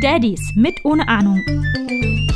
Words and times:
Daddies 0.00 0.40
mit 0.54 0.84
ohne 0.84 1.08
Ahnung. 1.08 1.42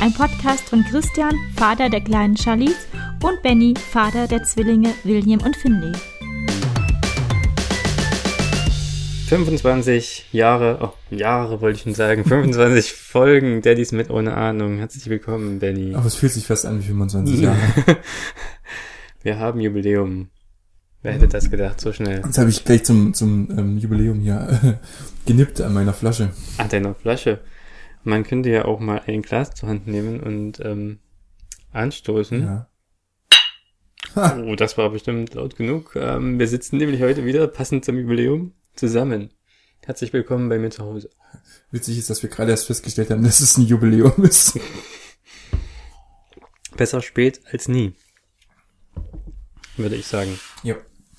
Ein 0.01 0.13
Podcast 0.13 0.67
von 0.69 0.83
Christian, 0.83 1.33
Vater 1.55 1.89
der 1.89 2.01
kleinen 2.01 2.35
Charlize, 2.35 2.87
und 3.23 3.41
Benny, 3.41 3.73
Vater 3.75 4.27
der 4.27 4.43
Zwillinge 4.43 4.93
William 5.03 5.41
und 5.41 5.55
Finley. 5.55 5.93
25 9.29 10.27
Jahre, 10.33 10.79
oh, 10.81 11.15
Jahre 11.15 11.61
wollte 11.61 11.77
ich 11.77 11.83
schon 11.83 11.93
sagen, 11.93 12.25
25 12.25 12.91
Folgen 12.93 13.61
Daddies 13.61 13.91
mit 13.91 14.09
ohne 14.09 14.35
Ahnung. 14.35 14.77
Herzlich 14.79 15.07
willkommen, 15.07 15.59
Benny. 15.59 15.95
Aber 15.95 16.05
es 16.05 16.15
fühlt 16.15 16.33
sich 16.33 16.45
fast 16.45 16.65
an 16.65 16.79
wie 16.79 16.87
25 16.87 17.39
Jahre. 17.41 17.57
Wir 19.23 19.39
haben 19.39 19.61
Jubiläum. 19.61 20.29
Wer 21.03 21.11
hätte 21.11 21.27
das 21.27 21.51
gedacht, 21.51 21.81
so 21.81 21.91
schnell? 21.91 22.21
Jetzt 22.23 22.37
habe 22.37 22.49
ich 22.49 22.63
gleich 22.63 22.85
zum, 22.85 23.13
zum 23.13 23.49
ähm, 23.51 23.77
Jubiläum 23.77 24.21
hier 24.21 24.47
äh, 24.63 24.73
genippt 25.25 25.59
an 25.59 25.73
meiner 25.73 25.91
Flasche. 25.91 26.31
An 26.57 26.69
deiner 26.69 26.95
Flasche. 26.95 27.41
Man 28.05 28.23
könnte 28.23 28.49
ja 28.49 28.63
auch 28.63 28.79
mal 28.79 29.01
ein 29.05 29.21
Glas 29.21 29.53
zur 29.53 29.67
Hand 29.67 29.85
nehmen 29.85 30.21
und 30.21 30.61
ähm, 30.61 30.99
anstoßen. 31.73 32.41
Ja. 32.41 32.69
Oh, 34.15 34.55
das 34.55 34.77
war 34.77 34.91
bestimmt 34.91 35.33
laut 35.33 35.57
genug. 35.57 35.97
Ähm, 35.97 36.39
wir 36.39 36.47
sitzen 36.47 36.77
nämlich 36.77 37.01
heute 37.01 37.25
wieder, 37.25 37.47
passend 37.47 37.83
zum 37.83 37.97
Jubiläum, 37.97 38.53
zusammen. 38.75 39.31
Herzlich 39.85 40.13
willkommen 40.13 40.47
bei 40.47 40.57
mir 40.57 40.69
zu 40.69 40.85
Hause. 40.85 41.09
Witzig 41.71 41.97
ist, 41.97 42.09
dass 42.11 42.23
wir 42.23 42.29
gerade 42.29 42.51
erst 42.51 42.67
festgestellt 42.67 43.09
haben, 43.09 43.23
dass 43.23 43.41
es 43.41 43.57
ein 43.57 43.65
Jubiläum 43.65 44.23
ist. 44.23 44.57
Besser 46.77 47.01
spät 47.01 47.41
als 47.51 47.67
nie. 47.67 47.93
Würde 49.75 49.95
ich 49.97 50.07
sagen. 50.07 50.39
Ja. 50.63 50.75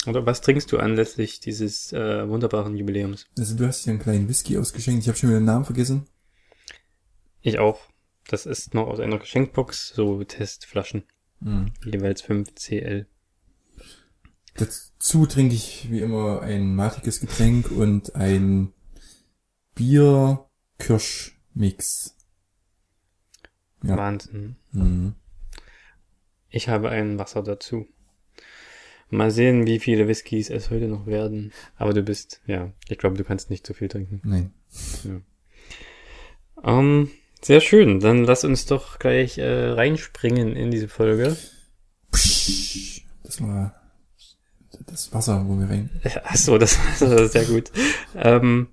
Oder 0.06 0.26
was 0.26 0.40
trinkst 0.40 0.70
du 0.72 0.78
anlässlich 0.78 1.40
dieses 1.40 1.92
äh, 1.92 2.28
wunderbaren 2.28 2.76
Jubiläums? 2.76 3.26
Also 3.38 3.56
du 3.56 3.66
hast 3.66 3.84
hier 3.84 3.92
einen 3.92 4.02
kleinen 4.02 4.28
Whisky 4.28 4.58
ausgeschenkt. 4.58 5.02
Ich 5.02 5.08
habe 5.08 5.18
schon 5.18 5.30
wieder 5.30 5.40
den 5.40 5.46
Namen 5.46 5.64
vergessen. 5.64 6.06
Ich 7.40 7.58
auch. 7.58 7.80
Das 8.28 8.46
ist 8.46 8.74
noch 8.74 8.86
aus 8.86 9.00
einer 9.00 9.18
Geschenkbox, 9.18 9.92
so 9.94 10.22
Testflaschen. 10.24 11.04
Mhm. 11.40 11.72
Jeweils 11.84 12.22
5 12.22 12.54
CL. 12.54 13.06
Dazu 14.54 15.26
trinke 15.26 15.54
ich 15.54 15.90
wie 15.90 16.00
immer 16.00 16.40
ein 16.42 16.74
matiges 16.74 17.20
Getränk 17.20 17.70
und 17.70 18.14
ein 18.14 18.72
Bier-Kirsch-Mix. 19.74 22.16
Ja. 23.82 23.96
Wahnsinn. 23.96 24.56
Mhm. 24.72 25.14
Ich 26.48 26.68
habe 26.68 26.90
ein 26.90 27.18
Wasser 27.18 27.42
dazu. 27.42 27.88
Mal 29.10 29.30
sehen, 29.30 29.66
wie 29.66 29.78
viele 29.78 30.08
Whiskys 30.08 30.50
es 30.50 30.70
heute 30.70 30.88
noch 30.88 31.06
werden. 31.06 31.52
Aber 31.76 31.92
du 31.92 32.02
bist, 32.02 32.40
ja, 32.46 32.72
ich 32.88 32.98
glaube, 32.98 33.16
du 33.16 33.24
kannst 33.24 33.50
nicht 33.50 33.66
so 33.66 33.74
viel 33.74 33.88
trinken. 33.88 34.20
Nein. 34.24 34.52
Ähm, 36.62 37.10
sehr 37.42 37.60
schön. 37.60 38.00
Dann 38.00 38.24
lass 38.24 38.44
uns 38.44 38.66
doch 38.66 38.98
gleich 38.98 39.38
äh, 39.38 39.70
reinspringen 39.70 40.56
in 40.56 40.70
diese 40.70 40.88
Folge. 40.88 41.36
Das 42.10 43.40
war 43.40 43.74
das 44.86 45.12
Wasser, 45.12 45.44
wo 45.46 45.58
wir 45.58 45.68
rein. 45.68 45.90
Ach 46.24 46.36
so, 46.36 46.58
das 46.58 46.78
das 46.98 47.10
war 47.10 47.28
sehr 47.28 47.44
gut. 47.44 47.70
ähm, 48.14 48.68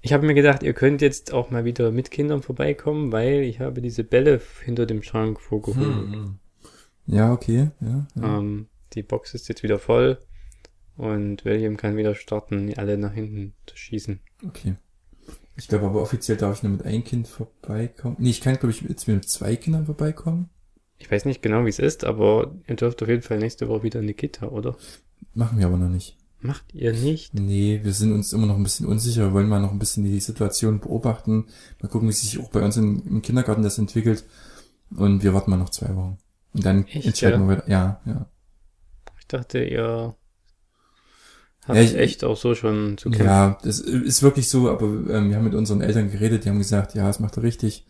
ich 0.00 0.12
habe 0.12 0.26
mir 0.26 0.34
gedacht, 0.34 0.62
ihr 0.62 0.74
könnt 0.74 1.02
jetzt 1.02 1.32
auch 1.32 1.50
mal 1.50 1.64
wieder 1.64 1.90
mit 1.90 2.10
Kindern 2.10 2.42
vorbeikommen, 2.42 3.10
weil 3.12 3.42
ich 3.42 3.60
habe 3.60 3.82
diese 3.82 4.04
Bälle 4.04 4.40
hinter 4.64 4.86
dem 4.86 5.02
Schrank 5.02 5.40
vorgeholt. 5.40 6.12
Hm. 6.12 6.38
Ja, 7.06 7.32
okay. 7.32 7.70
Ja, 7.80 8.06
ja. 8.14 8.38
Ähm, 8.38 8.68
die 8.98 9.02
Box 9.02 9.34
ist 9.34 9.48
jetzt 9.48 9.62
wieder 9.62 9.78
voll 9.78 10.18
und 10.96 11.44
William 11.44 11.76
kann 11.76 11.96
wieder 11.96 12.14
starten, 12.14 12.72
alle 12.76 12.98
nach 12.98 13.12
hinten 13.12 13.54
zu 13.66 13.76
schießen. 13.76 14.20
Okay. 14.46 14.74
Ich 15.56 15.68
glaube 15.68 15.86
aber 15.86 16.02
offiziell 16.02 16.36
darf 16.36 16.58
ich 16.58 16.62
nur 16.62 16.72
mit 16.72 16.84
einem 16.84 17.04
Kind 17.04 17.26
vorbeikommen. 17.26 18.16
Nee, 18.18 18.30
ich 18.30 18.40
kann 18.40 18.56
glaube 18.56 18.70
ich 18.70 18.82
jetzt 18.82 19.08
mit 19.08 19.28
zwei 19.28 19.56
Kindern 19.56 19.86
vorbeikommen. 19.86 20.50
Ich 20.98 21.10
weiß 21.10 21.24
nicht 21.24 21.42
genau, 21.42 21.64
wie 21.64 21.70
es 21.70 21.78
ist, 21.78 22.04
aber 22.04 22.54
ihr 22.66 22.76
dürft 22.76 23.02
auf 23.02 23.08
jeden 23.08 23.22
Fall 23.22 23.38
nächste 23.38 23.68
Woche 23.68 23.84
wieder 23.84 24.00
in 24.00 24.06
die 24.08 24.14
Kita, 24.14 24.48
oder? 24.48 24.76
Machen 25.34 25.58
wir 25.58 25.66
aber 25.66 25.76
noch 25.76 25.88
nicht. 25.88 26.16
Macht 26.40 26.72
ihr 26.72 26.92
nicht? 26.92 27.34
Nee, 27.34 27.80
wir 27.82 27.92
sind 27.92 28.12
uns 28.12 28.32
immer 28.32 28.46
noch 28.46 28.56
ein 28.56 28.62
bisschen 28.62 28.86
unsicher, 28.86 29.26
wir 29.26 29.32
wollen 29.32 29.48
mal 29.48 29.60
noch 29.60 29.72
ein 29.72 29.78
bisschen 29.78 30.04
die 30.04 30.20
Situation 30.20 30.78
beobachten. 30.80 31.46
Mal 31.80 31.88
gucken, 31.88 32.08
wie 32.08 32.12
sich 32.12 32.38
auch 32.38 32.50
bei 32.50 32.62
uns 32.62 32.76
im, 32.76 33.02
im 33.08 33.22
Kindergarten 33.22 33.62
das 33.62 33.78
entwickelt. 33.78 34.24
Und 34.96 35.22
wir 35.22 35.34
warten 35.34 35.50
mal 35.50 35.56
noch 35.56 35.70
zwei 35.70 35.94
Wochen. 35.94 36.18
Und 36.54 36.64
dann 36.64 36.86
Echt, 36.86 37.06
entscheiden 37.06 37.42
ja? 37.42 37.48
wir. 37.48 37.64
Ja, 37.66 38.00
ja. 38.06 38.26
Ich 39.30 39.36
dachte, 39.38 39.62
ihr 39.62 40.16
habt 41.66 41.76
Ja, 41.76 41.82
ich- 41.82 41.94
echt 41.96 42.24
auch 42.24 42.38
so 42.38 42.54
schon 42.54 42.96
zu 42.96 43.10
kämpfen. 43.10 43.26
Ja, 43.26 43.58
das 43.62 43.78
ist 43.78 44.22
wirklich 44.22 44.48
so, 44.48 44.70
aber 44.70 44.86
ähm, 44.86 45.28
wir 45.28 45.36
haben 45.36 45.44
mit 45.44 45.54
unseren 45.54 45.82
Eltern 45.82 46.10
geredet, 46.10 46.46
die 46.46 46.48
haben 46.48 46.56
gesagt, 46.56 46.94
ja, 46.94 47.06
das 47.06 47.20
macht 47.20 47.36
er 47.36 47.42
richtig. 47.42 47.86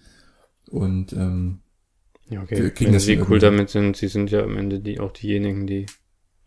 Und 0.69 1.13
ähm, 1.13 1.61
Ja, 2.29 2.41
Wir 2.51 2.67
okay. 2.67 2.87
Wenn 2.87 2.93
das 2.93 3.05
sie 3.05 3.21
cool 3.21 3.39
damit 3.39 3.71
sind, 3.71 3.97
sie 3.97 4.09
sind 4.09 4.33
ja 4.33 4.43
am 4.43 4.57
Ende 4.57 4.81
die 4.81 4.99
auch 4.99 5.13
diejenigen, 5.13 5.69
die 5.69 5.87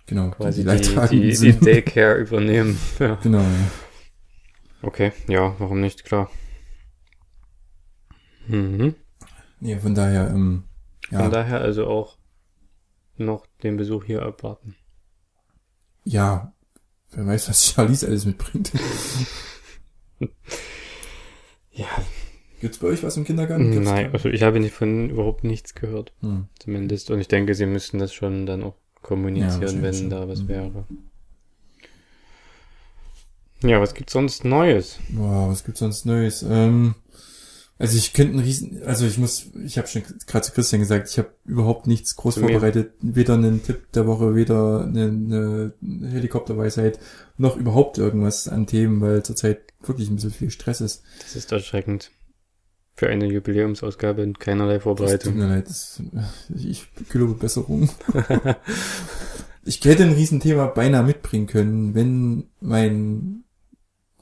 genau, 0.07 0.29
quasi 0.31 0.59
die, 0.61 0.67
Leidtragenden 0.67 1.21
die, 1.21 1.27
die 1.29 1.35
sind. 1.35 1.65
Daycare 1.65 2.17
übernehmen. 2.19 2.77
Ja. 2.99 3.15
Genau, 3.23 3.39
ja. 3.39 3.71
Okay, 4.81 5.13
ja, 5.29 5.55
warum 5.57 5.79
nicht, 5.79 6.03
klar. 6.03 6.29
Mhm. 8.47 8.95
Nee, 9.61 9.77
von 9.79 9.95
daher, 9.95 10.29
ähm, 10.31 10.63
ja, 11.11 11.19
Von 11.21 11.31
daher 11.31 11.61
also 11.61 11.87
auch 11.87 12.17
noch 13.17 13.45
den 13.63 13.77
Besuch 13.77 14.03
hier 14.05 14.23
abwarten. 14.23 14.75
Ja, 16.03 16.53
wer 17.11 17.25
weiß, 17.27 17.49
was 17.49 17.65
Charlize 17.67 18.07
alles 18.07 18.25
mitbringt. 18.25 18.71
Ja, 21.73 21.87
Gibt's 22.59 22.77
bei 22.77 22.87
euch 22.89 23.01
was 23.01 23.17
im 23.17 23.23
Kindergarten? 23.23 23.71
Gibt's 23.71 23.89
nein, 23.89 24.11
also 24.13 24.29
ich 24.29 24.43
habe 24.43 24.59
nicht 24.59 24.75
von 24.75 25.09
überhaupt 25.09 25.43
nichts 25.43 25.73
gehört, 25.73 26.13
Hm. 26.19 26.45
zumindest. 26.59 27.09
Und 27.09 27.19
ich 27.19 27.27
denke, 27.27 27.55
sie 27.55 27.65
müssten 27.65 27.97
das 27.97 28.13
schon 28.13 28.45
dann 28.45 28.61
auch 28.61 28.75
kommunizieren, 29.01 29.61
wahrscheinlich 29.61 29.81
wenn 29.81 29.93
schon. 29.95 30.09
da 30.11 30.27
was 30.27 30.43
Mhm. 30.43 30.47
wäre. 30.47 30.85
Ja, 33.63 33.79
was 33.81 33.93
gibt's 33.95 34.13
sonst 34.13 34.43
Neues? 34.45 34.99
Boah, 35.09 35.49
was 35.49 35.63
gibt's 35.63 35.79
sonst 35.79 36.05
Neues? 36.05 36.43
Ähm, 36.43 36.93
also 37.81 37.97
ich 37.97 38.13
könnte 38.13 38.33
einen 38.33 38.43
riesen, 38.43 38.83
also 38.83 39.07
ich 39.07 39.17
muss, 39.17 39.47
ich 39.65 39.79
habe 39.79 39.87
schon 39.87 40.03
gerade 40.27 40.45
zu 40.45 40.51
Christian 40.51 40.81
gesagt, 40.81 41.09
ich 41.09 41.17
habe 41.17 41.31
überhaupt 41.45 41.87
nichts 41.87 42.15
groß 42.15 42.35
Zu 42.35 42.41
mir. 42.41 42.51
vorbereitet, 42.51 42.93
weder 43.01 43.33
einen 43.33 43.63
Tipp 43.63 43.91
der 43.93 44.05
Woche, 44.05 44.35
weder 44.35 44.83
eine, 44.83 45.73
eine 45.81 46.07
Helikopterweisheit, 46.09 46.99
noch 47.37 47.57
überhaupt 47.57 47.97
irgendwas 47.97 48.47
an 48.47 48.67
Themen, 48.67 49.01
weil 49.01 49.23
zurzeit 49.23 49.61
wirklich 49.81 50.09
ein 50.11 50.15
bisschen 50.15 50.29
viel 50.29 50.51
Stress 50.51 50.79
ist. 50.79 51.01
Das 51.21 51.35
ist 51.35 51.51
erschreckend. 51.51 52.11
Für 52.93 53.09
eine 53.09 53.25
Jubiläumsausgabe 53.25 54.21
und 54.21 54.39
keinerlei 54.39 54.75
Das 54.75 54.83
tut 54.83 54.97
Vorbereitung. 54.97 55.37
mir 55.37 55.47
leid, 55.47 55.67
das, 55.67 56.03
ich 56.55 56.87
gelobe 57.09 57.33
Besserung. 57.33 57.89
ich 59.65 59.83
hätte 59.83 60.03
ein 60.03 60.13
Riesenthema 60.13 60.67
beinahe 60.67 61.03
mitbringen 61.03 61.47
können, 61.47 61.95
wenn 61.95 62.43
mein, 62.59 63.43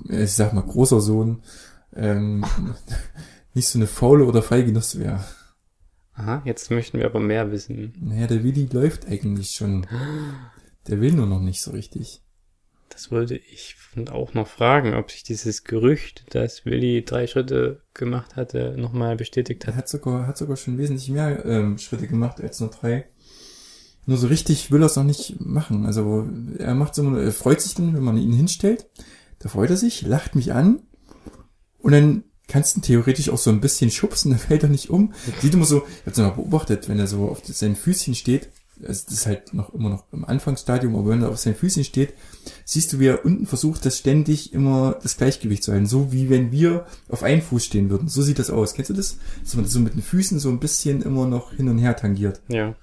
ich 0.08 0.31
sag 0.31 0.53
mal, 0.53 0.62
großer 0.62 1.02
Sohn 1.02 1.42
ähm, 1.94 2.46
nicht 3.54 3.68
so 3.68 3.80
eine 3.80 3.88
faule 3.88 4.26
oder 4.26 4.42
feige 4.42 4.72
Nuss 4.72 5.00
wäre. 5.00 5.24
Aha, 6.14 6.42
jetzt 6.46 6.70
möchten 6.70 7.00
wir 7.00 7.06
aber 7.06 7.20
mehr 7.20 7.52
wissen. 7.52 7.94
Naja, 8.00 8.28
der 8.28 8.44
Willi 8.44 8.68
läuft 8.72 9.08
eigentlich 9.08 9.52
schon. 9.52 9.88
Der 10.88 11.00
will 11.00 11.14
nur 11.14 11.28
noch 11.28 11.40
nicht 11.40 11.62
so 11.62 11.72
richtig. 11.72 12.22
Das 12.90 13.12
wollte 13.12 13.38
ich 13.38 13.76
auch 14.12 14.34
noch 14.34 14.48
fragen, 14.48 14.94
ob 14.96 15.12
sich 15.12 15.24
dieses 15.24 15.64
Gerücht, 15.64 16.26
dass 16.36 16.66
Willi 16.66 17.06
drei 17.06 17.28
Schritte 17.28 17.82
gemacht 17.94 18.36
hatte, 18.36 18.76
nochmal 18.78 19.16
bestätigt 19.16 19.64
Er 19.64 19.68
hat. 19.68 19.76
hat 19.76 19.90
sogar, 19.90 20.28
hat 20.28 20.38
sogar 20.38 20.58
schon 20.58 20.78
wesentlich 20.78 21.10
mehr 21.10 21.46
ähm, 21.46 21.78
Schritte 21.78 22.08
gemacht 22.08 22.42
als 22.42 22.60
nur 22.60 22.70
drei. 22.70 23.06
Nur 24.06 24.18
so 24.18 24.28
richtig 24.28 24.72
will 24.72 24.81
er 24.81 24.88
es 24.88 24.96
noch 24.96 25.04
nicht 25.04 25.40
machen. 25.40 25.86
Also 25.86 26.28
er 26.58 26.76
macht 26.76 26.96
so, 26.96 27.16
er 27.16 27.31
freut 27.31 27.62
sich 27.62 27.75
dann, 27.75 27.94
wenn 27.94 28.04
man 28.04 28.18
ihn 28.18 28.34
hinstellt. 28.34 28.88
Da 29.38 29.48
freut 29.50 29.69
er 29.69 29.78
sich, 29.78 30.02
lacht 30.02 30.36
mich 30.36 30.52
an 30.52 30.81
und 31.78 31.94
dann 31.94 32.24
kannst 32.50 32.75
du 32.75 32.80
ihn 32.80 32.84
theoretisch 32.84 33.30
auch 33.30 33.38
so 33.38 33.50
ein 33.50 33.62
bisschen 33.62 33.92
schubsen, 33.92 34.31
dann 34.31 34.40
fällt 34.40 34.63
er 34.63 34.69
nicht 34.69 34.90
um. 34.90 35.13
Sieht 35.42 35.54
immer 35.54 35.66
so, 35.66 35.84
ich 35.88 36.06
hab's 36.06 36.18
mal 36.18 36.30
beobachtet, 36.31 36.90
wenn 36.90 37.00
er 37.00 37.07
so 37.07 37.30
auf 37.30 37.42
seinen 37.46 37.78
Füßchen 37.78 38.16
steht, 38.16 38.50
also 38.88 39.04
das 39.06 39.13
ist 39.13 39.25
halt 39.25 39.54
noch 39.54 39.74
immer 39.74 39.90
noch 39.90 40.06
im 40.12 40.25
Anfangsstadium, 40.25 40.96
aber 40.96 41.10
wenn 41.10 41.22
er 41.22 41.30
auf 41.30 41.38
seinen 41.38 41.56
Füßchen 41.56 41.84
steht, 41.84 42.13
siehst 42.66 42.94
du, 42.94 43.00
wie 43.00 43.07
er 43.07 43.25
unten 43.25 43.46
versucht, 43.46 43.86
das 43.86 43.98
ständig 43.98 44.54
immer 44.54 44.98
das 45.01 45.18
Gleichgewicht 45.18 45.63
zu 45.63 45.72
halten. 45.72 45.86
So 45.86 46.12
wie 46.12 46.30
wenn 46.30 46.51
wir 46.51 46.86
auf 47.10 47.24
einen 47.24 47.42
Fuß 47.42 47.66
stehen 47.66 47.90
würden. 47.90 48.07
So 48.07 48.22
sieht 48.22 48.40
das 48.40 48.50
aus. 48.50 48.74
Kennst 48.74 48.90
du 48.90 48.94
das? 48.94 49.18
Dass 49.44 49.56
man 49.56 49.66
so 49.66 49.80
mit 49.80 49.95
den 49.95 50.02
Füßen 50.02 50.40
so 50.40 50.50
ein 50.50 50.60
bisschen 50.60 51.02
immer 51.02 51.28
noch 51.28 51.54
hin 51.54 51.69
und 51.69 51.78
her 51.78 51.95
tangiert. 51.95 52.42
Ja. 52.48 52.75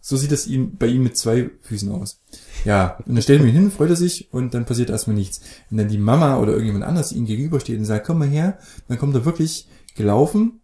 So 0.00 0.16
sieht 0.16 0.32
es 0.32 0.46
ihm, 0.46 0.76
bei 0.76 0.86
ihm 0.86 1.02
mit 1.02 1.16
zwei 1.16 1.50
Füßen 1.62 1.90
aus. 1.92 2.20
Ja, 2.64 2.96
und 3.06 3.14
dann 3.14 3.22
stellen 3.22 3.42
wir 3.42 3.48
ihn 3.48 3.54
hin, 3.54 3.70
freut 3.70 3.90
er 3.90 3.96
sich 3.96 4.32
und 4.32 4.54
dann 4.54 4.64
passiert 4.64 4.90
erstmal 4.90 5.16
nichts. 5.16 5.40
Wenn 5.68 5.78
dann 5.78 5.88
die 5.88 5.98
Mama 5.98 6.38
oder 6.38 6.52
irgendjemand 6.52 6.84
anders 6.84 7.12
ihm 7.12 7.26
gegenübersteht 7.26 7.78
und 7.78 7.84
sagt, 7.84 8.06
komm 8.06 8.18
mal 8.18 8.28
her, 8.28 8.58
dann 8.88 8.98
kommt 8.98 9.14
er 9.14 9.24
wirklich 9.24 9.68
gelaufen. 9.96 10.60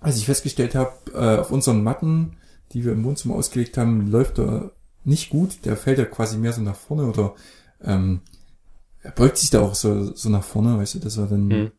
Als 0.00 0.16
ich 0.16 0.26
festgestellt 0.26 0.74
habe, 0.74 0.92
äh, 1.12 1.40
auf 1.40 1.50
unseren 1.50 1.82
Matten, 1.82 2.36
die 2.72 2.84
wir 2.84 2.92
im 2.92 3.04
Wohnzimmer 3.04 3.34
ausgelegt 3.34 3.76
haben, 3.76 4.10
läuft 4.10 4.38
er 4.38 4.72
nicht 5.04 5.30
gut. 5.30 5.64
Der 5.64 5.76
fällt 5.76 5.98
ja 5.98 6.04
quasi 6.04 6.38
mehr 6.38 6.52
so 6.52 6.62
nach 6.62 6.76
vorne 6.76 7.06
oder 7.06 7.34
ähm, 7.82 8.20
er 9.02 9.12
beugt 9.12 9.38
sich 9.38 9.50
da 9.50 9.60
auch 9.60 9.74
so, 9.74 10.14
so 10.14 10.28
nach 10.28 10.44
vorne, 10.44 10.78
weißt 10.78 10.94
du, 10.94 10.98
dass 11.00 11.16
er 11.16 11.26
dann, 11.26 11.50
Hm. 11.50 11.72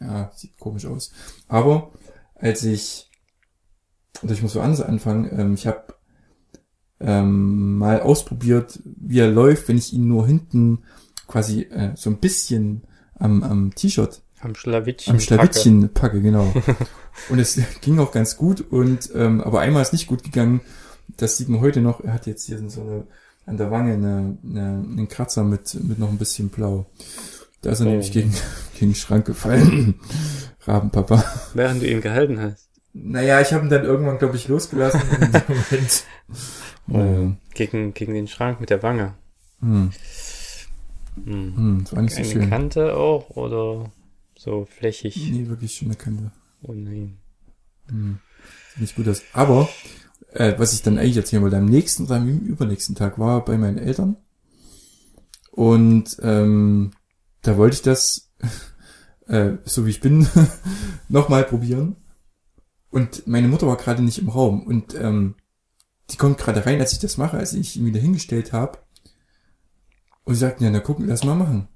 ja, 0.00 0.30
sieht 0.34 0.58
komisch 0.58 0.86
aus. 0.86 1.12
Aber 1.48 1.90
als 2.34 2.64
ich, 2.64 3.10
oder 4.22 4.32
ich 4.32 4.42
muss 4.42 4.52
so 4.52 4.60
anders 4.60 4.80
anfangen, 4.80 5.28
ähm, 5.38 5.54
ich 5.54 5.66
habe 5.66 5.94
ähm, 7.02 7.78
mal 7.78 8.00
ausprobiert, 8.00 8.80
wie 8.84 9.18
er 9.20 9.30
läuft, 9.30 9.68
wenn 9.68 9.78
ich 9.78 9.92
ihn 9.92 10.06
nur 10.08 10.26
hinten 10.26 10.78
quasi 11.26 11.62
äh, 11.62 11.92
so 11.94 12.10
ein 12.10 12.18
bisschen 12.18 12.82
am, 13.18 13.42
am 13.42 13.74
T-Shirt 13.74 14.22
Am 14.40 14.54
Schlawittchen. 14.54 15.14
am 15.14 15.20
Schlawittchen 15.20 15.88
packe, 15.92 16.20
genau. 16.20 16.52
und 17.30 17.38
es 17.38 17.58
ging 17.80 17.98
auch 17.98 18.12
ganz 18.12 18.36
gut 18.36 18.60
und 18.60 19.10
ähm, 19.14 19.40
aber 19.40 19.60
einmal 19.60 19.82
ist 19.82 19.92
nicht 19.92 20.06
gut 20.06 20.22
gegangen. 20.22 20.60
Das 21.16 21.36
sieht 21.36 21.48
man 21.48 21.60
heute 21.60 21.80
noch. 21.80 22.00
Er 22.02 22.12
hat 22.14 22.26
jetzt 22.26 22.44
hier 22.46 22.58
so 22.68 22.80
eine 22.82 23.04
an 23.44 23.56
der 23.56 23.70
Wange 23.70 23.94
eine, 23.94 24.38
eine, 24.44 24.62
einen 24.86 25.08
Kratzer 25.08 25.42
mit 25.44 25.74
mit 25.82 25.98
noch 25.98 26.08
ein 26.10 26.18
bisschen 26.18 26.48
Blau. 26.48 26.86
Da 27.60 27.70
ist 27.72 27.80
er 27.80 27.86
Oh. 27.86 27.90
nämlich 27.90 28.12
gegen 28.12 28.30
gegen 28.78 28.92
den 28.92 28.94
Schrank 28.94 29.26
gefallen. 29.26 29.94
Rabenpapa. 30.66 31.24
Während 31.54 31.82
du 31.82 31.90
ihn 31.90 32.00
gehalten 32.00 32.40
hast. 32.40 32.68
Naja, 32.94 33.40
ich 33.40 33.52
habe 33.52 33.64
ihn 33.64 33.70
dann 33.70 33.84
irgendwann, 33.84 34.18
glaube 34.18 34.36
ich, 34.36 34.48
losgelassen. 34.48 35.00
in 35.20 35.32
dem 35.32 35.42
Moment. 35.48 36.04
Oh. 36.88 37.32
Gegen, 37.54 37.94
gegen 37.94 38.14
den 38.14 38.28
Schrank 38.28 38.60
mit 38.60 38.70
der 38.70 38.82
Wange. 38.82 39.14
Hm, 39.60 39.90
Hm. 41.24 41.56
hm, 41.56 41.80
das 41.84 41.94
war 41.94 42.02
nicht 42.02 42.14
so 42.14 42.20
Eine 42.22 42.30
schön. 42.30 42.48
Kante 42.50 42.96
auch 42.96 43.30
oder 43.36 43.90
so 44.36 44.66
flächig? 44.66 45.16
Nee, 45.30 45.46
wirklich 45.48 45.74
schon 45.74 45.88
eine 45.88 45.96
Kante. 45.96 46.32
Oh 46.62 46.72
nein. 46.72 47.18
Hm. 47.88 48.18
Sieht 48.72 48.80
nicht 48.80 48.96
gut 48.96 49.08
aus. 49.08 49.22
Aber, 49.32 49.68
äh, 50.32 50.54
was 50.58 50.72
ich 50.72 50.82
dann 50.82 50.98
eigentlich 50.98 51.16
erzählen 51.18 51.42
wollte, 51.42 51.58
am 51.58 51.66
nächsten 51.66 52.04
oder 52.06 52.16
am 52.16 52.28
übernächsten 52.28 52.94
Tag 52.94 53.18
war 53.18 53.44
bei 53.44 53.58
meinen 53.58 53.78
Eltern. 53.78 54.16
Und 55.50 56.16
ähm, 56.22 56.92
da 57.42 57.56
wollte 57.58 57.74
ich 57.76 57.82
das, 57.82 58.30
äh, 59.28 59.52
so 59.64 59.84
wie 59.86 59.90
ich 59.90 60.00
bin, 60.00 60.26
nochmal 61.08 61.44
probieren. 61.44 61.96
Und 62.92 63.26
meine 63.26 63.48
Mutter 63.48 63.66
war 63.66 63.76
gerade 63.76 64.02
nicht 64.02 64.18
im 64.18 64.28
Raum. 64.28 64.62
Und 64.62 64.94
ähm, 64.94 65.34
die 66.10 66.16
kommt 66.16 66.38
gerade 66.38 66.64
rein, 66.66 66.78
als 66.78 66.92
ich 66.92 66.98
das 67.00 67.16
mache, 67.16 67.38
als 67.38 67.54
ich 67.54 67.76
ihn 67.76 67.86
wieder 67.86 68.00
hingestellt 68.00 68.52
habe. 68.52 68.78
Und 70.24 70.34
sie 70.34 70.40
sagt, 70.40 70.60
ja, 70.60 70.70
na 70.70 70.78
gucken, 70.78 71.08
lass 71.08 71.24
mal 71.24 71.34
machen. 71.34 71.68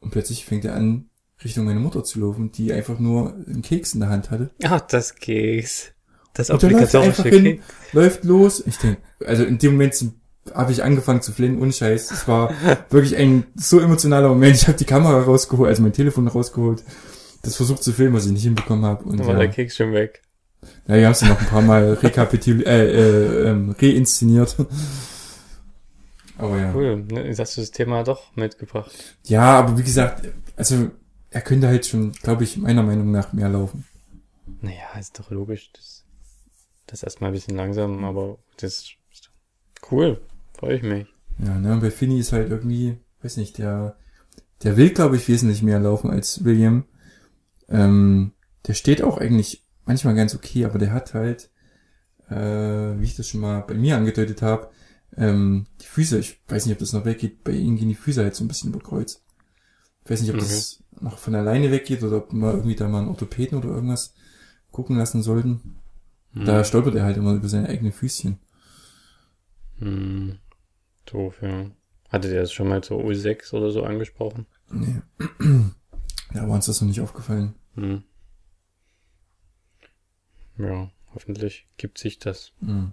Und 0.00 0.10
plötzlich 0.10 0.44
fängt 0.46 0.64
er 0.64 0.74
an, 0.74 1.10
Richtung 1.44 1.66
meine 1.66 1.80
Mutter 1.80 2.02
zu 2.04 2.20
laufen, 2.20 2.50
die 2.52 2.72
einfach 2.72 2.98
nur 2.98 3.34
einen 3.34 3.62
Keks 3.62 3.94
in 3.94 4.00
der 4.00 4.08
Hand 4.08 4.30
hatte. 4.30 4.50
Ach, 4.64 4.80
das 4.80 5.14
Keks. 5.14 5.92
Das 6.32 6.50
Und 6.50 6.62
dann 6.62 6.72
läuft 6.72 6.94
einfach 6.94 7.18
obligatorische 7.18 7.36
hin, 7.36 7.56
Keks. 7.56 7.64
läuft 7.92 8.24
los. 8.24 8.66
Ich 8.66 8.78
denke, 8.78 9.02
also 9.24 9.44
in 9.44 9.58
dem 9.58 9.72
Moment 9.72 10.04
habe 10.54 10.72
ich 10.72 10.82
angefangen 10.82 11.22
zu 11.22 11.32
flennen, 11.32 11.58
unscheiß. 11.58 12.10
Es 12.10 12.26
war 12.28 12.54
wirklich 12.88 13.16
ein 13.16 13.44
so 13.56 13.78
emotionaler 13.78 14.28
Moment. 14.28 14.56
Ich 14.56 14.68
habe 14.68 14.78
die 14.78 14.84
Kamera 14.84 15.20
rausgeholt, 15.20 15.68
also 15.68 15.82
mein 15.82 15.92
Telefon 15.92 16.28
rausgeholt, 16.28 16.82
das 17.42 17.56
versucht 17.56 17.82
zu 17.82 17.92
filmen, 17.92 18.14
was 18.14 18.26
ich 18.26 18.32
nicht 18.32 18.42
hinbekommen 18.44 18.84
habe. 18.84 19.04
Und 19.04 19.18
Dann 19.18 19.26
war 19.26 19.34
ja, 19.34 19.40
der 19.40 19.48
Keks 19.48 19.76
schon 19.76 19.92
weg. 19.92 20.22
Ja, 20.86 20.94
wir 20.96 21.06
haben 21.06 21.12
es 21.12 21.22
noch 21.22 21.40
ein 21.40 21.46
paar 21.46 21.62
Mal 21.62 21.94
rekapitul 21.94 22.62
äh, 22.66 22.86
äh, 22.86 23.50
ähm, 23.50 23.74
reinszeniert. 23.78 24.56
Aber 26.36 26.58
ja. 26.58 26.74
Cool. 26.74 27.04
Ne, 27.04 27.26
Jetzt 27.26 27.38
hast 27.38 27.56
du 27.56 27.60
das 27.60 27.70
Thema 27.70 28.02
doch 28.02 28.34
mitgebracht. 28.34 28.90
Ja, 29.26 29.58
aber 29.58 29.78
wie 29.78 29.82
gesagt, 29.82 30.28
also 30.56 30.90
er 31.30 31.42
könnte 31.42 31.68
halt 31.68 31.86
schon, 31.86 32.12
glaube 32.12 32.44
ich, 32.44 32.56
meiner 32.56 32.82
Meinung 32.82 33.10
nach 33.10 33.32
mehr 33.32 33.48
laufen. 33.48 33.84
Naja, 34.60 34.98
ist 34.98 35.18
doch 35.18 35.30
logisch. 35.30 35.70
Das, 35.72 36.04
das 36.86 37.02
erstmal 37.02 37.30
ein 37.30 37.34
bisschen 37.34 37.56
langsam, 37.56 38.04
aber 38.04 38.38
das 38.56 38.74
ist 39.12 39.30
cool. 39.90 40.20
Freue 40.58 40.76
ich 40.76 40.82
mich. 40.82 41.06
Ja, 41.38 41.58
ne, 41.58 41.72
und 41.72 41.80
bei 41.80 41.90
Finny 41.90 42.18
ist 42.18 42.32
halt 42.32 42.50
irgendwie, 42.50 42.98
weiß 43.22 43.36
nicht, 43.36 43.58
der, 43.58 43.96
der 44.62 44.76
will, 44.76 44.90
glaube 44.90 45.16
ich, 45.16 45.28
wesentlich 45.28 45.62
mehr 45.62 45.78
laufen 45.78 46.10
als 46.10 46.44
William. 46.44 46.84
Ähm, 47.68 48.32
der 48.66 48.74
steht 48.74 49.02
auch 49.02 49.18
eigentlich 49.18 49.62
manchmal 49.84 50.14
ganz 50.14 50.34
okay, 50.34 50.64
aber 50.64 50.78
der 50.78 50.92
hat 50.92 51.14
halt, 51.14 51.50
äh, 52.28 52.34
wie 52.36 53.04
ich 53.04 53.16
das 53.16 53.28
schon 53.28 53.40
mal 53.40 53.60
bei 53.60 53.74
mir 53.74 53.96
angedeutet 53.96 54.42
habe, 54.42 54.70
ähm, 55.16 55.66
die 55.80 55.86
Füße, 55.86 56.18
ich 56.18 56.40
weiß 56.48 56.66
nicht, 56.66 56.74
ob 56.74 56.78
das 56.78 56.92
noch 56.92 57.04
weggeht, 57.04 57.42
bei 57.44 57.52
ihm 57.52 57.76
gehen 57.76 57.88
die 57.88 57.94
Füße 57.94 58.22
halt 58.22 58.34
so 58.34 58.44
ein 58.44 58.48
bisschen 58.48 58.70
über 58.70 58.80
Kreuz. 58.80 59.22
Ich 60.04 60.10
weiß 60.10 60.22
nicht, 60.22 60.32
ob 60.32 60.38
das 60.38 60.82
noch 61.00 61.18
von 61.18 61.34
alleine 61.34 61.70
weggeht 61.70 62.02
oder 62.02 62.18
ob 62.18 62.32
wir 62.32 62.52
irgendwie 62.52 62.76
da 62.76 62.88
mal 62.88 63.00
einen 63.00 63.08
Orthopäden 63.08 63.58
oder 63.58 63.68
irgendwas 63.68 64.14
gucken 64.70 64.96
lassen 64.96 65.22
sollten. 65.22 65.76
Hm. 66.32 66.44
Da 66.44 66.64
stolpert 66.64 66.94
er 66.94 67.04
halt 67.04 67.16
immer 67.16 67.34
über 67.34 67.48
seine 67.48 67.68
eigenen 67.68 67.92
Füßchen. 67.92 68.38
Hm. 69.78 70.38
Doof, 71.06 71.42
ja. 71.42 71.66
Hattet 72.08 72.32
ihr 72.32 72.40
das 72.40 72.52
schon 72.52 72.68
mal 72.68 72.82
zur 72.82 73.02
U6 73.02 73.52
oder 73.54 73.70
so 73.70 73.82
angesprochen? 73.82 74.46
Nee. 74.70 75.02
ja, 76.34 76.48
war 76.48 76.54
uns 76.54 76.66
das 76.66 76.80
noch 76.80 76.88
nicht 76.88 77.00
aufgefallen. 77.00 77.54
Hm. 77.74 78.02
Ja, 80.62 80.90
hoffentlich 81.14 81.66
gibt 81.76 81.98
sich 81.98 82.18
das. 82.18 82.52
Hm. 82.60 82.92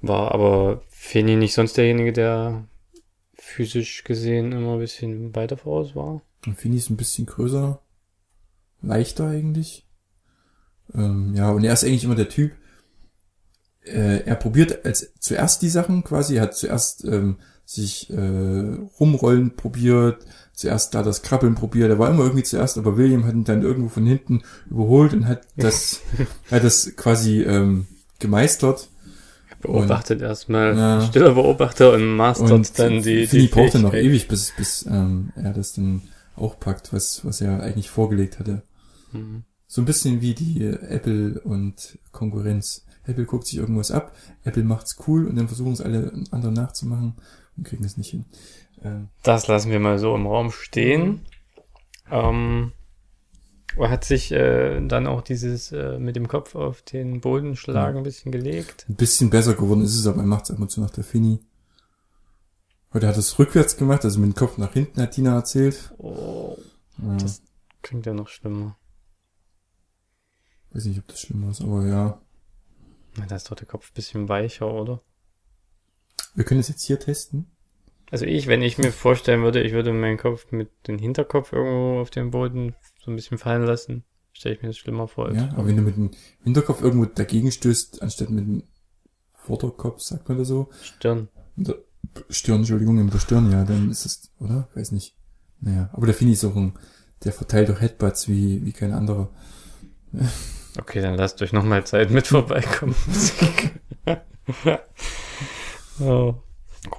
War 0.00 0.32
aber 0.32 0.82
Feni 0.88 1.36
nicht 1.36 1.54
sonst 1.54 1.76
derjenige, 1.76 2.12
der 2.12 2.66
physisch 3.34 4.04
gesehen 4.04 4.52
immer 4.52 4.74
ein 4.74 4.80
bisschen 4.80 5.34
weiter 5.34 5.56
voraus 5.56 5.94
war? 5.94 6.22
Und 6.46 6.58
Fini 6.58 6.76
ist 6.76 6.90
ein 6.90 6.96
bisschen 6.96 7.26
größer, 7.26 7.80
leichter 8.82 9.28
eigentlich. 9.28 9.86
Ähm, 10.94 11.34
ja, 11.34 11.50
und 11.50 11.64
er 11.64 11.72
ist 11.72 11.84
eigentlich 11.84 12.04
immer 12.04 12.14
der 12.14 12.28
Typ, 12.28 12.52
äh, 13.84 14.24
er 14.24 14.36
probiert 14.36 14.84
als 14.84 15.12
zuerst 15.20 15.62
die 15.62 15.68
Sachen 15.68 16.04
quasi, 16.04 16.36
er 16.36 16.42
hat 16.42 16.56
zuerst 16.56 17.04
ähm, 17.04 17.38
sich 17.64 18.10
äh, 18.10 18.76
rumrollen 19.00 19.56
probiert, 19.56 20.18
zuerst 20.52 20.94
da 20.94 21.02
das 21.02 21.22
Krabbeln 21.22 21.54
probiert, 21.54 21.90
er 21.90 21.98
war 21.98 22.10
immer 22.10 22.24
irgendwie 22.24 22.42
zuerst, 22.42 22.78
aber 22.78 22.96
William 22.96 23.24
hat 23.24 23.34
ihn 23.34 23.44
dann 23.44 23.62
irgendwo 23.62 23.88
von 23.88 24.06
hinten 24.06 24.42
überholt 24.70 25.12
und 25.14 25.26
hat 25.26 25.42
das, 25.56 26.00
hat 26.50 26.64
das 26.64 26.94
quasi 26.96 27.42
ähm, 27.42 27.86
gemeistert. 28.18 28.88
Beobachtet 29.60 30.20
erstmal, 30.20 30.76
Ja. 30.76 31.00
stiller 31.00 31.34
Beobachter 31.34 31.92
und 31.94 32.16
mastert 32.16 32.50
Und 32.50 32.78
dann 32.78 33.02
die, 33.02 33.26
Fini 33.26 33.42
die 33.44 33.48
brauchte 33.48 33.78
noch 33.78 33.94
ewig, 33.94 34.28
bis, 34.28 34.52
bis 34.56 34.84
ähm, 34.86 35.32
er 35.36 35.54
das 35.54 35.72
dann 35.72 36.02
auch 36.36 36.60
packt, 36.60 36.92
was, 36.92 37.24
was 37.24 37.40
er 37.40 37.62
eigentlich 37.62 37.88
vorgelegt 37.88 38.38
hatte. 38.38 38.62
Mhm. 39.12 39.44
So 39.66 39.80
ein 39.80 39.86
bisschen 39.86 40.20
wie 40.20 40.34
die 40.34 40.64
Apple 40.66 41.40
und 41.40 41.98
Konkurrenz. 42.12 42.84
Apple 43.06 43.24
guckt 43.24 43.46
sich 43.46 43.58
irgendwas 43.58 43.90
ab, 43.90 44.14
Apple 44.44 44.64
macht's 44.64 44.96
cool 45.06 45.26
und 45.26 45.36
dann 45.36 45.48
versuchen 45.48 45.72
es 45.72 45.80
alle 45.80 46.12
anderen 46.30 46.54
nachzumachen 46.54 47.14
und 47.56 47.64
kriegen 47.64 47.84
es 47.84 47.96
nicht 47.96 48.10
hin. 48.10 48.24
Ähm, 48.82 49.08
Das 49.22 49.46
lassen 49.46 49.70
wir 49.70 49.80
mal 49.80 49.98
so 49.98 50.14
im 50.14 50.26
Raum 50.26 50.50
stehen. 50.50 51.24
Ähm, 52.10 52.72
er 53.76 53.90
hat 53.90 54.04
sich 54.04 54.30
äh, 54.32 54.86
dann 54.86 55.06
auch 55.06 55.22
dieses 55.22 55.72
äh, 55.72 55.98
mit 55.98 56.16
dem 56.16 56.28
Kopf 56.28 56.54
auf 56.54 56.82
den 56.82 57.20
Boden 57.20 57.56
schlagen 57.56 57.98
ein 57.98 58.04
bisschen 58.04 58.30
gelegt. 58.32 58.86
ein 58.88 58.94
bisschen 58.96 59.30
besser 59.30 59.54
geworden 59.54 59.82
ist 59.82 59.94
es, 59.98 60.06
aber 60.06 60.20
er 60.20 60.26
macht's 60.26 60.50
ab 60.50 60.58
und 60.60 60.70
zu 60.70 60.80
nach 60.80 60.90
der 60.90 61.02
Fini. 61.04 61.40
Heute 62.92 63.08
hat 63.08 63.16
es 63.16 63.36
rückwärts 63.40 63.76
gemacht, 63.76 64.04
also 64.04 64.20
mit 64.20 64.30
dem 64.30 64.36
Kopf 64.36 64.56
nach 64.58 64.72
hinten, 64.72 65.00
hat 65.02 65.12
Tina 65.12 65.34
erzählt. 65.34 65.92
Oh, 65.98 66.56
Ja, 67.02 67.16
Das- 67.16 67.42
klingt 67.82 68.06
ja 68.06 68.14
noch 68.14 68.28
schlimmer. 68.28 68.76
weiß 70.72 70.84
nicht, 70.86 70.98
ob 70.98 71.06
das 71.08 71.20
schlimm 71.20 71.48
ist, 71.50 71.60
aber 71.60 71.86
ja. 71.86 72.20
Na, 73.16 73.26
Da 73.26 73.36
ist 73.36 73.50
doch 73.50 73.56
der 73.56 73.66
Kopf 73.66 73.90
ein 73.90 73.94
bisschen 73.94 74.28
weicher, 74.28 74.72
oder? 74.72 75.00
Wir 76.34 76.44
können 76.44 76.60
es 76.60 76.68
jetzt 76.68 76.82
hier 76.82 76.98
testen. 77.00 77.46
Also 78.14 78.26
ich, 78.26 78.46
wenn 78.46 78.62
ich 78.62 78.78
mir 78.78 78.92
vorstellen 78.92 79.42
würde, 79.42 79.60
ich 79.60 79.72
würde 79.72 79.92
meinen 79.92 80.18
Kopf 80.18 80.52
mit 80.52 80.70
dem 80.86 81.00
Hinterkopf 81.00 81.52
irgendwo 81.52 81.98
auf 82.00 82.10
den 82.10 82.30
Boden 82.30 82.76
so 83.04 83.10
ein 83.10 83.16
bisschen 83.16 83.38
fallen 83.38 83.64
lassen, 83.64 84.04
stelle 84.32 84.54
ich 84.54 84.62
mir 84.62 84.68
das 84.68 84.78
schlimmer 84.78 85.08
vor. 85.08 85.34
Ja, 85.34 85.48
aber 85.56 85.66
wenn 85.66 85.76
du 85.76 85.82
mit 85.82 85.96
dem 85.96 86.12
Hinterkopf 86.44 86.80
irgendwo 86.80 87.06
dagegen 87.06 87.50
stößt, 87.50 88.02
anstatt 88.02 88.30
mit 88.30 88.46
dem 88.46 88.62
Vorderkopf, 89.32 90.00
sagt 90.00 90.28
man 90.28 90.38
das 90.38 90.46
so, 90.46 90.68
Stirn. 90.80 91.26
Stirn, 92.30 92.58
Entschuldigung, 92.58 93.04
mit 93.04 93.12
der 93.12 93.18
Stirn, 93.18 93.50
ja, 93.50 93.64
dann 93.64 93.90
ist 93.90 94.06
es, 94.06 94.30
oder? 94.38 94.68
Weiß 94.76 94.92
nicht. 94.92 95.16
Naja, 95.58 95.90
aber 95.92 96.06
der 96.06 96.14
Fini 96.14 96.34
ist 96.34 96.44
auch 96.44 96.54
ein, 96.54 96.74
der 97.24 97.32
verteilt 97.32 97.68
doch 97.68 97.80
Headbutts 97.80 98.28
wie, 98.28 98.64
wie 98.64 98.72
kein 98.72 98.92
anderer. 98.92 99.30
Okay, 100.78 101.00
dann 101.00 101.16
lasst 101.16 101.42
euch 101.42 101.52
nochmal 101.52 101.84
Zeit 101.84 102.12
mit 102.12 102.28
vorbeikommen. 102.28 102.94
oh. 105.98 106.34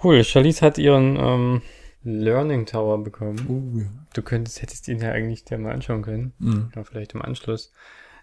Cool, 0.04 0.24
Charlize 0.24 0.66
hat 0.66 0.78
ihren 0.78 1.18
ähm, 1.18 1.62
Learning 2.04 2.66
Tower 2.66 3.04
bekommen. 3.04 3.46
Oh, 3.50 3.80
ja. 3.80 3.86
Du 4.14 4.22
könntest, 4.22 4.62
hättest 4.62 4.88
ihn 4.88 5.00
ja 5.00 5.12
eigentlich 5.12 5.44
dir 5.44 5.58
mal 5.58 5.74
anschauen 5.74 6.02
können. 6.02 6.34
Mhm. 6.40 6.72
Ja, 6.76 6.84
vielleicht 6.84 7.14
im 7.14 7.22
Anschluss. 7.22 7.72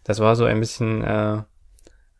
Das 0.04 0.20
war 0.20 0.36
so 0.36 0.44
ein 0.44 0.60
bisschen, 0.60 1.02
äh, 1.02 1.42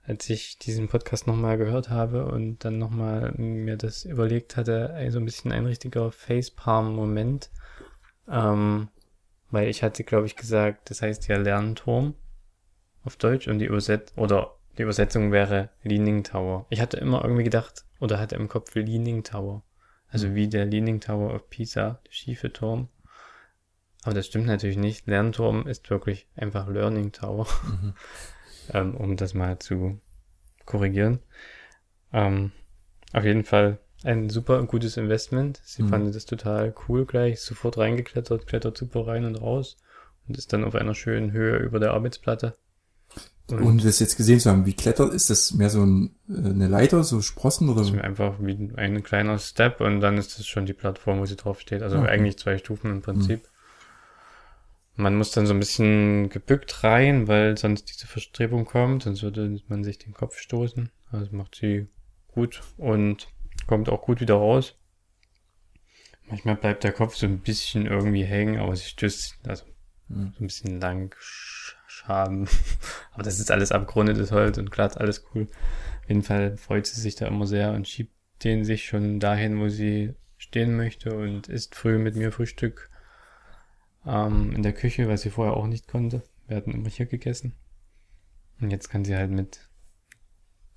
als 0.04 0.28
ich 0.30 0.58
diesen 0.58 0.88
Podcast 0.88 1.26
nochmal 1.26 1.58
gehört 1.58 1.90
habe 1.90 2.26
und 2.26 2.64
dann 2.64 2.78
nochmal 2.78 3.32
mir 3.36 3.76
das 3.76 4.04
überlegt 4.04 4.56
hatte, 4.56 4.94
so 5.10 5.18
ein 5.18 5.24
bisschen 5.24 5.52
ein 5.52 5.66
richtiger 5.66 6.10
Facepalm-Moment. 6.10 7.50
Ähm, 8.28 8.88
weil 9.50 9.68
ich 9.68 9.82
hatte, 9.82 10.02
glaube 10.04 10.26
ich, 10.26 10.36
gesagt, 10.36 10.90
das 10.90 11.02
heißt 11.02 11.28
ja 11.28 11.36
Lernturm 11.36 12.14
auf 13.04 13.16
Deutsch 13.16 13.48
und 13.48 13.58
die 13.58 13.70
UZ 13.70 14.12
oder 14.16 14.56
die 14.78 14.82
Übersetzung 14.82 15.32
wäre 15.32 15.68
Leaning 15.82 16.24
Tower. 16.24 16.66
Ich 16.70 16.80
hatte 16.80 16.96
immer 16.96 17.22
irgendwie 17.22 17.44
gedacht, 17.44 17.84
oder 18.00 18.18
hatte 18.18 18.36
im 18.36 18.48
Kopf 18.48 18.74
Leaning 18.74 19.22
Tower. 19.22 19.62
Also 20.08 20.34
wie 20.34 20.48
der 20.48 20.66
Leaning 20.66 21.00
Tower 21.00 21.34
of 21.34 21.48
Pisa, 21.48 22.00
der 22.06 22.12
schiefe 22.12 22.52
Turm. 22.52 22.88
Aber 24.04 24.14
das 24.14 24.26
stimmt 24.26 24.46
natürlich 24.46 24.76
nicht. 24.76 25.06
Lernturm 25.06 25.66
ist 25.66 25.88
wirklich 25.88 26.26
einfach 26.36 26.68
Learning 26.68 27.12
Tower, 27.12 27.46
Mhm. 27.64 27.94
ähm, 28.74 28.94
um 28.96 29.16
das 29.16 29.34
mal 29.34 29.58
zu 29.58 30.00
korrigieren. 30.66 31.20
Ähm, 32.12 32.52
auf 33.12 33.24
jeden 33.24 33.44
Fall 33.44 33.78
ein 34.04 34.28
super 34.28 34.62
gutes 34.64 34.96
Investment. 34.96 35.60
Sie 35.64 35.82
Mhm. 35.84 35.88
fand 35.88 36.14
das 36.14 36.26
total 36.26 36.74
cool 36.88 37.06
gleich, 37.06 37.40
sofort 37.40 37.78
reingeklettert, 37.78 38.46
klettert 38.46 38.76
super 38.76 39.06
rein 39.06 39.24
und 39.24 39.36
raus 39.36 39.76
und 40.26 40.36
ist 40.36 40.52
dann 40.52 40.64
auf 40.64 40.74
einer 40.74 40.94
schönen 40.94 41.30
Höhe 41.32 41.56
über 41.58 41.78
der 41.78 41.92
Arbeitsplatte. 41.92 42.56
Und 43.48 43.84
das 43.84 43.98
jetzt 44.00 44.16
gesehen 44.16 44.40
zu 44.40 44.50
haben, 44.50 44.64
wie 44.66 44.72
klettert, 44.72 45.12
ist 45.12 45.28
das 45.28 45.52
mehr 45.52 45.68
so 45.68 45.84
ein, 45.84 46.14
äh, 46.28 46.36
eine 46.48 46.68
Leiter, 46.68 47.04
so 47.04 47.20
Sprossen 47.20 47.68
oder 47.68 47.80
Das 47.80 47.88
so? 47.88 47.94
ist 47.96 48.00
einfach 48.02 48.36
wie 48.40 48.70
ein 48.76 49.02
kleiner 49.02 49.38
Step 49.38 49.80
und 49.80 50.00
dann 50.00 50.16
ist 50.16 50.38
das 50.38 50.46
schon 50.46 50.64
die 50.64 50.72
Plattform, 50.72 51.18
wo 51.18 51.26
sie 51.26 51.36
drauf 51.36 51.60
steht. 51.60 51.82
Also 51.82 51.98
Okay. 51.98 52.08
eigentlich 52.08 52.38
zwei 52.38 52.56
Stufen 52.56 52.90
im 52.90 53.02
Prinzip. 53.02 53.42
Man 54.94 55.16
muss 55.16 55.32
dann 55.32 55.46
so 55.46 55.54
ein 55.54 55.58
bisschen 55.58 56.28
gebückt 56.28 56.84
rein, 56.84 57.26
weil 57.28 57.56
sonst 57.58 57.84
diese 57.90 58.06
Verstrebung 58.06 58.64
kommt, 58.64 59.02
sonst 59.04 59.22
würde 59.22 59.58
man 59.68 59.84
sich 59.84 59.98
den 59.98 60.12
Kopf 60.14 60.38
stoßen. 60.38 60.90
Also 61.10 61.34
macht 61.36 61.54
sie 61.56 61.88
gut 62.28 62.62
und 62.76 63.28
kommt 63.66 63.88
auch 63.88 64.02
gut 64.02 64.20
wieder 64.20 64.34
raus. 64.34 64.76
Manchmal 66.28 66.56
bleibt 66.56 66.84
der 66.84 66.92
Kopf 66.92 67.16
so 67.16 67.26
ein 67.26 67.40
bisschen 67.40 67.86
irgendwie 67.86 68.24
hängen, 68.24 68.58
aber 68.60 68.76
sie 68.76 68.84
stößt, 68.88 69.38
also 69.46 69.64
Mhm. 70.08 70.32
so 70.38 70.44
ein 70.44 70.46
bisschen 70.46 70.80
lang 70.80 71.14
sch- 71.20 71.74
schaben. 71.86 72.48
Aber 73.12 73.22
das 73.22 73.38
ist 73.38 73.50
alles 73.50 73.72
abgerundetes 73.72 74.32
Holz 74.32 74.58
und 74.58 74.70
glatt, 74.70 74.98
alles 74.98 75.24
cool. 75.34 75.46
Auf 76.02 76.08
jeden 76.08 76.22
Fall 76.22 76.56
freut 76.56 76.86
sie 76.86 77.00
sich 77.00 77.14
da 77.14 77.26
immer 77.26 77.46
sehr 77.46 77.72
und 77.72 77.86
schiebt 77.88 78.14
den 78.42 78.64
sich 78.64 78.86
schon 78.86 79.20
dahin, 79.20 79.60
wo 79.60 79.68
sie 79.68 80.14
stehen 80.36 80.76
möchte 80.76 81.16
und 81.16 81.48
isst 81.48 81.74
früh 81.74 81.98
mit 81.98 82.16
mir 82.16 82.32
Frühstück 82.32 82.90
ähm, 84.04 84.52
in 84.52 84.62
der 84.62 84.72
Küche, 84.72 85.08
was 85.08 85.22
sie 85.22 85.30
vorher 85.30 85.56
auch 85.56 85.66
nicht 85.66 85.86
konnte. 85.86 86.22
Wir 86.48 86.56
hatten 86.56 86.72
immer 86.72 86.88
hier 86.88 87.06
gegessen. 87.06 87.54
Und 88.60 88.70
jetzt 88.70 88.88
kann 88.88 89.04
sie 89.04 89.16
halt 89.16 89.30
mit 89.30 89.68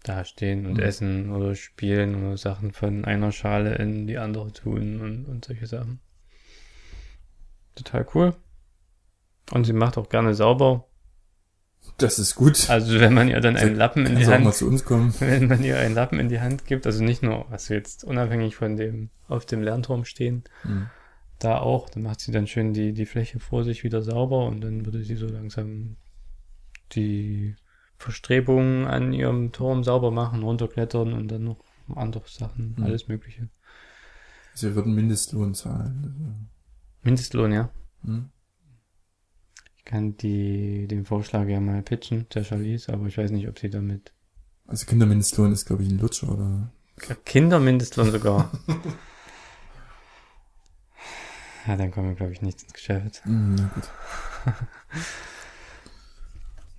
da 0.03 0.23
stehen 0.23 0.67
und 0.67 0.73
Mhm. 0.77 0.83
essen 0.83 1.31
oder 1.31 1.55
spielen 1.55 2.15
oder 2.23 2.37
Sachen 2.37 2.71
von 2.71 3.05
einer 3.05 3.31
Schale 3.31 3.75
in 3.75 4.05
die 4.05 4.19
andere 4.19 4.51
tun 4.53 5.01
und, 5.01 5.25
und 5.25 5.45
solche 5.45 5.65
Sachen. 5.65 5.99
Total 7.75 8.05
cool. 8.13 8.35
Und 9.51 9.65
sie 9.65 9.73
macht 9.73 9.97
auch 9.97 10.09
gerne 10.09 10.33
sauber. 10.35 10.87
Das 11.97 12.19
ist 12.19 12.35
gut. 12.35 12.69
Also 12.69 12.99
wenn 12.99 13.13
man 13.13 13.29
ihr 13.29 13.39
dann 13.39 13.55
einen 13.55 13.75
Lappen 13.75 14.05
in 14.05 14.17
die 14.17 14.25
Hand 14.27 14.43
wenn 15.19 15.47
man 15.47 15.63
ihr 15.63 15.79
einen 15.79 15.95
Lappen 15.95 16.19
in 16.19 16.27
die 16.29 16.41
Hand 16.41 16.65
gibt, 16.65 16.85
also 16.85 17.03
nicht 17.03 17.23
nur, 17.23 17.45
was 17.49 17.69
jetzt 17.69 18.03
unabhängig 18.03 18.55
von 18.57 18.75
dem 18.75 19.09
auf 19.29 19.45
dem 19.45 19.61
Lernturm 19.61 20.03
stehen, 20.05 20.43
Mhm. 20.65 20.87
da 21.39 21.57
auch, 21.59 21.89
dann 21.89 22.03
macht 22.03 22.19
sie 22.19 22.31
dann 22.33 22.47
schön 22.47 22.73
die, 22.73 22.91
die 22.93 23.05
Fläche 23.05 23.39
vor 23.39 23.63
sich 23.63 23.83
wieder 23.85 24.01
sauber 24.01 24.45
und 24.45 24.59
dann 24.61 24.85
würde 24.85 25.03
sie 25.03 25.15
so 25.15 25.27
langsam 25.27 25.95
die 26.93 27.55
Verstrebungen 27.97 28.85
an 28.85 29.13
ihrem 29.13 29.51
Turm 29.53 29.83
sauber 29.85 30.11
machen, 30.11 30.43
runterklettern 30.43 31.13
und 31.13 31.29
dann 31.29 31.45
noch 31.45 31.63
andere 31.95 32.23
Sachen, 32.27 32.75
Mhm. 32.77 32.83
alles 32.83 33.07
Mögliche. 33.07 33.47
Sie 34.53 34.75
würden 34.75 34.93
Mindestlohn 34.95 35.53
zahlen. 35.53 36.49
Mindestlohn, 37.03 37.51
ja. 37.51 37.69
Also, 38.03 38.13
hm? 38.13 38.29
Ich 38.29 38.34
kann 39.85 40.17
die, 40.17 40.87
den 40.87 41.05
Vorschlag 41.05 41.47
ja 41.47 41.59
mal 41.59 41.81
pitchen, 41.81 42.27
der 42.33 42.43
Charlize, 42.43 42.91
aber 42.91 43.07
ich 43.07 43.17
weiß 43.17 43.31
nicht, 43.31 43.47
ob 43.47 43.59
sie 43.59 43.69
damit 43.69 44.11
also 44.67 44.85
Kindermindestlohn 44.85 45.51
ist, 45.51 45.65
glaube 45.65 45.83
ich, 45.83 45.89
ein 45.89 45.99
Lutscher 45.99 46.29
oder. 46.29 46.71
Kindermindestlohn 47.25 48.11
sogar. 48.11 48.51
ja, 51.67 51.75
dann 51.75 51.91
kommen 51.91 52.09
wir, 52.09 52.15
glaube 52.15 52.33
ich, 52.33 52.41
nicht 52.41 52.63
ins 52.63 52.73
Geschäft. 52.73 53.23
Hm, 53.25 53.55
na 53.55 53.71
gut. 53.73 53.89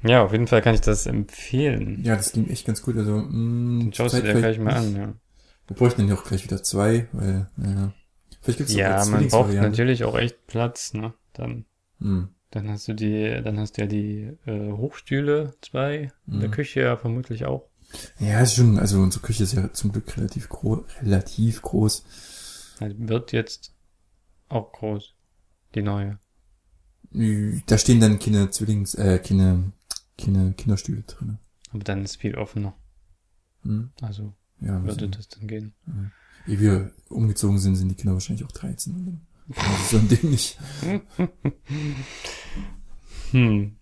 Ja, 0.02 0.22
auf 0.22 0.30
jeden 0.30 0.46
Fall 0.46 0.62
kann 0.62 0.75
ich 0.75 0.82
das 0.82 1.06
empfehlen. 1.06 2.04
Ja, 2.04 2.14
das 2.14 2.30
klingt 2.30 2.50
echt 2.50 2.66
ganz 2.66 2.82
gut. 2.82 2.96
Also, 2.96 3.16
mh, 3.16 3.92
schaust 3.92 4.16
du 4.16 4.22
dir 4.22 4.34
gleich 4.34 4.60
mal 4.60 4.75
an, 4.75 4.94
ja. 4.94 5.14
Wir 5.66 5.76
bräuchten 5.76 6.02
dann 6.02 6.08
ja 6.08 6.14
auch 6.14 6.22
gleich 6.22 6.44
wieder 6.44 6.62
zwei, 6.62 7.08
weil, 7.12 7.48
ja. 7.56 7.92
Vielleicht 8.42 8.58
gibt's 8.58 8.75
Ja, 8.75 9.04
man 9.06 9.26
braucht 9.26 9.52
natürlich 9.52 10.04
auch 10.04 10.16
echt 10.16 10.46
Platz, 10.46 10.92
ne? 10.92 11.14
Dann, 11.32 11.64
Hm. 11.98 12.28
Dann 12.50 12.69
hast 12.71 12.88
du 12.88 12.95
die, 12.95 13.41
dann 13.43 13.59
hast 13.59 13.76
du 13.76 13.83
ja 13.83 13.87
die 13.88 14.33
äh, 14.47 14.73
Hochstühle, 14.73 15.55
zwei, 15.62 16.12
in 16.26 16.41
der 16.41 16.49
Mhm. 16.49 16.53
Küche 16.53 16.81
ja 16.81 16.97
vermutlich 16.97 17.45
auch. 17.47 17.69
Ja, 18.19 18.41
ist 18.41 18.55
schon, 18.57 18.79
also 18.79 19.00
unsere 19.00 19.25
Küche 19.25 19.45
ist 19.45 19.53
ja 19.53 19.73
zum 19.73 19.93
Glück 19.93 20.17
relativ 20.17 20.49
groß, 20.49 20.81
relativ 21.03 21.62
groß. 21.62 22.05
Also 22.81 22.97
wird 22.99 23.33
jetzt 23.33 23.73
auch 24.49 24.73
groß, 24.73 25.15
die 25.75 25.83
neue. 25.83 26.19
Da 27.67 27.79
stehen 27.79 28.00
dann 28.00 28.19
keine 28.19 28.50
Zwillings, 28.50 28.95
äh, 28.95 29.19
keine, 29.19 29.73
keine 30.19 30.53
Kinderstühle 30.53 31.03
drin. 31.03 31.38
Aber 31.71 31.85
dann 31.85 32.05
ist 32.05 32.17
viel 32.17 32.35
offener. 32.37 32.75
Hm? 33.62 33.91
Also 34.03 34.35
Ja, 34.61 34.83
würde 34.85 35.09
das 35.09 35.29
dann 35.29 35.47
gehen. 35.49 35.75
ehe 36.47 36.61
wir 36.61 36.91
umgezogen 37.09 37.59
sind, 37.59 37.76
sind 37.76 37.88
die 37.88 37.95
Kinder 37.95 38.12
wahrscheinlich 38.15 38.45
auch 38.45 38.53
13. 38.53 39.21
So 39.88 39.99
ein 39.99 40.09
Ding 40.09 40.31
nicht. 40.31 40.59
Hm. 43.31 43.76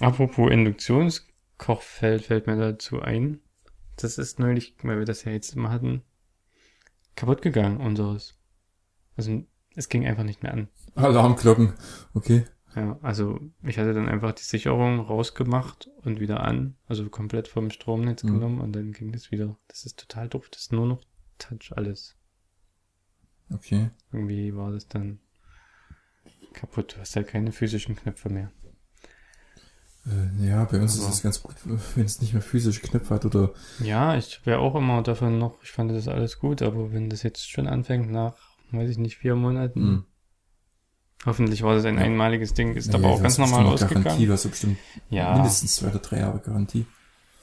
Apropos 0.00 0.50
Induktionskochfeld 0.50 2.24
fällt 2.24 2.46
mir 2.46 2.56
dazu 2.56 3.00
ein. 3.02 3.40
Das 3.96 4.18
ist 4.18 4.38
neulich, 4.38 4.74
weil 4.82 4.98
wir 4.98 5.04
das 5.04 5.24
ja 5.24 5.32
jetzt 5.32 5.54
immer 5.54 5.70
hatten, 5.70 6.02
kaputt 7.16 7.42
gegangen, 7.42 7.78
unseres. 7.78 8.36
Also 9.16 9.44
es 9.74 9.88
ging 9.88 10.06
einfach 10.06 10.24
nicht 10.24 10.42
mehr 10.42 10.52
an. 10.52 10.68
Alarmglocken. 10.94 11.74
Okay. 12.14 12.44
Ja, 12.74 12.98
also 13.02 13.40
ich 13.64 13.78
hatte 13.78 13.92
dann 13.92 14.08
einfach 14.08 14.32
die 14.32 14.44
Sicherung 14.44 15.00
rausgemacht 15.00 15.90
und 16.02 16.20
wieder 16.20 16.40
an, 16.44 16.76
also 16.86 17.08
komplett 17.08 17.48
vom 17.48 17.68
Stromnetz 17.70 18.22
Mhm. 18.22 18.28
genommen 18.34 18.60
und 18.60 18.72
dann 18.72 18.92
ging 18.92 19.12
das 19.12 19.30
wieder. 19.32 19.58
Das 19.68 19.84
ist 19.84 19.98
total 19.98 20.28
doof, 20.28 20.48
das 20.50 20.62
ist 20.62 20.72
nur 20.72 20.86
noch 20.86 21.02
Touch 21.38 21.72
alles. 21.76 22.16
Okay. 23.52 23.90
Irgendwie 24.12 24.54
war 24.56 24.70
das 24.72 24.86
dann 24.88 25.18
kaputt. 26.52 26.94
Du 26.94 27.00
hast 27.00 27.16
halt 27.16 27.28
keine 27.28 27.52
physischen 27.52 27.96
Knöpfe 27.96 28.28
mehr. 28.28 28.50
Äh, 30.06 30.46
ja, 30.48 30.64
bei 30.64 30.80
uns 30.80 30.94
ist 30.94 31.02
Aber- 31.04 31.12
es 31.12 31.22
ganz 31.22 31.42
gut, 31.42 31.56
wenn 31.94 32.04
es 32.06 32.20
nicht 32.20 32.32
mehr 32.32 32.42
physische 32.42 32.80
Knöpfe 32.80 33.14
hat 33.14 33.24
oder 33.26 33.52
Ja, 33.80 34.16
ich 34.16 34.44
wäre 34.46 34.58
auch 34.60 34.74
immer 34.74 35.02
davon 35.02 35.38
noch, 35.38 35.62
ich 35.62 35.70
fand 35.72 35.90
das 35.90 36.08
alles 36.08 36.38
gut, 36.38 36.62
aber 36.62 36.92
wenn 36.92 37.10
das 37.10 37.22
jetzt 37.22 37.50
schon 37.50 37.66
anfängt 37.66 38.10
nach, 38.10 38.34
weiß 38.72 38.88
ich 38.90 38.98
nicht, 38.98 39.18
vier 39.18 39.34
Monaten, 39.36 39.80
hm. 39.80 40.04
hoffentlich 41.26 41.62
war 41.62 41.74
das 41.74 41.84
ein 41.84 41.96
Ja. 41.98 42.00
einmaliges 42.04 42.54
Ding, 42.54 42.74
ist 42.76 42.88
Ja, 42.88 42.94
aber 42.94 43.08
ja, 43.08 43.14
auch 43.14 43.22
ganz 43.22 43.36
normal 43.36 43.64
noch 43.64 43.76
Garantie, 43.78 43.94
ausgegangen. 43.98 44.26
du 44.26 44.32
hast 44.32 44.48
bestimmt 44.48 44.78
Ja, 45.10 45.34
mindestens 45.34 45.74
zwei 45.76 45.88
oder 45.88 45.98
drei 45.98 46.18
Jahre 46.20 46.40
Garantie. 46.40 46.86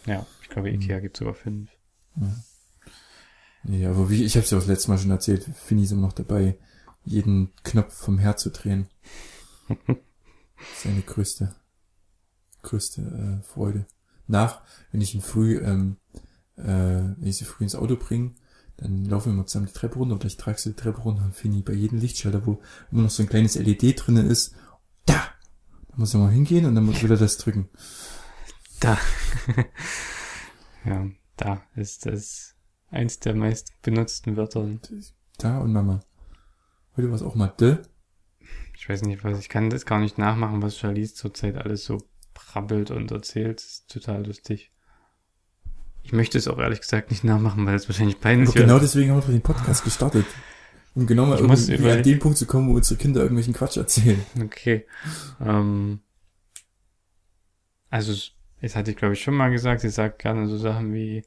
ja, 0.07 0.25
ich 0.41 0.49
glaube, 0.49 0.69
Mhm. 0.71 0.81
Ikea 0.81 0.99
gibt 0.99 1.17
sogar 1.17 1.35
fünf. 1.35 1.69
Ja, 2.15 2.35
aber 3.67 4.09
wie, 4.09 4.23
ich 4.23 4.35
habe 4.35 4.45
es 4.45 4.51
ja 4.51 4.57
auch 4.57 4.61
das 4.61 4.69
letzte 4.69 4.89
Mal 4.89 4.97
schon 4.97 5.11
erzählt, 5.11 5.43
Fini 5.55 5.83
ist 5.83 5.91
immer 5.91 6.03
noch 6.03 6.13
dabei, 6.13 6.57
jeden 7.03 7.53
Knopf 7.63 7.93
vom 7.93 8.17
Herd 8.17 8.39
zu 8.39 8.49
drehen. 8.49 8.87
Seine 10.83 11.01
größte, 11.01 11.53
größte 12.63 13.01
äh, 13.01 13.43
Freude. 13.43 13.85
Nach, 14.27 14.61
wenn 14.91 15.01
ich 15.01 15.13
ihn 15.13 15.21
früh, 15.21 15.57
ähm, 15.57 15.97
äh, 16.55 16.63
wenn 16.65 17.27
ich 17.27 17.37
sie 17.37 17.45
früh 17.45 17.63
ins 17.63 17.75
Auto 17.75 17.95
bringe, 17.97 18.35
dann 18.77 19.05
laufen 19.05 19.31
wir 19.31 19.37
mal 19.37 19.45
zusammen 19.45 19.67
die 19.67 19.73
Treppe 19.73 19.97
runter 19.97 20.15
oder 20.15 20.25
ich 20.25 20.37
trage 20.37 20.59
sie 20.59 20.69
die 20.69 20.75
Treppe 20.75 21.01
runter 21.01 21.23
und 21.23 21.35
Fini 21.35 21.61
bei 21.61 21.73
jedem 21.73 21.99
Lichtschalter, 21.99 22.45
wo 22.45 22.61
immer 22.91 23.03
noch 23.03 23.09
so 23.09 23.23
ein 23.23 23.29
kleines 23.29 23.55
LED 23.55 24.05
drinne 24.05 24.21
ist, 24.21 24.55
da! 25.05 25.31
Da 25.89 25.95
muss 25.95 26.13
er 26.13 26.19
mal 26.19 26.31
hingehen 26.31 26.65
und 26.65 26.75
dann 26.75 26.85
muss 26.85 27.03
wieder 27.03 27.17
das 27.17 27.37
drücken. 27.37 27.69
Da. 28.79 28.97
ja, 30.85 31.07
da 31.37 31.63
ist 31.75 32.05
das 32.05 32.56
eins 32.89 33.19
der 33.19 33.35
meist 33.35 33.73
benutzten 33.81 34.37
Wörter. 34.37 34.67
Da 35.37 35.59
und 35.59 35.73
Mama. 35.73 36.01
Heute 36.95 37.09
war 37.09 37.15
es 37.15 37.21
auch 37.21 37.35
mal 37.35 37.53
de. 37.59 37.77
Ich 38.75 38.87
weiß 38.87 39.03
nicht, 39.03 39.23
was, 39.23 39.39
ich 39.39 39.49
kann 39.49 39.69
das 39.69 39.85
gar 39.85 39.99
nicht 39.99 40.17
nachmachen, 40.17 40.61
was 40.61 40.77
Charlize 40.77 41.13
zurzeit 41.13 41.57
alles 41.57 41.83
so 41.83 41.97
brabbelt 42.33 42.91
und 42.91 43.11
erzählt. 43.11 43.59
Das 43.59 43.65
ist 43.65 43.91
total 43.91 44.25
lustig. 44.25 44.71
Ich 46.03 46.13
möchte 46.13 46.37
es 46.37 46.47
auch 46.47 46.59
ehrlich 46.59 46.81
gesagt 46.81 47.11
nicht 47.11 47.23
nachmachen, 47.23 47.65
weil 47.65 47.75
es 47.75 47.89
wahrscheinlich 47.89 48.19
peinlich 48.19 48.49
Und 48.49 48.55
genau 48.55 48.79
deswegen 48.79 49.11
haben 49.11 49.27
wir 49.27 49.33
den 49.33 49.41
Podcast 49.41 49.83
gestartet. 49.83 50.25
Um 50.95 51.05
genau 51.05 51.25
mal 51.25 51.37
irgendwie 51.39 51.91
an 51.91 52.01
den 52.01 52.19
Punkt 52.19 52.37
zu 52.37 52.45
kommen, 52.45 52.69
wo 52.69 52.75
unsere 52.75 52.97
Kinder 52.97 53.21
irgendwelchen 53.21 53.53
Quatsch 53.53 53.77
erzählen. 53.77 54.23
Okay. 54.41 54.87
Ähm, 55.39 55.99
also, 57.89 58.13
jetzt 58.61 58.75
hatte 58.75 58.91
ich 58.91 58.97
glaube 58.97 59.13
ich 59.13 59.21
schon 59.21 59.35
mal 59.35 59.51
gesagt, 59.51 59.81
sie 59.81 59.89
sagt 59.89 60.19
gerne 60.19 60.47
so 60.47 60.57
Sachen 60.57 60.93
wie 60.93 61.23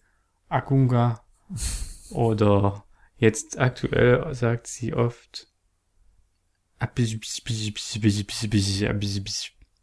Akunga 0.48 1.20
oder 2.10 2.84
jetzt 3.16 3.58
aktuell 3.58 4.34
sagt 4.34 4.66
sie 4.66 4.94
oft 4.94 5.48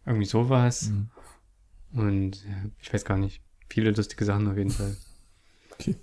irgendwie 0.05 0.25
sowas 0.25 0.89
Mhm. 0.89 1.09
und 1.91 2.43
ja, 2.45 2.65
ich 2.79 2.93
weiß 2.93 3.05
gar 3.05 3.17
nicht. 3.17 3.41
viele 3.69 3.91
lustige 3.91 4.23
Sachen 4.25 4.47
auf 4.47 4.57
jeden 4.57 4.71
Fall. 4.71 4.95
Okay. 5.79 5.95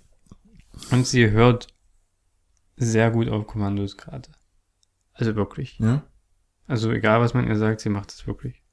Und 0.91 1.05
sie 1.05 1.31
hört 1.31 1.67
sehr 2.77 3.11
gut 3.11 3.27
auf 3.27 3.45
Kommandos 3.45 3.97
gerade. 3.97 4.29
Also 5.11 5.35
wirklich. 5.35 5.79
Ja? 5.79 6.07
Also 6.65 6.91
egal, 6.91 7.19
was 7.19 7.33
man 7.33 7.45
ihr 7.45 7.57
sagt, 7.57 7.81
sie 7.81 7.89
macht 7.89 8.11
es 8.11 8.25
wirklich. 8.25 8.63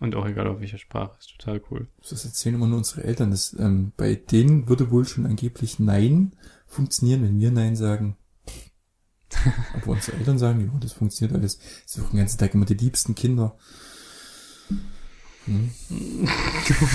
Und 0.00 0.14
auch 0.16 0.26
egal 0.26 0.46
auf 0.48 0.60
welcher 0.60 0.78
Sprache. 0.78 1.16
Ist 1.18 1.36
total 1.38 1.62
cool. 1.70 1.88
Das 2.08 2.24
erzählen 2.24 2.56
immer 2.56 2.66
nur 2.66 2.78
unsere 2.78 3.04
Eltern. 3.04 3.30
Das, 3.30 3.56
ähm, 3.58 3.92
bei 3.96 4.14
denen 4.14 4.68
würde 4.68 4.90
wohl 4.90 5.06
schon 5.06 5.26
angeblich 5.26 5.78
Nein 5.78 6.34
funktionieren, 6.66 7.22
wenn 7.22 7.38
wir 7.38 7.50
Nein 7.50 7.76
sagen. 7.76 8.16
Aber 9.74 9.92
unsere 9.92 10.16
Eltern 10.16 10.38
sagen, 10.38 10.60
ja, 10.60 10.78
das 10.80 10.92
funktioniert 10.92 11.36
alles. 11.36 11.58
Sie 11.86 12.00
suchen 12.00 12.12
den 12.12 12.18
ganzen 12.18 12.38
Tag 12.38 12.54
immer 12.54 12.66
die 12.66 12.74
liebsten 12.74 13.14
Kinder. 13.14 13.56
Hm? 15.46 15.70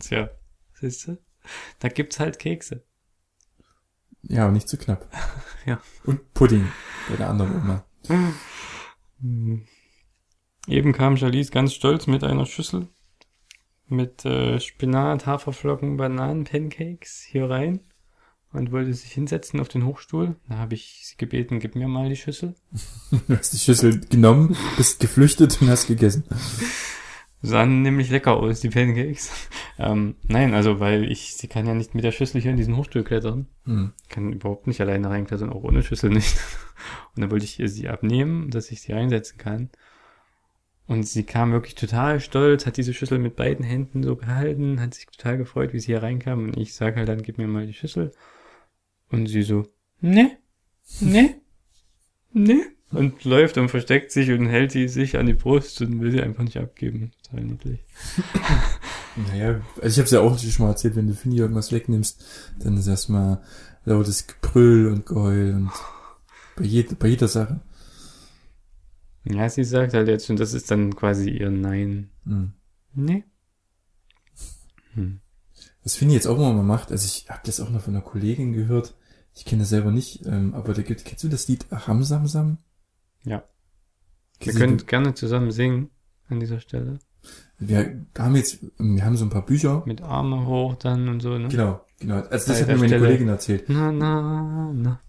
Tja, 0.00 0.30
siehst 0.74 1.08
du? 1.08 1.18
Da 1.78 1.88
gibt's 1.88 2.20
halt 2.20 2.38
Kekse. 2.38 2.84
Ja, 4.22 4.44
aber 4.44 4.52
nicht 4.52 4.68
zu 4.68 4.76
knapp. 4.76 5.08
Ja. 5.66 5.80
Und 6.04 6.32
Pudding 6.32 6.68
bei 7.08 7.16
der 7.16 7.28
anderen 7.28 7.56
Oma. 7.56 7.84
Eben 10.66 10.92
kam 10.92 11.16
Charlize 11.16 11.50
ganz 11.50 11.72
stolz 11.72 12.06
mit 12.06 12.24
einer 12.24 12.46
Schüssel 12.46 12.88
mit 13.88 14.24
äh, 14.24 14.60
Spinat, 14.60 15.26
Haferflocken, 15.26 15.96
Bananen, 15.96 16.44
Pancakes 16.44 17.22
hier 17.22 17.48
rein 17.48 17.80
und 18.52 18.72
wollte 18.72 18.92
sich 18.94 19.12
hinsetzen 19.12 19.60
auf 19.60 19.68
den 19.68 19.84
Hochstuhl. 19.84 20.36
Da 20.48 20.56
habe 20.56 20.74
ich 20.74 21.02
sie 21.04 21.16
gebeten, 21.16 21.60
gib 21.60 21.74
mir 21.74 21.88
mal 21.88 22.08
die 22.08 22.16
Schüssel. 22.16 22.54
Du 23.28 23.36
hast 23.36 23.52
die 23.52 23.58
Schüssel 23.58 24.00
genommen, 24.00 24.56
bist 24.76 25.00
geflüchtet 25.00 25.60
und 25.60 25.68
hast 25.68 25.86
gegessen. 25.86 26.24
Sahen 27.42 27.82
nämlich 27.82 28.10
lecker 28.10 28.34
aus, 28.34 28.60
die 28.60 28.70
Pancakes. 28.70 29.30
Ähm, 29.78 30.16
nein, 30.26 30.54
also 30.54 30.80
weil 30.80 31.04
ich, 31.04 31.34
sie 31.34 31.48
kann 31.48 31.66
ja 31.66 31.74
nicht 31.74 31.94
mit 31.94 32.02
der 32.02 32.12
Schüssel 32.12 32.40
hier 32.40 32.50
in 32.50 32.56
diesen 32.56 32.76
Hochstuhl 32.76 33.04
klettern. 33.04 33.46
Hm. 33.64 33.92
Kann 34.08 34.32
überhaupt 34.32 34.66
nicht 34.66 34.80
alleine 34.80 35.10
reinklettern, 35.10 35.50
auch 35.50 35.62
ohne 35.62 35.82
Schüssel 35.82 36.10
nicht. 36.10 36.36
Und 37.14 37.20
dann 37.20 37.30
wollte 37.30 37.44
ich 37.44 37.60
ihr 37.60 37.68
sie 37.68 37.88
abnehmen, 37.88 38.50
dass 38.50 38.70
ich 38.70 38.80
sie 38.80 38.92
reinsetzen 38.92 39.38
kann. 39.38 39.70
Und 40.88 41.06
sie 41.06 41.24
kam 41.24 41.52
wirklich 41.52 41.74
total 41.74 42.20
stolz, 42.20 42.64
hat 42.64 42.76
diese 42.76 42.94
Schüssel 42.94 43.18
mit 43.18 43.34
beiden 43.34 43.64
Händen 43.64 44.04
so 44.04 44.14
gehalten, 44.14 44.80
hat 44.80 44.94
sich 44.94 45.06
total 45.06 45.36
gefreut, 45.36 45.72
wie 45.72 45.80
sie 45.80 45.86
hier 45.86 46.02
reinkam. 46.02 46.44
Und 46.44 46.56
ich 46.56 46.74
sage 46.74 46.96
halt 46.96 47.08
dann, 47.08 47.22
gib 47.22 47.38
mir 47.38 47.48
mal 47.48 47.66
die 47.66 47.74
Schüssel. 47.74 48.12
Und 49.10 49.26
sie 49.26 49.42
so, 49.42 49.66
ne, 50.00 50.38
ne, 51.00 51.34
ne. 52.32 52.60
Und 52.92 53.24
läuft 53.24 53.58
und 53.58 53.68
versteckt 53.68 54.12
sich 54.12 54.30
und 54.30 54.46
hält 54.46 54.74
die 54.74 54.86
sich 54.86 55.16
an 55.18 55.26
die 55.26 55.34
Brust 55.34 55.80
und 55.82 56.00
will 56.00 56.12
sie 56.12 56.22
einfach 56.22 56.44
nicht 56.44 56.56
abgeben. 56.56 57.10
Total 57.24 57.44
niedlich. 57.44 57.80
Naja, 59.16 59.60
also 59.80 60.00
ich 60.00 60.06
habe 60.06 60.14
ja 60.14 60.20
auch 60.20 60.38
schon 60.38 60.66
mal 60.66 60.72
erzählt, 60.72 60.94
wenn 60.94 61.06
du 61.06 61.14
Finny 61.14 61.38
irgendwas 61.38 61.72
wegnimmst, 61.72 62.24
dann 62.58 62.76
ist 62.76 62.86
erstmal 62.86 63.42
lautes 63.84 64.26
Gebrüll 64.26 64.88
und 64.88 65.06
Geheul 65.06 65.54
und 65.54 65.70
bei, 66.56 66.64
jed 66.64 66.98
bei 66.98 67.08
jeder 67.08 67.28
Sache. 67.28 67.60
Ja, 69.28 69.48
sie 69.48 69.64
sagt 69.64 69.94
halt 69.94 70.08
jetzt, 70.08 70.30
und 70.30 70.38
das 70.38 70.54
ist 70.54 70.70
dann 70.70 70.94
quasi 70.94 71.30
ihr 71.30 71.50
Nein. 71.50 72.10
Hm. 72.24 72.52
Ne. 72.94 73.24
Hm. 74.94 75.20
Was 75.82 75.96
Finny 75.96 76.14
jetzt 76.14 76.26
auch 76.26 76.36
immer 76.36 76.52
mal 76.52 76.62
macht, 76.62 76.90
also 76.90 77.06
ich 77.06 77.28
habe 77.28 77.42
das 77.44 77.60
auch 77.60 77.70
noch 77.70 77.80
von 77.80 77.94
einer 77.94 78.04
Kollegin 78.04 78.52
gehört, 78.52 78.94
ich 79.34 79.44
kenne 79.44 79.62
das 79.62 79.68
selber 79.68 79.90
nicht, 79.90 80.24
ähm, 80.26 80.54
aber 80.54 80.72
da 80.72 80.82
gibt, 80.82 81.04
kennst 81.04 81.22
du 81.24 81.28
das 81.28 81.46
Lied 81.48 81.66
Hamsamsam? 81.70 82.58
Ja. 83.24 83.44
Wir 84.40 84.52
können 84.52 84.78
gerne 84.86 85.14
zusammen 85.14 85.50
singen 85.50 85.90
an 86.28 86.40
dieser 86.40 86.60
Stelle. 86.60 86.98
wir 87.58 88.06
haben 88.18 88.36
jetzt, 88.36 88.64
wir 88.78 89.04
haben 89.04 89.16
so 89.16 89.24
ein 89.24 89.30
paar 89.30 89.44
Bücher. 89.44 89.82
Mit 89.86 90.02
Arme 90.02 90.46
hoch 90.46 90.76
dann 90.76 91.08
und 91.08 91.20
so, 91.20 91.36
ne? 91.36 91.48
Genau, 91.48 91.84
genau. 91.98 92.16
Also 92.16 92.30
das 92.30 92.46
Bei 92.46 92.60
hat 92.60 92.68
mir 92.68 92.76
meine 92.76 92.88
Stelle. 92.88 93.04
Kollegin 93.04 93.28
erzählt. 93.28 93.64
Na, 93.68 93.92
na, 93.92 94.72
na, 94.72 95.00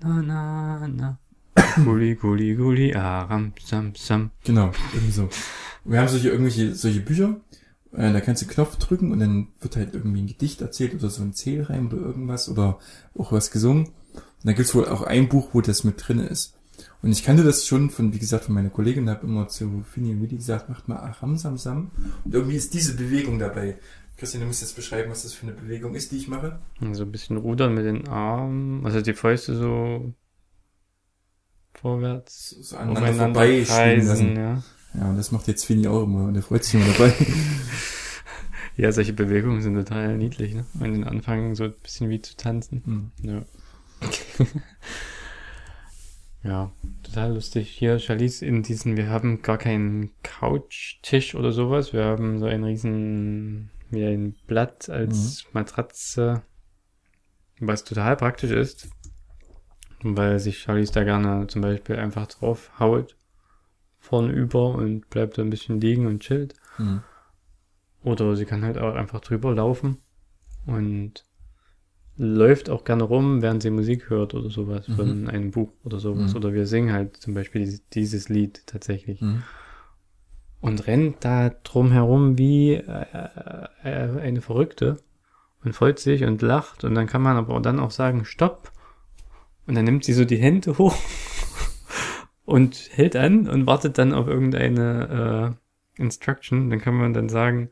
na, 0.00 0.22
na, 0.22 0.88
na. 0.88 1.18
Guli, 1.84 2.14
guli, 2.14 2.54
guli, 2.54 2.94
aram, 2.94 3.52
sam, 3.62 3.94
sam. 3.94 4.30
Genau, 4.44 4.72
irgendwie 4.92 5.12
so. 5.12 5.28
Wir 5.84 6.00
haben 6.00 6.08
solche 6.08 6.30
irgendwelche 6.30 6.74
solche 6.74 7.00
Bücher, 7.00 7.40
äh, 7.92 8.12
da 8.12 8.20
kannst 8.20 8.42
du 8.42 8.46
Knopf 8.46 8.76
drücken 8.76 9.12
und 9.12 9.20
dann 9.20 9.48
wird 9.60 9.76
halt 9.76 9.94
irgendwie 9.94 10.22
ein 10.22 10.26
Gedicht 10.26 10.60
erzählt 10.60 10.94
oder 10.94 11.10
so 11.10 11.22
ein 11.22 11.34
Zählreim 11.34 11.86
oder 11.88 11.96
irgendwas 11.96 12.48
oder 12.48 12.78
auch 13.16 13.32
was 13.32 13.50
gesungen. 13.50 13.86
Und 13.86 14.44
da 14.44 14.52
gibt's 14.52 14.74
wohl 14.74 14.86
auch 14.86 15.02
ein 15.02 15.28
Buch, 15.28 15.50
wo 15.52 15.60
das 15.60 15.84
mit 15.84 16.06
drin 16.06 16.20
ist. 16.20 16.54
Und 17.02 17.10
ich 17.10 17.24
kannte 17.24 17.42
das 17.42 17.66
schon 17.66 17.90
von, 17.90 18.12
wie 18.12 18.18
gesagt, 18.18 18.44
von 18.44 18.54
meiner 18.54 18.70
Kollegin, 18.70 19.08
habe 19.08 19.26
immer 19.26 19.48
zu 19.48 19.84
Fini 19.90 20.12
und 20.12 20.22
Willi 20.22 20.36
gesagt, 20.36 20.68
macht 20.68 20.88
mal 20.88 20.96
Aham 20.96 21.36
Sam 21.36 21.56
Sam. 21.56 21.90
Und 22.24 22.34
irgendwie 22.34 22.56
ist 22.56 22.74
diese 22.74 22.96
Bewegung 22.96 23.38
dabei. 23.38 23.78
Christian, 24.16 24.40
du 24.40 24.46
musst 24.46 24.62
jetzt 24.62 24.76
beschreiben, 24.76 25.10
was 25.10 25.22
das 25.22 25.34
für 25.34 25.46
eine 25.46 25.54
Bewegung 25.54 25.94
ist, 25.94 26.10
die 26.10 26.16
ich 26.16 26.28
mache. 26.28 26.58
So 26.92 27.02
ein 27.02 27.12
bisschen 27.12 27.36
rudern 27.36 27.74
mit 27.74 27.84
den 27.84 28.08
Armen, 28.08 28.84
also 28.84 29.02
die 29.02 29.12
Fäuste 29.12 29.56
so 29.56 30.14
vorwärts 31.80 32.50
So, 32.60 32.76
aneinander 32.76 33.44
lassen. 33.46 33.64
kreisen, 33.66 34.36
ja. 34.36 34.62
Ja, 34.94 35.10
und 35.10 35.16
das 35.16 35.32
macht 35.32 35.48
jetzt 35.48 35.64
Fini 35.64 35.88
auch 35.88 36.02
immer 36.04 36.26
und 36.26 36.36
er 36.36 36.42
freut 36.42 36.64
sich 36.64 36.74
immer 36.74 36.86
dabei. 36.92 37.12
Ja, 38.76 38.92
solche 38.92 39.14
Bewegungen 39.14 39.62
sind 39.62 39.74
total 39.74 40.18
niedlich, 40.18 40.54
ne? 40.54 40.66
Und 40.74 40.92
den 40.92 41.04
Anfang 41.04 41.54
so 41.54 41.64
ein 41.64 41.72
bisschen 41.82 42.10
wie 42.10 42.20
zu 42.20 42.36
tanzen. 42.36 42.82
Hm. 42.84 43.10
Ja. 43.22 43.42
ja, 46.44 46.70
total 47.02 47.32
lustig. 47.34 47.70
Hier, 47.70 47.98
Charlize, 47.98 48.44
in 48.44 48.62
diesen, 48.62 48.98
wir 48.98 49.08
haben 49.08 49.40
gar 49.40 49.56
keinen 49.56 50.10
Couchtisch 50.22 51.34
oder 51.34 51.52
sowas. 51.52 51.94
Wir 51.94 52.04
haben 52.04 52.38
so 52.38 52.44
ein 52.44 52.64
riesen, 52.64 53.70
wie 53.90 54.04
ein 54.04 54.34
Blatt 54.46 54.90
als 54.90 55.46
Matratze, 55.52 56.42
was 57.58 57.84
total 57.84 58.16
praktisch 58.16 58.50
ist, 58.50 58.88
weil 60.14 60.38
sich 60.38 60.58
Charlize 60.58 60.92
da 60.92 61.04
gerne 61.04 61.46
zum 61.46 61.62
Beispiel 61.62 61.96
einfach 61.96 62.26
drauf 62.26 62.70
haut, 62.78 63.16
vornüber 63.98 64.74
und 64.74 65.08
bleibt 65.08 65.38
da 65.38 65.42
ein 65.42 65.50
bisschen 65.50 65.80
liegen 65.80 66.06
und 66.06 66.20
chillt. 66.20 66.54
Hm. 66.76 67.02
Oder 68.04 68.36
sie 68.36 68.44
kann 68.44 68.62
halt 68.62 68.78
auch 68.78 68.94
einfach 68.94 69.20
drüber 69.20 69.54
laufen 69.54 69.96
und 70.66 71.24
läuft 72.18 72.70
auch 72.70 72.84
gerne 72.84 73.04
rum, 73.04 73.42
während 73.42 73.62
sie 73.62 73.70
Musik 73.70 74.08
hört 74.10 74.34
oder 74.34 74.48
sowas 74.50 74.86
von 74.86 75.28
einem 75.28 75.50
Buch 75.50 75.70
oder 75.84 75.98
sowas. 75.98 76.32
Mhm. 76.32 76.36
Oder 76.36 76.54
wir 76.54 76.66
singen 76.66 76.92
halt 76.92 77.16
zum 77.16 77.34
Beispiel 77.34 77.80
dieses, 77.92 78.28
Lied 78.28 78.66
tatsächlich. 78.66 79.20
Hm. 79.20 79.42
Und 80.60 80.86
rennt 80.86 81.24
da 81.24 81.50
drum 81.50 81.92
herum 81.92 82.38
wie 82.38 82.74
äh, 82.74 83.06
äh, 83.82 84.20
eine 84.20 84.40
Verrückte 84.40 84.96
und 85.62 85.74
freut 85.74 85.98
sich 85.98 86.24
und 86.24 86.40
lacht. 86.42 86.84
Und 86.84 86.94
dann 86.94 87.06
kann 87.06 87.22
man 87.22 87.36
aber 87.36 87.60
dann 87.60 87.78
auch 87.78 87.90
sagen, 87.90 88.24
stopp. 88.24 88.72
Und 89.66 89.74
dann 89.74 89.84
nimmt 89.84 90.04
sie 90.04 90.12
so 90.12 90.24
die 90.24 90.38
Hände 90.38 90.78
hoch 90.78 90.96
und 92.44 92.90
hält 92.92 93.16
an 93.16 93.48
und 93.48 93.66
wartet 93.66 93.98
dann 93.98 94.14
auf 94.14 94.26
irgendeine 94.26 95.56
äh, 95.98 96.02
Instruction. 96.02 96.70
Dann 96.70 96.80
kann 96.80 96.94
man 96.94 97.12
dann 97.12 97.28
sagen, 97.28 97.70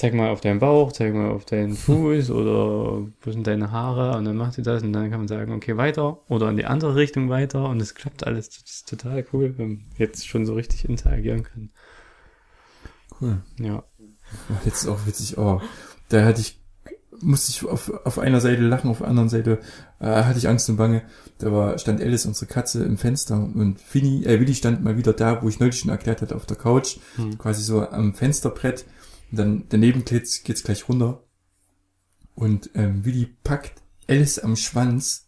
zeig 0.00 0.14
mal 0.14 0.30
auf 0.30 0.40
deinen 0.40 0.60
Bauch, 0.60 0.92
zeig 0.92 1.12
mal 1.12 1.30
auf 1.30 1.44
deinen 1.44 1.74
Fuß 1.74 2.30
oder 2.30 3.06
wo 3.20 3.30
sind 3.30 3.46
deine 3.46 3.70
Haare 3.70 4.16
und 4.16 4.24
dann 4.24 4.36
macht 4.36 4.54
sie 4.54 4.62
das 4.62 4.82
und 4.82 4.94
dann 4.94 5.10
kann 5.10 5.20
man 5.20 5.28
sagen, 5.28 5.52
okay, 5.52 5.76
weiter 5.76 6.22
oder 6.30 6.48
in 6.48 6.56
die 6.56 6.64
andere 6.64 6.96
Richtung 6.96 7.28
weiter 7.28 7.68
und 7.68 7.80
es 7.82 7.94
klappt 7.94 8.26
alles. 8.26 8.48
Das 8.48 8.70
ist 8.70 8.88
total 8.88 9.24
cool, 9.32 9.54
wenn 9.58 9.68
man 9.68 9.84
jetzt 9.98 10.26
schon 10.26 10.46
so 10.46 10.54
richtig 10.54 10.88
interagieren 10.88 11.42
kann. 11.42 11.70
Cool. 13.20 13.42
Ja. 13.58 13.84
Jetzt 14.64 14.82
ist 14.82 14.88
auch 14.88 15.06
witzig, 15.06 15.36
oh, 15.36 15.60
da 16.08 16.24
hatte 16.24 16.40
ich, 16.40 16.59
musste 17.22 17.50
ich 17.52 17.64
auf, 17.68 17.90
auf 18.04 18.18
einer 18.18 18.40
Seite 18.40 18.62
lachen, 18.62 18.90
auf 18.90 18.98
der 18.98 19.08
anderen 19.08 19.28
Seite 19.28 19.58
äh, 19.98 20.06
hatte 20.06 20.38
ich 20.38 20.48
Angst 20.48 20.68
und 20.68 20.76
Bange. 20.76 21.02
Da 21.38 21.52
war, 21.52 21.78
stand 21.78 22.00
Alice, 22.00 22.26
unsere 22.26 22.46
Katze, 22.46 22.84
im 22.84 22.98
Fenster 22.98 23.36
und 23.36 23.80
Finny, 23.80 24.24
äh, 24.24 24.40
Willi 24.40 24.54
stand 24.54 24.82
mal 24.82 24.96
wieder 24.96 25.12
da, 25.12 25.42
wo 25.42 25.48
ich 25.48 25.60
neulich 25.60 25.78
schon 25.78 25.90
erklärt 25.90 26.22
hatte, 26.22 26.36
auf 26.36 26.46
der 26.46 26.56
Couch, 26.56 26.98
Hm. 27.16 27.38
quasi 27.38 27.62
so 27.62 27.88
am 27.88 28.14
Fensterbrett. 28.14 28.84
Und 29.30 29.38
dann 29.38 29.64
daneben 29.68 30.04
geht's, 30.04 30.42
geht's 30.42 30.62
gleich 30.62 30.88
runter. 30.88 31.22
Und 32.34 32.70
ähm, 32.74 33.04
Willi 33.04 33.26
packt 33.44 33.82
Alice 34.08 34.38
am 34.38 34.56
Schwanz, 34.56 35.26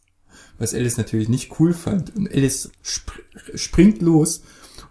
was 0.58 0.74
Alice 0.74 0.96
natürlich 0.96 1.28
nicht 1.28 1.58
cool 1.60 1.72
fand. 1.74 2.14
Und 2.16 2.30
Alice 2.32 2.70
sp 2.82 3.12
springt 3.54 4.02
los 4.02 4.42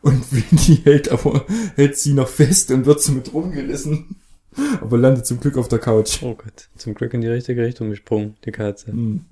und 0.02 0.32
Willi 0.32 0.78
hält 0.84 1.10
aber 1.10 1.46
hält 1.76 1.98
sie 1.98 2.14
noch 2.14 2.28
fest 2.28 2.72
und 2.72 2.86
wird 2.86 3.02
so 3.02 3.12
mit 3.12 3.34
rumgerissen. 3.34 4.16
Aber 4.82 4.98
landet 4.98 5.26
zum 5.26 5.40
Glück 5.40 5.58
auf 5.58 5.68
der 5.68 5.80
Couch. 5.80 6.22
Oh 6.22 6.36
Gott, 6.36 6.70
zum 6.78 6.94
Glück 6.94 7.14
in 7.14 7.22
die 7.22 7.28
richtige 7.28 7.64
Richtung 7.64 7.90
gesprungen, 7.90 8.36
die 8.46 8.52
Katze. 8.52 8.88
Hm. 8.92 9.26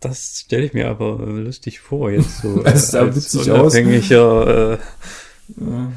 Das 0.00 0.40
stelle 0.44 0.64
ich 0.64 0.72
mir 0.72 0.88
aber 0.88 1.20
äh, 1.20 1.30
lustig 1.40 1.80
vor, 1.80 2.10
jetzt 2.10 2.38
so 2.40 2.62
Das 2.62 2.90
sah 2.90 3.00
als 3.02 3.16
witzig 3.16 3.50
aus. 3.50 3.74
unabhängiger 3.74 4.72
äh, 4.74 4.78
Ja. 5.60 5.92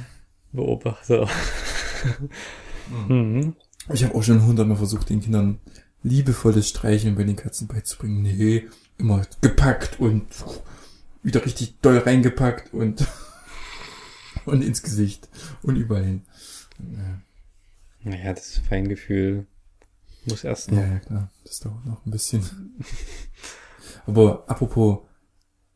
Beobachter. 0.52 1.28
mhm. 3.08 3.56
Ich 3.94 4.04
habe 4.04 4.14
auch 4.16 4.24
schon 4.24 4.46
hundertmal 4.46 4.78
versucht, 4.78 5.10
den 5.10 5.22
Kindern 5.22 5.60
liebevolles 6.04 6.68
Streicheln 6.70 7.16
bei 7.16 7.24
den 7.24 7.36
Katzen 7.38 7.68
beizubringen. 7.68 8.22
Nee, 8.22 8.68
immer 8.98 9.22
gepackt 9.42 10.00
und 10.00 10.26
wieder 11.24 11.44
richtig 11.46 11.80
doll 11.82 11.98
reingepackt 12.00 12.74
und 12.74 13.08
und 14.46 14.64
ins 14.64 14.84
Gesicht 14.84 15.30
und 15.64 15.78
überall 15.78 16.04
hin. 16.04 16.22
Ja. 16.92 17.22
Naja, 18.12 18.34
das 18.34 18.58
Feingefühl 18.58 19.46
muss 20.26 20.44
erst 20.44 20.72
noch. 20.72 20.80
Ja, 20.80 20.88
ja, 20.94 21.00
klar. 21.00 21.32
Das 21.46 21.60
dauert 21.60 21.86
noch 21.86 22.06
ein 22.06 22.12
bisschen. 22.12 22.44
Aber 24.06 24.44
apropos 24.50 25.00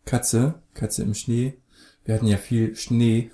Katze, 0.05 0.61
Katze 0.73 1.03
im 1.03 1.13
Schnee. 1.13 1.57
Wir 2.05 2.15
hatten 2.15 2.27
ja 2.27 2.37
viel 2.37 2.75
Schnee 2.75 3.31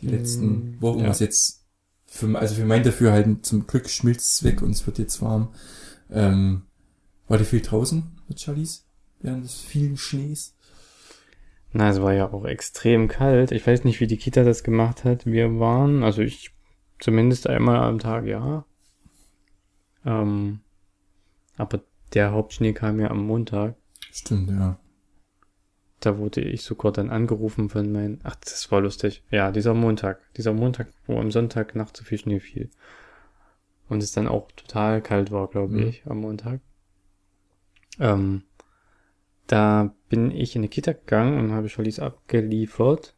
die 0.00 0.08
letzten 0.08 0.76
Mm, 0.76 0.82
Wochen, 0.82 1.00
ja. 1.00 1.08
was 1.08 1.20
jetzt 1.20 1.64
für, 2.06 2.36
also 2.38 2.54
für 2.54 2.64
mein 2.64 2.82
Dafürhalten 2.82 3.42
zum 3.42 3.66
Glück 3.66 3.88
schmilzt 3.88 4.32
es 4.32 4.44
weg 4.44 4.62
und 4.62 4.70
es 4.70 4.86
wird 4.86 4.98
jetzt 4.98 5.22
warm. 5.22 5.54
Ähm, 6.10 6.62
war 7.28 7.38
die 7.38 7.44
viel 7.44 7.60
draußen 7.60 8.04
mit 8.28 8.40
Charlies 8.40 8.84
während 9.20 9.44
des 9.44 9.54
vielen 9.60 9.96
Schnees? 9.96 10.54
Na, 11.72 11.90
es 11.90 12.00
war 12.00 12.12
ja 12.14 12.32
auch 12.32 12.44
extrem 12.44 13.08
kalt. 13.08 13.52
Ich 13.52 13.66
weiß 13.66 13.84
nicht, 13.84 14.00
wie 14.00 14.06
die 14.06 14.16
Kita 14.18 14.44
das 14.44 14.62
gemacht 14.64 15.04
hat. 15.04 15.26
Wir 15.26 15.58
waren, 15.58 16.02
also 16.02 16.22
ich 16.22 16.52
zumindest 17.00 17.46
einmal 17.48 17.76
am 17.76 17.98
Tag, 17.98 18.24
ja. 18.26 18.64
Ähm, 20.04 20.60
aber 21.56 21.80
der 22.14 22.32
Hauptschnee 22.32 22.72
kam 22.72 23.00
ja 23.00 23.10
am 23.10 23.26
Montag. 23.26 23.74
Stimmt, 24.12 24.50
ja. 24.50 24.78
Da 26.00 26.18
wurde 26.18 26.42
ich 26.42 26.62
sogar 26.62 26.92
dann 26.92 27.10
angerufen 27.10 27.68
von 27.70 27.90
meinen, 27.90 28.20
ach, 28.22 28.36
das 28.36 28.70
war 28.70 28.80
lustig. 28.82 29.24
Ja, 29.30 29.50
dieser 29.50 29.74
Montag, 29.74 30.20
dieser 30.34 30.52
Montag, 30.52 30.88
wo 31.06 31.18
am 31.18 31.30
Sonntag 31.30 31.74
Nacht 31.74 31.96
so 31.96 32.04
viel 32.04 32.18
Schnee 32.18 32.38
fiel. 32.40 32.70
Und 33.88 34.02
es 34.02 34.12
dann 34.12 34.28
auch 34.28 34.50
total 34.52 35.00
kalt 35.00 35.30
war, 35.30 35.48
glaube 35.48 35.74
Mhm. 35.74 35.86
ich, 35.88 36.06
am 36.06 36.20
Montag. 36.20 36.60
Ähm, 37.98 38.42
da 39.46 39.94
bin 40.08 40.30
ich 40.30 40.54
in 40.54 40.62
die 40.62 40.68
Kita 40.68 40.92
gegangen 40.92 41.38
und 41.38 41.52
habe 41.52 41.68
Charlies 41.68 41.98
abgeliefert. 41.98 43.14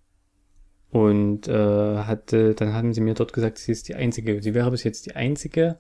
Und 0.91 1.49
äh, 1.49 1.99
hatte, 1.99 2.55
dann 2.55 2.73
haben 2.73 2.95
sie 2.95 3.01
mir 3.01 3.15
dort 3.15 3.33
gesagt, 3.33 3.59
sie 3.59 3.73
ist 3.73 3.89
die 3.89 3.95
einzige, 3.95 4.41
sie 4.43 4.55
wäre 4.55 4.71
bis 4.71 4.85
jetzt 4.85 5.07
die 5.07 5.17
einzige. 5.17 5.77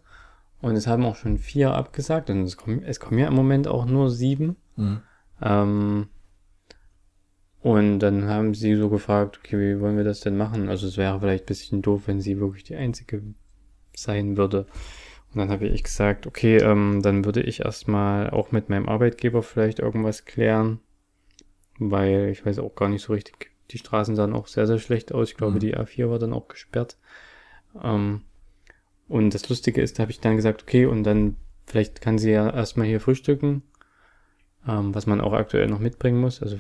Und 0.61 0.77
es 0.77 0.87
haben 0.87 1.05
auch 1.07 1.16
schon 1.16 1.38
vier 1.38 1.73
abgesagt. 1.73 2.31
Und 2.31 2.42
es 2.42 2.57
kommen, 2.57 2.83
es 2.83 3.01
kommen 3.01 3.18
ja 3.18 3.29
im 3.29 3.35
Moment 3.35 3.68
auch 3.68 3.87
nur 3.87 4.11
sieben. 4.11 4.57
Mhm. 4.77 5.01
Ähm, 5.40 6.09
und 7.61 7.99
dann 8.01 8.27
haben 8.27 8.55
sie 8.55 8.77
so 8.77 8.88
gefragt, 8.88 9.38
okay, 9.38 9.59
wie 9.59 9.81
wollen 9.81 9.97
wir 9.97 10.05
das 10.05 10.21
denn 10.21 10.37
machen? 10.37 10.68
Also 10.68 10.87
es 10.87 10.97
wäre 10.97 11.18
vielleicht 11.21 11.44
ein 11.44 11.47
bisschen 11.47 11.83
doof, 11.83 12.03
wenn 12.07 12.21
sie 12.21 12.38
wirklich 12.38 12.64
die 12.64 12.77
Einzige 12.77 13.23
sein 13.94 14.37
würde. 14.37 14.66
Und 15.33 15.38
dann 15.38 15.51
habe 15.51 15.66
ich 15.66 15.83
gesagt, 15.83 16.27
okay, 16.27 16.59
ähm, 16.59 17.01
dann 17.03 17.25
würde 17.25 17.42
ich 17.42 17.61
erstmal 17.61 18.31
auch 18.31 18.53
mit 18.53 18.68
meinem 18.68 18.88
Arbeitgeber 18.88 19.42
vielleicht 19.42 19.81
irgendwas 19.81 20.25
klären, 20.25 20.81
weil 21.79 22.29
ich 22.31 22.47
weiß 22.47 22.61
auch 22.61 22.75
gar 22.75 22.88
nicht 22.88 23.03
so 23.03 23.12
richtig, 23.12 23.51
die 23.70 23.78
Straßen 23.78 24.16
sahen 24.16 24.33
auch 24.35 24.46
sehr, 24.46 24.66
sehr 24.66 24.78
schlecht 24.78 25.12
aus. 25.12 25.31
Ich 25.31 25.37
glaube, 25.37 25.54
Mhm. 25.54 25.61
die 25.61 25.76
A4 25.76 26.09
war 26.11 26.18
dann 26.18 26.33
auch 26.33 26.48
gesperrt. 26.48 26.96
Ähm, 27.83 28.22
und 29.09 29.35
das 29.35 29.48
Lustige 29.48 29.81
ist, 29.83 29.98
da 29.98 30.02
habe 30.02 30.11
ich 30.12 30.20
dann 30.20 30.37
gesagt, 30.37 30.62
okay, 30.62 30.87
und 30.87 31.04
dann 31.04 31.37
vielleicht 31.66 32.00
kann 32.00 32.18
sie 32.18 32.31
ja 32.31 32.48
erstmal 32.50 32.87
hier 32.87 33.00
frühstücken, 33.00 33.62
ähm, 34.66 34.94
was 34.94 35.07
man 35.07 35.20
auch 35.20 35.33
aktuell 35.33 35.66
noch 35.68 35.78
mitbringen 35.81 36.20
muss. 36.20 36.42
Also 36.42 36.59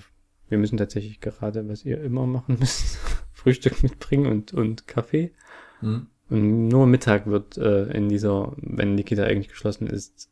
wir 0.48 0.58
müssen 0.58 0.76
tatsächlich 0.78 1.20
gerade, 1.20 1.68
was 1.68 1.84
ihr 1.84 2.00
immer 2.02 2.26
machen 2.26 2.56
müsst, 2.60 2.98
Frühstück 3.32 3.82
mitbringen 3.82 4.26
und, 4.26 4.52
und 4.52 4.86
Kaffee. 4.86 5.32
Mhm. 5.80 6.06
Und 6.30 6.68
nur 6.68 6.86
Mittag 6.86 7.26
wird 7.26 7.56
äh, 7.56 7.84
in 7.92 8.08
dieser, 8.10 8.52
wenn 8.58 8.96
die 8.98 9.04
Kita 9.04 9.22
eigentlich 9.24 9.48
geschlossen 9.48 9.86
ist, 9.86 10.28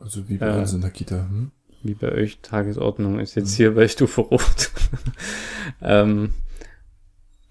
Also 0.00 0.28
wie 0.28 0.38
bei 0.38 0.48
Äh. 0.48 0.58
uns 0.58 0.72
in 0.72 0.80
der 0.80 0.90
Kita. 0.90 1.28
Hm? 1.28 1.52
Wie 1.82 1.94
bei 1.94 2.10
euch 2.12 2.38
Tagesordnung 2.42 3.18
ist 3.20 3.34
jetzt 3.34 3.52
Mhm. 3.52 3.56
hier 3.56 3.74
bei 3.74 3.88
Stufe 3.88 4.20
Rot. 4.22 4.70
ähm, 5.82 6.34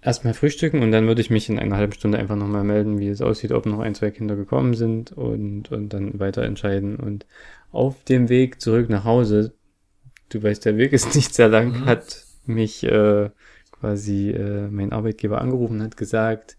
erstmal 0.02 0.34
frühstücken 0.34 0.82
und 0.82 0.92
dann 0.92 1.06
würde 1.06 1.20
ich 1.20 1.30
mich 1.30 1.48
in 1.48 1.58
einer 1.58 1.76
halben 1.76 1.92
Stunde 1.92 2.18
einfach 2.18 2.36
nochmal 2.36 2.64
melden, 2.64 2.98
wie 2.98 3.08
es 3.08 3.20
aussieht, 3.22 3.52
ob 3.52 3.66
noch 3.66 3.80
ein, 3.80 3.94
zwei 3.94 4.10
Kinder 4.10 4.36
gekommen 4.36 4.74
sind 4.74 5.12
und, 5.12 5.72
und 5.72 5.88
dann 5.90 6.18
weiter 6.20 6.42
entscheiden. 6.42 6.96
Und 6.96 7.26
auf 7.72 8.04
dem 8.04 8.28
Weg 8.28 8.60
zurück 8.60 8.88
nach 8.88 9.04
Hause, 9.04 9.52
du 10.28 10.42
weißt, 10.42 10.64
der 10.64 10.76
Weg 10.76 10.92
ist 10.92 11.14
nicht 11.14 11.34
sehr 11.34 11.48
lang, 11.48 11.80
Mhm. 11.80 11.84
hat 11.86 12.24
mich 12.46 12.84
äh, 12.84 13.30
quasi 13.72 14.30
äh, 14.30 14.68
mein 14.68 14.92
Arbeitgeber 14.92 15.40
angerufen 15.40 15.78
und 15.80 15.82
hat 15.82 15.96
gesagt, 15.96 16.56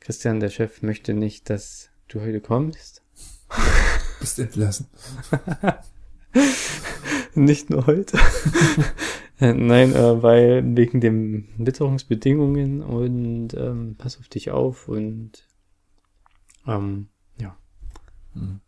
Christian, 0.00 0.40
der 0.40 0.50
Chef 0.50 0.82
möchte 0.82 1.14
nicht, 1.14 1.48
dass 1.48 1.88
du 2.08 2.20
heute 2.20 2.40
kommst. 2.40 3.02
Bist 4.20 4.38
entlassen. 4.38 4.86
Nicht 7.34 7.70
nur 7.70 7.86
heute. 7.86 8.18
Äh, 9.40 9.54
Nein, 9.54 9.92
äh, 9.92 10.22
weil 10.22 10.62
wegen 10.76 11.00
den 11.00 11.48
Witterungsbedingungen 11.56 12.80
und 12.80 13.54
ähm, 13.54 13.96
pass 13.98 14.20
auf 14.20 14.28
dich 14.28 14.52
auf 14.52 14.86
und 14.88 15.48
ähm, 16.64 17.08
ja, 17.40 17.56
Mhm. 18.34 18.60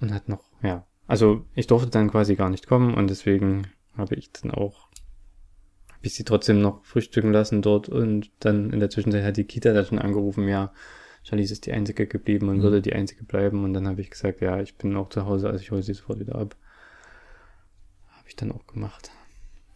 und 0.00 0.12
hat 0.12 0.28
noch, 0.28 0.44
ja. 0.62 0.84
Also 1.06 1.46
ich 1.54 1.66
durfte 1.66 1.88
dann 1.88 2.10
quasi 2.10 2.34
gar 2.34 2.50
nicht 2.50 2.66
kommen 2.66 2.92
und 2.92 3.08
deswegen 3.08 3.68
habe 3.96 4.16
ich 4.16 4.32
dann 4.32 4.50
auch, 4.50 4.88
habe 5.88 6.02
ich 6.02 6.14
sie 6.14 6.24
trotzdem 6.24 6.60
noch 6.60 6.84
frühstücken 6.84 7.32
lassen 7.32 7.62
dort 7.62 7.88
und 7.88 8.30
dann 8.40 8.70
in 8.70 8.80
der 8.80 8.90
Zwischenzeit 8.90 9.24
hat 9.24 9.38
die 9.38 9.44
Kita 9.44 9.72
da 9.72 9.82
schon 9.84 9.98
angerufen, 9.98 10.46
ja, 10.46 10.74
Charlize 11.28 11.52
ist 11.54 11.66
die 11.66 11.72
Einzige 11.72 12.06
geblieben 12.06 12.48
und 12.48 12.58
Mhm. 12.58 12.62
würde 12.62 12.80
die 12.82 12.92
Einzige 12.92 13.24
bleiben 13.24 13.64
und 13.64 13.74
dann 13.74 13.88
habe 13.88 14.00
ich 14.00 14.10
gesagt, 14.10 14.40
ja, 14.40 14.60
ich 14.60 14.76
bin 14.76 14.94
auch 14.96 15.08
zu 15.08 15.26
Hause, 15.26 15.48
also 15.48 15.60
ich 15.60 15.70
hole 15.72 15.82
sie 15.82 15.94
sofort 15.94 16.20
wieder 16.20 16.36
ab. 16.36 16.54
Habe 18.16 18.28
ich 18.28 18.36
dann 18.36 18.52
auch 18.52 18.66
gemacht. 18.66 19.10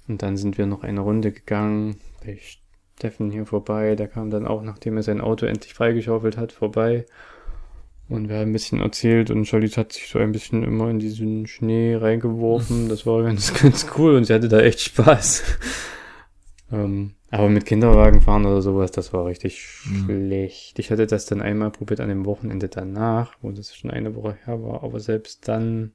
Und 0.07 0.23
dann 0.23 0.37
sind 0.37 0.59
wir 0.59 0.67
noch 0.67 0.83
eine 0.85 1.01
Runde 1.01 1.33
gegangen 1.33 1.97
bei 2.25 2.39
Steffen 2.97 3.31
hier 3.31 3.47
vorbei. 3.47 3.97
Der 3.97 4.09
kam 4.09 4.31
dann 4.31 4.47
auch, 4.47 4.63
nachdem 4.63 4.97
er 4.97 5.03
sein 5.03 5.21
Auto 5.21 5.47
endlich 5.47 5.75
freigeschaufelt 5.75 6.37
hat, 6.37 6.53
vorbei. 6.53 7.05
Und 8.09 8.29
wir 8.29 8.37
haben 8.37 8.51
ein 8.51 8.53
bisschen 8.53 8.81
erzählt 8.81 9.31
und 9.31 9.47
Charlize 9.47 9.81
hat 9.81 9.93
sich 9.93 10.09
so 10.09 10.19
ein 10.19 10.33
bisschen 10.33 10.65
immer 10.65 10.91
in 10.91 10.99
diesen 10.99 11.47
Schnee 11.47 11.95
reingeworfen. 11.97 12.89
Das 12.89 13.07
war 13.07 13.23
ganz, 13.23 13.55
ganz 13.63 13.87
cool 13.99 14.15
und 14.17 14.25
sie 14.25 14.35
hatte 14.35 14.49
da 14.49 14.61
echt 14.61 14.81
Spaß. 14.81 15.45
ähm, 16.73 17.15
aber 17.31 17.49
mit 17.49 17.65
Kinderwagen 17.67 18.21
fahren 18.21 18.45
oder 18.47 18.61
sowas, 18.63 18.91
das 18.91 19.13
war 19.13 19.27
richtig 19.27 19.65
Mhm. 19.87 20.05
schlecht. 20.05 20.79
Ich 20.79 20.91
hatte 20.91 21.07
das 21.07 21.27
dann 21.27 21.41
einmal 21.41 21.71
probiert 21.71 22.01
an 22.01 22.09
dem 22.09 22.25
Wochenende 22.27 22.69
danach, 22.69 23.35
wo 23.41 23.51
das 23.53 23.75
schon 23.75 23.91
eine 23.91 24.15
Woche 24.15 24.37
her 24.45 24.63
war. 24.63 24.83
Aber 24.83 24.99
selbst 25.01 25.47
dann, 25.49 25.93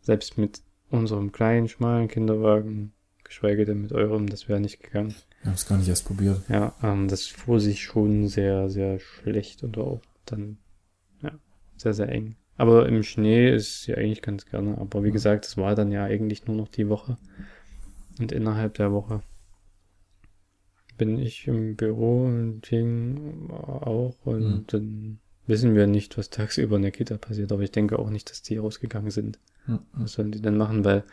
selbst 0.00 0.38
mit 0.38 0.62
unserem 0.90 1.32
kleinen, 1.32 1.68
schmalen 1.68 2.08
Kinderwagen, 2.08 2.92
geschweige 3.24 3.64
denn 3.64 3.82
mit 3.82 3.92
eurem, 3.92 4.28
das 4.28 4.48
wäre 4.48 4.60
nicht 4.60 4.82
gegangen. 4.82 5.14
Wir 5.42 5.50
haben 5.50 5.54
es 5.56 5.66
gar 5.66 5.76
nicht 5.78 5.88
erst 5.88 6.06
probiert. 6.06 6.42
Ja, 6.48 6.74
ähm, 6.82 7.08
das 7.08 7.26
fuhr 7.26 7.60
sich 7.60 7.82
schon 7.82 8.28
sehr, 8.28 8.70
sehr 8.70 8.98
schlecht 9.00 9.62
und 9.62 9.76
auch 9.76 10.00
dann, 10.24 10.56
ja, 11.22 11.32
sehr, 11.76 11.92
sehr 11.94 12.08
eng. 12.08 12.36
Aber 12.56 12.88
im 12.88 13.02
Schnee 13.02 13.52
ist 13.52 13.82
sie 13.82 13.94
eigentlich 13.94 14.22
ganz 14.22 14.46
gerne. 14.46 14.78
Aber 14.78 15.02
wie 15.02 15.08
Ja. 15.08 15.12
gesagt, 15.12 15.44
es 15.44 15.56
war 15.56 15.74
dann 15.74 15.90
ja 15.90 16.04
eigentlich 16.04 16.46
nur 16.46 16.56
noch 16.56 16.68
die 16.68 16.88
Woche. 16.88 17.18
Und 18.20 18.30
innerhalb 18.32 18.74
der 18.74 18.92
Woche 18.92 19.22
bin 20.96 21.18
ich 21.18 21.46
im 21.46 21.76
Büro 21.76 22.24
und 22.26 22.62
Ting 22.62 23.50
auch. 23.50 24.14
Und 24.24 24.42
Mhm. 24.42 24.64
dann 24.68 25.18
wissen 25.46 25.74
wir 25.74 25.86
nicht, 25.86 26.16
was 26.16 26.30
tagsüber 26.30 26.76
in 26.76 26.82
der 26.82 26.90
Kita 26.90 27.16
passiert. 27.18 27.52
Aber 27.52 27.62
ich 27.62 27.72
denke 27.72 27.98
auch 27.98 28.10
nicht, 28.10 28.30
dass 28.30 28.42
die 28.42 28.56
rausgegangen 28.56 29.10
sind. 29.10 29.38
Mhm. 29.66 29.80
Was 29.92 30.12
sollen 30.12 30.32
die 30.32 30.40
denn 30.40 30.56
machen? 30.56 30.84
Weil 30.84 31.04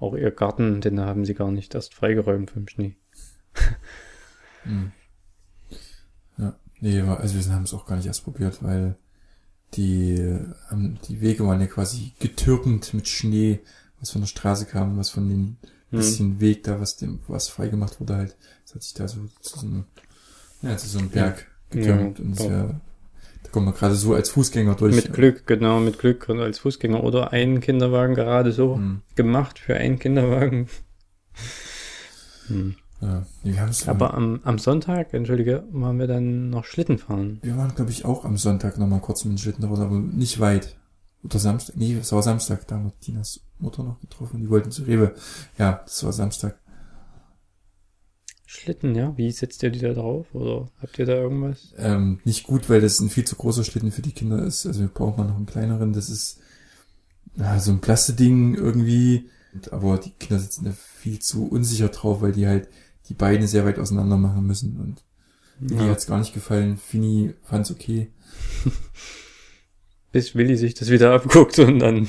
auch 0.00 0.14
ihr 0.14 0.30
Garten, 0.30 0.80
den 0.80 1.00
haben 1.00 1.24
sie 1.24 1.34
gar 1.34 1.50
nicht 1.50 1.74
erst 1.74 1.94
freigeräumt 1.94 2.50
vom 2.50 2.68
Schnee. 2.68 2.96
Mhm. 4.64 4.92
Ja, 6.36 6.56
nee, 6.80 7.00
also 7.00 7.34
wir 7.38 7.54
haben 7.54 7.64
es 7.64 7.74
auch 7.74 7.86
gar 7.86 7.96
nicht 7.96 8.06
erst 8.06 8.24
probiert, 8.24 8.62
weil 8.62 8.96
die, 9.74 10.14
ähm, 10.70 10.98
die 11.08 11.20
Wege 11.20 11.46
waren 11.46 11.60
ja 11.60 11.66
quasi 11.66 12.12
getürpend 12.20 12.94
mit 12.94 13.08
Schnee, 13.08 13.60
was 14.00 14.10
von 14.10 14.20
der 14.22 14.28
Straße 14.28 14.66
kam, 14.66 14.96
was 14.96 15.10
von 15.10 15.28
dem 15.28 15.56
Bisschen 15.90 16.40
Weg 16.40 16.64
da, 16.64 16.80
was 16.80 16.96
dem, 16.96 17.20
was 17.28 17.48
freigemacht 17.48 17.98
wurde 18.00 18.16
halt. 18.16 18.36
Das 18.64 18.74
hat 18.74 18.82
sich 18.82 18.94
da 18.94 19.08
so 19.08 19.20
zu 19.40 19.58
so 19.60 19.66
einem, 19.66 19.84
ja, 20.62 20.76
zu 20.76 20.86
so 20.88 20.98
einem 20.98 21.08
Berg 21.10 21.46
getürmt 21.70 22.18
Ja, 22.18 22.24
und 22.24 22.40
ja. 22.40 22.80
da 23.42 23.50
kommt 23.50 23.66
man 23.66 23.74
gerade 23.74 23.94
so 23.94 24.14
als 24.14 24.28
Fußgänger 24.30 24.74
durch. 24.74 24.94
Mit 24.94 25.12
Glück, 25.14 25.46
genau, 25.46 25.80
mit 25.80 25.98
Glück 25.98 26.28
und 26.28 26.40
als 26.40 26.58
Fußgänger 26.58 27.02
oder 27.04 27.32
einen 27.32 27.60
Kinderwagen 27.60 28.14
gerade 28.14 28.52
so 28.52 28.76
Mhm. 28.76 29.00
gemacht 29.14 29.58
für 29.58 29.76
einen 29.76 29.98
Kinderwagen. 29.98 30.68
Hm. 32.48 32.76
Ja, 33.00 33.24
Aber 33.86 34.14
am, 34.14 34.40
am 34.42 34.58
Sonntag, 34.58 35.14
entschuldige, 35.14 35.62
waren 35.70 36.00
wir 36.00 36.08
dann 36.08 36.50
noch 36.50 36.64
Schlitten 36.64 36.98
fahren. 36.98 37.38
Wir 37.42 37.56
waren, 37.56 37.72
glaube 37.76 37.92
ich, 37.92 38.04
auch 38.04 38.24
am 38.24 38.36
Sonntag 38.36 38.76
nochmal 38.76 38.98
kurz 39.00 39.24
mit 39.24 39.34
dem 39.36 39.38
Schlitten 39.38 39.62
raus, 39.64 39.78
aber 39.78 39.96
nicht 39.96 40.40
weit. 40.40 40.74
Oder 41.24 41.38
Samstag. 41.38 41.76
Nee, 41.76 41.94
es 41.94 42.12
war 42.12 42.22
Samstag. 42.22 42.66
Da 42.68 42.76
haben 42.76 42.84
wir 42.84 42.98
Tinas 43.00 43.40
Mutter 43.58 43.82
noch 43.82 44.00
getroffen. 44.00 44.40
Die 44.40 44.50
wollten 44.50 44.70
zu 44.70 44.82
Rewe. 44.84 45.14
Ja, 45.58 45.82
das 45.84 46.02
war 46.04 46.12
Samstag. 46.12 46.58
Schlitten, 48.46 48.94
ja? 48.94 49.14
Wie 49.16 49.30
setzt 49.30 49.62
ihr 49.62 49.70
die 49.70 49.80
da 49.80 49.92
drauf? 49.92 50.26
Oder 50.34 50.70
habt 50.80 50.98
ihr 50.98 51.04
da 51.06 51.14
irgendwas? 51.14 51.74
Ähm, 51.76 52.20
nicht 52.24 52.44
gut, 52.44 52.70
weil 52.70 52.80
das 52.80 52.98
ein 53.00 53.10
viel 53.10 53.24
zu 53.26 53.36
großer 53.36 53.62
Schlitten 53.64 53.92
für 53.92 54.00
die 54.00 54.12
Kinder 54.12 54.42
ist. 54.42 54.64
Also 54.64 54.80
wir 54.80 54.88
brauchen 54.88 55.18
mal 55.18 55.28
noch 55.28 55.36
einen 55.36 55.46
kleineren. 55.46 55.92
Das 55.92 56.08
ist 56.08 56.38
ja, 57.36 57.58
so 57.58 57.72
ein 57.72 57.80
Plasteding 57.80 58.54
irgendwie. 58.54 59.28
Aber 59.70 59.98
die 59.98 60.10
Kinder 60.12 60.40
sitzen 60.40 60.64
da 60.64 60.72
viel 60.72 61.18
zu 61.18 61.46
unsicher 61.48 61.88
drauf, 61.88 62.22
weil 62.22 62.32
die 62.32 62.46
halt 62.46 62.68
die 63.08 63.14
Beine 63.14 63.48
sehr 63.48 63.64
weit 63.66 63.78
auseinander 63.78 64.16
machen 64.16 64.46
müssen. 64.46 64.78
Und 64.80 65.04
Mir 65.60 65.84
Ja. 65.84 65.90
hat's 65.90 66.06
gar 66.06 66.18
nicht 66.18 66.32
gefallen. 66.32 66.76
Fini 66.78 67.34
fand's 67.42 67.70
okay. 67.70 68.12
Bis 70.18 70.34
Willi 70.34 70.56
sich 70.56 70.74
das 70.74 70.90
wieder 70.90 71.14
abguckt 71.14 71.60
und 71.60 71.78
dann 71.78 72.08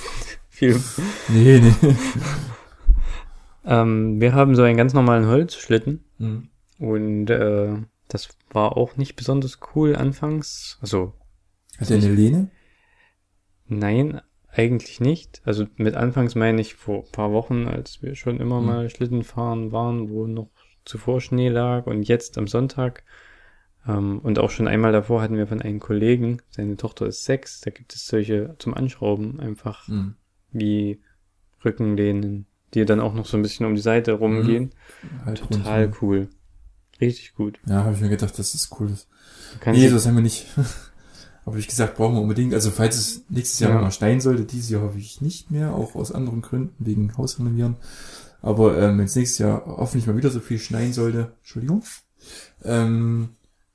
viel. 0.48 0.80
Nee, 1.28 1.60
nee. 1.60 1.94
Ähm, 3.66 4.18
wir 4.18 4.32
haben 4.32 4.54
so 4.56 4.62
einen 4.62 4.78
ganz 4.78 4.94
normalen 4.94 5.26
Holzschlitten 5.26 6.02
Hm. 6.16 6.48
und 6.78 7.28
äh, 7.28 7.74
das 8.08 8.30
war 8.50 8.78
auch 8.78 8.96
nicht 8.96 9.14
besonders 9.14 9.58
cool 9.74 9.94
anfangs. 9.94 10.78
Also 10.80 11.12
Hat 11.78 11.90
er 11.90 11.98
eine 11.98 12.08
Lehne? 12.14 12.50
nein, 13.66 14.22
eigentlich 14.50 14.98
nicht. 15.00 15.42
Also 15.44 15.66
mit 15.76 15.96
anfangs 15.96 16.34
meine 16.34 16.62
ich 16.62 16.74
vor 16.76 17.04
ein 17.04 17.12
paar 17.12 17.30
Wochen, 17.32 17.68
als 17.68 18.00
wir 18.02 18.14
schon 18.14 18.40
immer 18.40 18.60
Mhm. 18.62 18.66
mal 18.66 18.88
Schlitten 18.88 19.22
fahren 19.22 19.70
waren, 19.70 20.08
wo 20.08 20.26
noch 20.26 20.48
zuvor 20.86 21.20
Schnee 21.20 21.50
lag 21.50 21.86
und 21.86 22.04
jetzt 22.04 22.38
am 22.38 22.46
Sonntag. 22.46 23.04
Ähm, 23.86 24.18
und 24.18 24.38
auch 24.38 24.50
schon 24.50 24.68
einmal 24.68 24.92
davor 24.92 25.22
hatten 25.22 25.36
wir 25.36 25.46
von 25.46 25.62
einem 25.62 25.80
Kollegen, 25.80 26.42
seine 26.50 26.76
Tochter 26.76 27.06
ist 27.06 27.24
sechs, 27.24 27.60
da 27.60 27.70
gibt 27.70 27.94
es 27.94 28.06
solche 28.06 28.54
zum 28.58 28.74
Anschrauben 28.74 29.40
einfach 29.40 29.86
Hm. 29.88 30.14
wie 30.52 31.00
Rückenlehnen, 31.64 32.46
die 32.74 32.84
dann 32.84 33.00
auch 33.00 33.14
noch 33.14 33.26
so 33.26 33.36
ein 33.36 33.42
bisschen 33.42 33.66
um 33.66 33.74
die 33.74 33.80
Seite 33.80 34.12
rumgehen. 34.12 34.72
Halt 35.24 35.38
Total 35.38 35.84
rund, 35.84 36.02
cool. 36.02 36.28
Richtig 37.00 37.34
gut. 37.34 37.58
Ja, 37.66 37.84
habe 37.84 37.94
ich 37.94 38.00
mir 38.00 38.08
gedacht, 38.10 38.38
dass 38.38 38.52
das 38.52 38.70
cool 38.78 38.90
ist. 38.90 39.08
Nee, 39.66 39.88
das 39.88 40.06
haben 40.06 40.14
wir 40.16 40.22
nicht. 40.22 40.46
Aber 41.46 41.56
wie 41.56 41.62
gesagt, 41.66 41.96
brauchen 41.96 42.14
wir 42.16 42.20
unbedingt. 42.20 42.52
Also 42.52 42.70
falls 42.70 42.96
es 42.96 43.24
nächstes 43.30 43.60
Jahr 43.60 43.72
Ja. 43.72 43.80
mal 43.80 43.90
schneien 43.90 44.20
sollte, 44.20 44.44
dieses 44.44 44.68
Jahr 44.70 44.82
hoffe 44.82 44.98
ich 44.98 45.20
nicht 45.22 45.50
mehr, 45.50 45.74
auch 45.74 45.94
aus 45.94 46.12
anderen 46.12 46.42
Gründen, 46.42 46.74
wegen 46.84 47.16
Hausrenovieren. 47.16 47.76
Aber 48.42 48.76
ähm, 48.78 48.98
wenn 48.98 49.06
es 49.06 49.16
nächstes 49.16 49.38
Jahr 49.38 49.64
hoffentlich 49.66 50.06
mal 50.06 50.16
wieder 50.16 50.30
so 50.30 50.40
viel 50.40 50.58
schneien 50.58 50.92
sollte, 50.92 51.32
Entschuldigung, 51.40 51.82
ähm, 52.64 53.30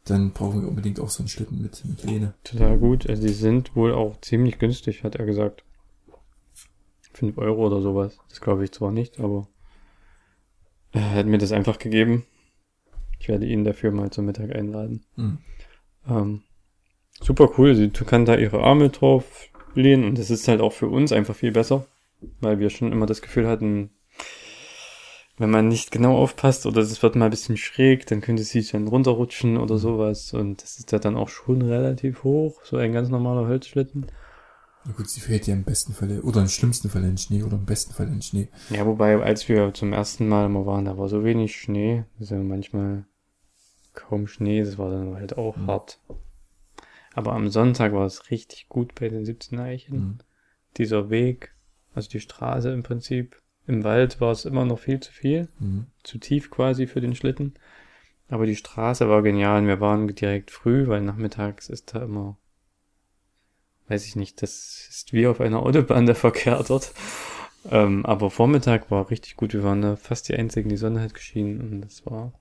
dann 0.05 0.31
brauchen 0.31 0.61
wir 0.61 0.69
unbedingt 0.69 0.99
auch 0.99 1.09
so 1.09 1.23
einen 1.23 1.27
Schlitten 1.27 1.61
mit, 1.61 1.83
mit 1.85 2.03
Lehne. 2.03 2.35
Total 2.43 2.77
gut. 2.77 3.09
Also 3.09 3.25
die 3.25 3.33
sind 3.33 3.75
wohl 3.75 3.93
auch 3.93 4.21
ziemlich 4.21 4.59
günstig, 4.59 5.03
hat 5.03 5.15
er 5.15 5.25
gesagt. 5.25 5.63
5 7.13 7.37
Euro 7.37 7.65
oder 7.67 7.81
sowas. 7.81 8.19
Das 8.29 8.39
glaube 8.39 8.63
ich 8.63 8.71
zwar 8.71 8.91
nicht, 8.91 9.19
aber 9.19 9.47
er 10.91 11.11
hat 11.11 11.25
mir 11.25 11.37
das 11.37 11.51
einfach 11.51 11.79
gegeben. 11.79 12.25
Ich 13.19 13.27
werde 13.27 13.45
ihn 13.47 13.63
dafür 13.63 13.91
mal 13.91 14.11
zum 14.11 14.25
Mittag 14.25 14.53
einladen. 14.53 15.03
Hm. 15.15 15.37
Ähm, 16.07 16.43
super 17.19 17.49
cool. 17.57 17.73
Sie 17.75 17.89
kann 17.89 18.25
da 18.25 18.35
ihre 18.35 18.61
Arme 18.61 18.89
drauf 18.89 19.49
lehnen 19.73 20.03
und 20.03 20.17
das 20.19 20.29
ist 20.29 20.47
halt 20.47 20.61
auch 20.61 20.73
für 20.73 20.87
uns 20.87 21.11
einfach 21.11 21.35
viel 21.35 21.51
besser, 21.51 21.87
weil 22.41 22.59
wir 22.59 22.69
schon 22.69 22.91
immer 22.91 23.05
das 23.05 23.21
Gefühl 23.21 23.47
hatten, 23.47 23.89
wenn 25.37 25.49
man 25.49 25.67
nicht 25.67 25.91
genau 25.91 26.17
aufpasst 26.17 26.65
oder 26.65 26.81
es 26.81 27.01
wird 27.03 27.15
mal 27.15 27.25
ein 27.25 27.31
bisschen 27.31 27.57
schräg, 27.57 28.05
dann 28.07 28.21
könnte 28.21 28.43
sie 28.43 28.61
dann 28.63 28.87
runterrutschen 28.87 29.57
oder 29.57 29.77
sowas 29.77 30.33
und 30.33 30.61
das 30.63 30.77
ist 30.79 30.91
ja 30.91 30.99
dann 30.99 31.17
auch 31.17 31.29
schon 31.29 31.61
relativ 31.61 32.23
hoch, 32.23 32.61
so 32.63 32.77
ein 32.77 32.93
ganz 32.93 33.09
normaler 33.09 33.47
Holzschlitten. 33.47 34.07
Na 34.85 34.91
gut, 34.93 35.09
sie 35.09 35.19
fällt 35.19 35.47
ja 35.47 35.53
im 35.55 35.63
besten 35.63 35.93
Falle, 35.93 36.21
oder 36.21 36.41
im 36.41 36.47
schlimmsten 36.47 36.89
Fall 36.89 37.03
in 37.03 37.17
Schnee, 37.17 37.41
oder 37.43 37.55
im 37.57 37.65
besten 37.65 37.93
Fall 37.93 38.07
in 38.07 38.21
Schnee. 38.21 38.49
Ja, 38.69 38.85
wobei, 38.85 39.19
als 39.21 39.49
wir 39.49 39.73
zum 39.73 39.93
ersten 39.93 40.27
Mal 40.27 40.47
mal 40.47 40.65
waren, 40.67 40.85
da 40.85 40.97
war 40.97 41.09
so 41.09 41.23
wenig 41.23 41.55
Schnee, 41.59 42.03
ja 42.19 42.37
manchmal 42.37 43.05
kaum 43.93 44.27
Schnee, 44.27 44.63
das 44.63 44.77
war 44.77 44.91
dann 44.91 45.15
halt 45.15 45.37
auch 45.37 45.55
Mhm. 45.57 45.67
hart. 45.67 45.99
Aber 47.13 47.33
am 47.33 47.49
Sonntag 47.49 47.93
war 47.93 48.05
es 48.05 48.29
richtig 48.29 48.67
gut 48.69 48.93
bei 48.93 49.09
den 49.09 49.25
17 49.25 49.59
Eichen. 49.59 49.95
Hm. 49.95 50.17
dieser 50.77 51.09
Weg, 51.09 51.55
also 51.93 52.09
die 52.09 52.19
Straße 52.19 52.69
im 52.69 52.83
Prinzip. 52.83 53.41
Im 53.67 53.83
Wald 53.83 54.21
war 54.21 54.31
es 54.31 54.45
immer 54.45 54.65
noch 54.65 54.79
viel 54.79 54.99
zu 54.99 55.11
viel, 55.11 55.47
Hm. 55.59 55.87
zu 56.03 56.17
tief 56.19 56.51
quasi 56.51 56.87
für 56.87 57.01
den 57.01 57.15
Schlitten. 57.15 57.53
Aber 58.27 58.45
die 58.45 58.55
Straße 58.55 59.07
war 59.09 59.21
genial 59.21 59.65
wir 59.67 59.79
waren 59.79 60.07
direkt 60.07 60.51
früh, 60.51 60.87
weil 60.87 61.01
nachmittags 61.01 61.69
ist 61.69 61.93
da 61.93 62.03
immer, 62.03 62.37
weiß 63.87 64.05
ich 64.05 64.15
nicht, 64.15 64.41
das 64.41 64.87
ist 64.89 65.13
wie 65.13 65.27
auf 65.27 65.41
einer 65.41 65.61
Autobahn 65.61 66.05
der 66.05 66.15
Verkehr 66.15 66.63
dort. 66.67 66.93
Ähm, 67.71 68.05
aber 68.05 68.29
Vormittag 68.29 68.91
war 68.91 69.09
richtig 69.09 69.35
gut. 69.37 69.53
Wir 69.53 69.63
waren 69.63 69.81
da 69.81 69.95
fast 69.95 70.29
die 70.29 70.35
einzigen, 70.35 70.69
die 70.69 70.77
Sonne 70.77 71.01
hat 71.01 71.13
geschienen 71.15 71.61
und 71.61 71.81
das 71.81 72.05
war, 72.05 72.33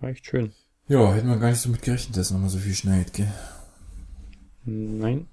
war 0.00 0.10
echt 0.10 0.26
schön. 0.26 0.52
Ja, 0.86 1.12
hätten 1.12 1.28
wir 1.28 1.36
gar 1.36 1.50
nicht 1.50 1.60
so 1.60 1.68
mit 1.68 1.82
gerechnet, 1.82 2.16
dass 2.16 2.30
noch 2.30 2.40
mal 2.40 2.48
so 2.48 2.58
viel 2.58 2.74
schneit, 2.74 3.12
gell? 3.12 3.30
Nein, 4.64 5.26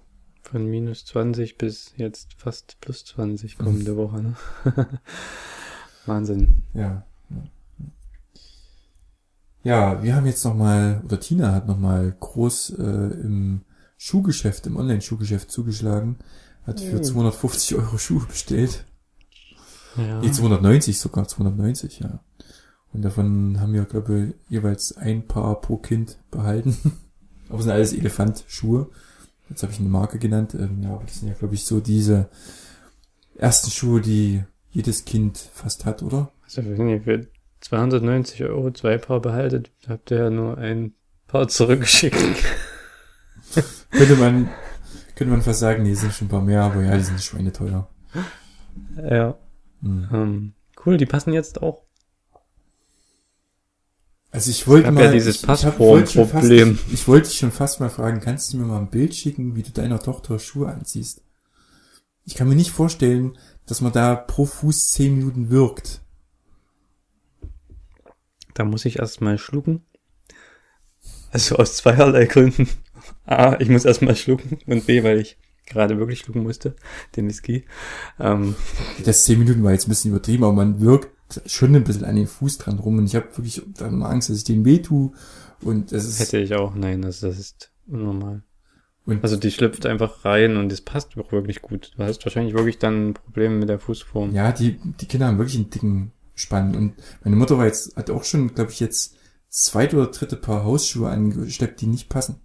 von 0.46 0.66
minus 0.66 1.06
20 1.06 1.58
bis 1.58 1.94
jetzt 1.98 2.34
fast 2.38 2.78
plus 2.82 3.04
20 3.06 3.58
kommende 3.58 3.98
Woche. 3.98 4.22
Ne? 4.22 4.36
Wahnsinn. 6.06 6.64
Ja. 6.74 7.06
ja. 9.64 10.04
Wir 10.04 10.16
haben 10.16 10.26
jetzt 10.28 10.44
noch 10.46 10.56
mal, 10.56 11.02
oder 11.04 11.20
Tina 11.20 11.52
hat 11.52 11.68
noch 11.68 11.80
mal 11.80 12.16
groß 12.20 12.72
äh, 12.78 12.84
im 12.84 13.62
Schuhgeschäft, 13.98 14.68
im 14.68 14.78
Online-Schuhgeschäft 14.78 15.50
zugeschlagen, 15.50 16.18
hat 16.64 16.80
für 16.80 17.00
Oh. 17.00 17.02
250 17.02 17.76
Euro 17.76 17.98
Schuhe 17.98 18.26
bestellt. 18.26 18.86
Ja. 19.98 20.20
Nee, 20.20 20.32
290 20.32 21.00
sogar, 21.00 21.28
290, 21.28 22.00
ja. 22.00 22.20
Und 22.94 23.02
davon 23.02 23.60
haben 23.60 23.74
wir, 23.74 23.86
glaube 23.86 24.36
ich, 24.48 24.52
jeweils 24.52 24.96
ein 24.96 25.28
Paar 25.28 25.60
pro 25.62 25.78
Kind 25.78 26.20
behalten. 26.32 26.78
Aber 27.50 27.60
es 27.60 27.64
sind 27.66 27.74
alles 27.74 27.94
Elefantschuhe. 27.94 28.90
Jetzt 29.50 29.64
habe 29.64 29.74
ich 29.74 29.80
eine 29.80 29.90
Marke 29.90 30.20
genannt. 30.20 30.56
Ähm, 30.56 30.82
ja, 30.84 30.92
aber 30.92 31.04
das 31.04 31.20
sind 31.20 31.30
ja, 31.30 31.36
glaube 31.36 31.56
ich, 31.56 31.66
so 31.66 31.80
diese 31.80 32.30
ersten 33.38 33.72
Schuhe, 33.72 34.02
die 34.02 34.44
jedes 34.72 35.06
Kind 35.06 35.38
fast 35.38 35.86
hat, 35.86 36.04
oder? 36.04 36.32
Also 36.44 36.64
wenn 36.66 36.90
ihr 36.90 37.02
für 37.02 37.28
290 37.62 38.44
Euro 38.44 38.72
zwei 38.72 38.98
Paar 38.98 39.22
behaltet, 39.22 39.72
habt 39.88 40.12
ihr 40.12 40.18
ja 40.18 40.30
nur 40.30 40.58
ein 40.58 40.94
Paar 41.28 41.48
zurückgeschickt. 41.48 42.18
Könnte 43.92 44.16
man, 44.16 44.50
könnte 45.16 45.32
man 45.32 45.42
fast 45.42 45.60
sagen, 45.62 45.86
die 45.86 45.96
sind 45.96 46.14
schon 46.14 46.28
ein 46.28 46.32
paar 46.32 46.42
mehr, 46.42 46.64
aber 46.64 46.84
ja, 46.84 46.98
die 46.98 47.04
sind 47.04 47.22
schweineteuer. 47.22 47.88
ja. 48.98 49.38
Hm. 49.82 50.10
Ähm, 50.12 50.54
cool, 50.86 50.98
die 50.98 51.06
passen 51.06 51.32
jetzt 51.32 51.62
auch. 51.62 51.85
Also 54.36 54.52
ich 54.52 54.68
wollte 54.68 54.92
mal, 54.92 55.06
ja 55.06 55.12
dieses 55.14 55.42
Passformproblem. 55.44 56.78
Ich, 56.88 56.94
ich 56.94 57.08
wollte 57.08 57.30
dich 57.30 57.38
schon 57.38 57.54
fast 57.54 57.80
mal 57.80 57.90
fragen, 57.90 58.20
kannst 58.20 58.52
du 58.52 58.58
mir 58.58 58.66
mal 58.66 58.80
ein 58.80 58.90
Bild 58.90 59.16
schicken, 59.16 59.56
wie 59.56 59.64
du 59.64 59.72
deiner 59.72 60.00
Tochter 60.00 60.40
Schuhe 60.40 60.68
anziehst? 60.68 61.22
Ich 62.26 62.36
kann 62.36 62.50
mir 62.50 62.56
nicht 62.56 62.72
vorstellen, 62.72 63.38
dass 63.66 63.80
man 63.80 63.94
da 63.94 64.14
pro 64.16 64.46
Fuß 64.46 64.92
zehn 64.92 65.18
Minuten 65.18 65.52
wirkt. 65.52 66.02
Da 68.56 68.66
muss 68.66 68.84
ich 68.84 69.00
erstmal 69.00 69.38
schlucken. 69.38 69.86
Also 71.32 71.56
aus 71.56 71.78
zweierlei 71.78 72.26
Gründen. 72.26 72.68
A, 73.26 73.58
ich 73.60 73.70
muss 73.70 73.86
erstmal 73.86 74.18
schlucken 74.18 74.58
und 74.68 74.86
B, 74.86 75.02
weil 75.04 75.20
ich 75.22 75.38
gerade 75.66 75.98
wirklich 75.98 76.20
schlucken 76.20 76.44
musste, 76.44 76.76
den 77.16 77.30
Whisky. 77.30 77.64
Ähm, 78.20 78.56
Das 79.06 79.24
zehn 79.24 79.40
Minuten 79.40 79.64
war 79.64 79.72
jetzt 79.72 79.88
ein 79.88 79.90
bisschen 79.90 80.12
übertrieben, 80.12 80.44
aber 80.44 80.54
man 80.54 80.82
wirkt 80.82 81.15
schon 81.46 81.76
ein 81.76 81.84
bisschen 81.84 82.06
an 82.06 82.16
den 82.16 82.28
Fuß 82.28 82.58
dran 82.58 82.80
rum 82.80 82.98
und 82.98 83.06
ich 83.06 83.16
habe 83.16 83.28
wirklich 83.38 83.62
dann 83.78 83.98
mal 83.98 84.10
Angst, 84.10 84.30
dass 84.30 84.38
ich 84.38 84.44
den 84.44 84.66
weh 84.66 84.80
tue 84.80 85.12
und 85.62 85.92
das 85.92 86.06
ist 86.06 86.20
hätte 86.20 86.38
ich 86.38 86.54
auch. 86.56 86.76
Nein, 86.76 87.02
das, 87.02 87.20
das 87.20 87.40
ist 87.40 87.72
unnormal. 87.88 88.44
und 89.06 89.24
Also 89.24 89.36
die 89.36 89.52
schlüpft 89.52 89.86
einfach 89.86 90.24
rein 90.24 90.58
und 90.58 90.72
es 90.72 90.82
passt 90.82 91.18
auch 91.18 91.32
wirklich 91.32 91.62
gut. 91.62 91.94
Du 91.98 92.04
hast 92.04 92.24
wahrscheinlich 92.26 92.54
wirklich 92.54 92.78
dann 92.78 93.10
ein 93.10 93.14
Problem 93.14 93.60
mit 93.60 93.70
der 93.70 93.80
Fußform. 93.80 94.34
ja, 94.34 94.52
die 94.52 94.78
die 95.00 95.06
Kinder 95.08 95.28
haben 95.28 95.38
wirklich 95.38 95.58
einen 95.58 95.70
dicken 95.70 96.12
Spann 96.36 96.76
und 96.76 96.94
meine 97.24 97.36
Mutter 97.38 97.58
war 97.58 97.66
jetzt 97.66 97.96
hat 97.96 98.10
auch 98.10 98.24
schon, 98.24 98.54
glaube 98.54 98.72
ich, 98.72 98.80
jetzt 98.80 99.16
zweite 99.50 99.96
oder 99.96 100.08
dritte 100.08 100.36
Paar 100.36 100.64
Hausschuhe 100.64 101.10
angesteppt, 101.10 101.82
die 101.82 101.88
nicht 101.88 102.10
passen. 102.10 102.42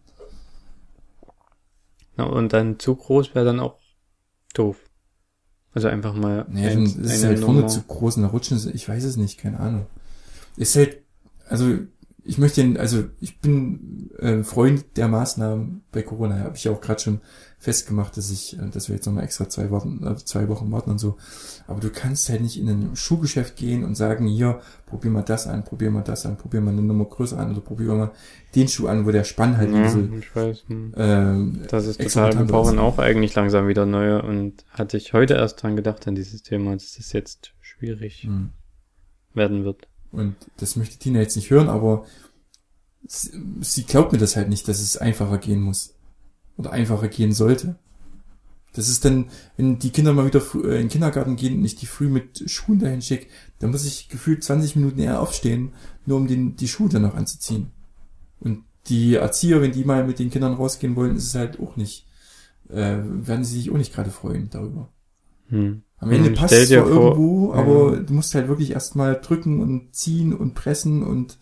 Ja, 2.17 2.25
und 2.25 2.53
dann 2.53 2.79
zu 2.79 2.95
groß 2.95 3.35
wäre 3.35 3.45
dann 3.45 3.61
auch 3.61 3.79
doof. 4.55 4.90
Also 5.73 5.89
einfach 5.89 6.15
mal. 6.15 6.47
Naja, 6.49 6.71
ein- 6.71 6.85
ist 6.85 7.25
halt 7.25 7.39
vorne 7.39 7.61
Nummer- 7.61 7.69
zu 7.69 7.83
groß 7.83 8.17
und 8.17 8.23
da 8.25 8.29
rutschen 8.29 8.59
sie, 8.59 8.71
ich 8.71 8.89
weiß 8.89 9.05
es 9.05 9.17
nicht, 9.17 9.39
keine 9.39 9.61
Ahnung. 9.61 9.87
Ist 10.57 10.75
halt, 10.77 10.99
also 11.49 11.79
ich 12.25 12.39
möchte, 12.39 12.61
den- 12.63 12.77
also 12.77 13.05
ich 13.21 13.39
bin 13.41 14.11
äh, 14.19 14.43
Freund 14.43 14.85
der 14.97 15.09
Maßnahmen 15.09 15.83
bei 15.93 16.03
Corona, 16.03 16.39
habe 16.41 16.57
ich 16.57 16.65
ja 16.65 16.73
auch 16.73 16.81
gerade 16.81 17.01
schon 17.01 17.21
festgemacht, 17.59 18.17
dass 18.17 18.31
ich, 18.31 18.59
äh, 18.59 18.69
dass 18.71 18.89
wir 18.89 18.97
jetzt 18.97 19.07
nochmal 19.07 19.25
extra 19.25 19.49
zwei 19.49 19.71
Wochen, 19.71 20.05
äh, 20.07 20.17
zwei 20.17 20.49
Wochen 20.49 20.71
warten 20.73 20.91
und 20.91 20.99
so. 20.99 21.19
Aber 21.67 21.81
du 21.81 21.91
kannst 21.91 22.29
halt 22.29 22.41
nicht 22.41 22.59
in 22.59 22.69
ein 22.69 22.97
Schuhgeschäft 22.97 23.57
gehen 23.57 23.85
und 23.85 23.95
sagen, 23.97 24.27
hier, 24.27 24.61
probier 24.87 25.11
mal 25.11 25.23
das 25.23 25.47
an, 25.47 25.65
probier 25.65 25.91
mal 25.91 26.03
das 26.03 26.27
an, 26.27 26.37
probier 26.37 26.61
mal 26.61 26.73
eine 26.73 26.83
Nummer 26.83 27.05
größer 27.05 27.39
an 27.39 27.51
oder 27.53 27.61
probier 27.61 27.95
mal 27.95 28.11
den 28.55 28.69
Schuh 28.69 28.87
an, 28.89 29.07
wo 29.07 29.11
der 29.11 29.25
Spann 29.25 29.57
halt 29.57 29.69
ein 29.69 29.77
Ja, 29.77 29.83
bisschen, 29.83 30.19
ich 30.19 30.35
weiß. 30.35 30.65
Hm. 30.69 30.95
ähm, 30.97 31.63
Das 31.69 31.87
ist 31.87 32.01
total, 32.01 32.37
wir 32.39 32.45
brauchen 32.47 32.79
auch 32.79 32.99
eigentlich 32.99 33.35
langsam 33.35 33.69
wieder 33.69 33.87
neue 33.87 34.23
und 34.23 34.65
hatte 34.71 34.97
ich 34.97 35.13
heute 35.13 35.35
erst 35.35 35.63
dran 35.63 35.77
gedacht 35.77 36.09
an 36.09 36.15
dieses 36.15 36.43
Thema, 36.43 36.73
dass 36.73 36.99
es 36.99 37.13
jetzt 37.13 37.53
schwierig 37.61 38.23
hm. 38.25 38.51
werden 39.35 39.65
wird. 39.65 39.87
Und 40.13 40.37
das 40.57 40.77
möchte 40.77 40.99
Tina 40.99 41.21
jetzt 41.21 41.37
nicht 41.37 41.51
hören, 41.51 41.69
aber 41.69 42.05
sie, 43.07 43.85
glaubt 43.85 44.13
mir 44.13 44.19
das 44.19 44.37
halt 44.37 44.49
nicht, 44.49 44.69
dass 44.69 44.81
es 44.81 44.97
einfacher 44.97 45.39
gehen 45.39 45.61
muss. 45.61 45.95
Oder 46.57 46.73
einfacher 46.73 47.09
gehen 47.09 47.33
sollte. 47.33 47.77
Das 48.73 48.89
ist 48.89 49.05
dann, 49.05 49.31
wenn 49.57 49.79
die 49.79 49.91
Kinder 49.91 50.13
mal 50.13 50.27
wieder 50.27 50.43
äh, 50.55 50.77
in 50.77 50.83
den 50.83 50.89
Kindergarten 50.89 51.37
gehen 51.37 51.59
und 51.59 51.65
ich 51.65 51.75
die 51.75 51.87
früh 51.87 52.09
mit 52.09 52.49
Schuhen 52.49 52.79
dahin 52.79 53.03
schicke, 53.03 53.27
dann 53.59 53.71
muss 53.71 53.85
ich 53.85 54.09
gefühlt 54.09 54.45
20 54.45 54.77
Minuten 54.77 55.01
eher 55.01 55.21
aufstehen, 55.21 55.73
nur 56.07 56.19
um 56.19 56.29
den, 56.29 56.55
die 56.57 56.69
Schuhe 56.69 56.89
dann 56.89 57.03
noch 57.03 57.15
anzuziehen. 57.15 57.73
Und 58.39 58.65
die 58.87 59.17
Erzieher, 59.17 59.61
wenn 59.61 59.73
die 59.73 59.85
mal 59.85 60.07
mit 60.07 60.19
den 60.19 60.31
Kindern 60.31 60.55
rausgehen 60.55 60.97
wollen, 60.97 61.17
ist 61.17 61.27
es 61.27 61.35
halt 61.35 61.59
auch 61.59 61.77
nicht, 61.77 62.07
äh, 62.69 62.99
werden 63.03 63.45
sie 63.45 63.57
sich 63.57 63.71
auch 63.71 63.77
nicht 63.77 63.93
gerade 63.93 64.11
freuen 64.11 64.51
darüber. 64.51 64.89
Hm. 65.49 65.83
Am 66.01 66.11
Ende 66.11 66.31
Hm, 66.31 66.35
passt 66.35 66.55
es 66.55 66.69
zwar 66.71 66.87
vor- 66.87 66.95
irgendwo, 67.17 67.53
aber 67.53 67.95
Ja. 67.95 68.01
du 68.01 68.13
musst 68.15 68.35
halt 68.35 68.49
wirklich 68.49 68.73
erstmal 68.73 69.21
drücken 69.21 69.61
und 69.61 69.95
ziehen 69.95 70.33
und 70.35 70.55
pressen 70.55 71.03
und 71.03 71.39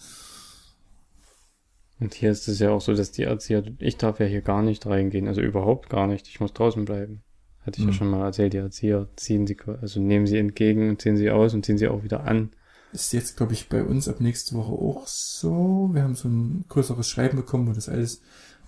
Und 2.00 2.14
hier 2.14 2.30
ist 2.30 2.46
es 2.46 2.58
ja 2.60 2.70
auch 2.70 2.80
so, 2.80 2.94
dass 2.94 3.10
die 3.10 3.24
Erzieher, 3.24 3.62
ich 3.78 3.96
darf 3.96 4.20
ja 4.20 4.26
hier 4.26 4.40
gar 4.42 4.62
nicht 4.62 4.86
reingehen, 4.86 5.26
also 5.26 5.40
überhaupt 5.40 5.90
gar 5.90 6.06
nicht. 6.06 6.28
Ich 6.28 6.38
muss 6.40 6.52
draußen 6.52 6.84
bleiben. 6.84 7.22
Hatte 7.66 7.78
ich 7.80 7.84
ja 7.86 7.90
Hm. 7.90 7.96
schon 7.96 8.10
mal 8.10 8.24
erzählt, 8.24 8.52
die 8.52 8.58
Erzieher 8.58 9.08
ziehen 9.16 9.46
sie, 9.46 9.56
also 9.80 10.00
nehmen 10.00 10.26
sie 10.26 10.38
entgegen 10.38 10.90
und 10.90 11.02
ziehen 11.02 11.16
sie 11.16 11.30
aus 11.30 11.54
und 11.54 11.64
ziehen 11.66 11.78
sie 11.78 11.88
auch 11.88 12.02
wieder 12.04 12.24
an. 12.24 12.50
ist 12.92 13.12
jetzt, 13.12 13.36
glaube 13.36 13.52
ich, 13.52 13.68
bei 13.68 13.84
uns 13.84 14.08
ab 14.08 14.18
nächste 14.20 14.54
Woche 14.54 14.72
auch 14.72 15.06
so. 15.06 15.90
Wir 15.92 16.02
haben 16.02 16.14
so 16.14 16.26
ein 16.28 16.64
größeres 16.70 17.06
Schreiben 17.06 17.36
bekommen, 17.36 17.68
wo 17.68 17.72
das 17.72 17.88
alles 17.90 18.22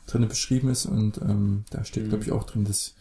drinne 0.06 0.26
beschrieben 0.26 0.68
ist 0.68 0.84
und 0.84 1.18
ähm, 1.22 1.64
da 1.70 1.84
steht, 1.84 2.04
Mhm. 2.04 2.08
glaube 2.10 2.24
ich, 2.24 2.32
auch 2.32 2.44
drin, 2.44 2.64
dass 2.64 2.94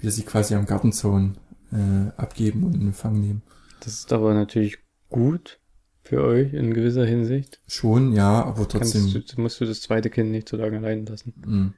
wir 0.00 0.10
sie 0.10 0.22
quasi 0.24 0.54
am 0.56 0.66
Gartenzaun 0.66 1.36
äh, 1.74 2.20
abgeben 2.20 2.64
und 2.64 2.74
in 2.74 2.88
Empfang 2.88 3.20
nehmen. 3.20 3.42
Das 3.80 3.94
ist 3.94 4.12
aber 4.12 4.32
natürlich 4.32 4.78
gut 5.10 5.58
für 6.02 6.22
euch 6.22 6.52
in 6.52 6.72
gewisser 6.72 7.04
Hinsicht. 7.04 7.60
Schon, 7.66 8.12
ja, 8.12 8.44
aber 8.44 8.68
trotzdem. 8.68 9.10
Kannst 9.12 9.36
du, 9.36 9.40
musst 9.40 9.60
du 9.60 9.64
das 9.64 9.80
zweite 9.80 10.10
Kind 10.10 10.30
nicht 10.30 10.48
so 10.48 10.56
lange 10.56 10.78
allein 10.78 11.06
lassen. 11.06 11.34
mh, 11.44 11.72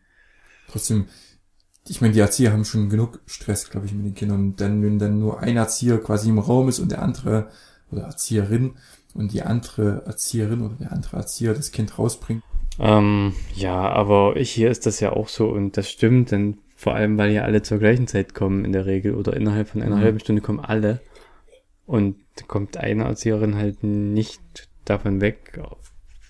trotzdem, 0.70 1.06
ich 1.88 2.00
meine, 2.00 2.12
die 2.12 2.20
Erzieher 2.20 2.52
haben 2.52 2.64
schon 2.64 2.88
genug 2.88 3.20
Stress, 3.26 3.70
glaube 3.70 3.86
ich, 3.86 3.92
mit 3.92 4.04
den 4.04 4.14
Kindern. 4.14 4.40
Und 4.40 4.60
dann, 4.60 4.82
wenn 4.82 4.98
dann 4.98 5.20
nur 5.20 5.40
ein 5.40 5.56
Erzieher 5.56 5.98
quasi 5.98 6.28
im 6.28 6.38
Raum 6.38 6.68
ist 6.68 6.80
und 6.80 6.90
der 6.90 7.02
andere 7.02 7.50
oder 7.90 8.02
Erzieherin 8.02 8.74
und 9.14 9.32
die 9.32 9.42
andere 9.42 10.02
Erzieherin 10.04 10.62
oder 10.62 10.74
der 10.74 10.92
andere 10.92 11.16
Erzieher 11.16 11.54
das 11.54 11.70
Kind 11.70 11.98
rausbringt. 11.98 12.42
Ähm, 12.78 13.32
ja, 13.54 13.88
aber 13.88 14.34
hier 14.36 14.70
ist 14.70 14.86
das 14.86 15.00
ja 15.00 15.12
auch 15.12 15.28
so 15.28 15.48
und 15.48 15.76
das 15.76 15.88
stimmt, 15.88 16.32
denn 16.32 16.58
vor 16.78 16.94
allem, 16.94 17.16
weil 17.18 17.32
ja 17.32 17.42
alle 17.42 17.62
zur 17.62 17.78
gleichen 17.78 18.06
Zeit 18.06 18.34
kommen 18.34 18.64
in 18.64 18.72
der 18.72 18.86
Regel 18.86 19.14
oder 19.14 19.34
innerhalb 19.34 19.68
von 19.68 19.82
einer 19.82 19.96
Mhm. 19.96 20.00
halben 20.00 20.20
Stunde 20.20 20.42
kommen 20.42 20.60
alle 20.60 21.00
und 21.86 22.16
kommt 22.48 22.76
eine 22.76 23.04
Erzieherin 23.04 23.56
halt 23.56 23.82
nicht 23.82 24.68
davon 24.84 25.20
weg 25.20 25.58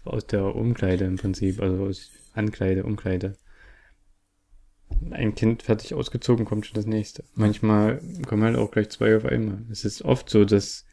aus 0.04 0.26
der 0.26 0.54
Umkleide 0.54 1.04
im 1.04 1.16
Prinzip, 1.16 1.60
also 1.60 1.84
aus 1.84 2.10
Ankleide, 2.32 2.84
Umkleide. 2.84 3.36
Ein 5.10 5.34
Kind 5.34 5.62
fertig 5.64 5.94
ausgezogen, 5.94 6.44
kommt 6.44 6.64
schon 6.66 6.76
das 6.76 6.86
nächste. 6.86 7.24
Manchmal 7.34 8.00
kommen 8.26 8.44
halt 8.44 8.56
auch 8.56 8.70
gleich 8.70 8.88
zwei 8.90 9.16
auf 9.16 9.24
einmal. 9.24 9.58
Es 9.70 9.84
ist 9.84 10.02
oft 10.02 10.30
so, 10.30 10.44
dass 10.44 10.84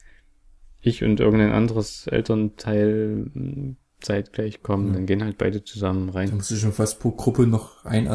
ich 0.81 1.03
und 1.03 1.19
irgendein 1.19 1.51
anderes 1.51 2.07
Elternteil 2.07 3.29
mh, 3.33 3.75
zeitgleich 4.01 4.63
kommen, 4.63 4.87
Ja. 4.87 4.93
dann 4.95 5.05
gehen 5.05 5.23
halt 5.23 5.37
beide 5.37 5.63
zusammen 5.63 6.07
Da 6.07 6.13
rein. 6.13 6.31
musst 6.33 6.51
du 6.51 6.55
schon 6.55 6.73
fast 6.73 6.99
pro 6.99 7.11
Gruppe 7.11 7.45
noch 7.47 7.85
ein 7.85 8.07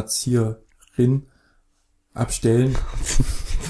Erzieherin 0.99 1.27
abstellen. 2.15 2.77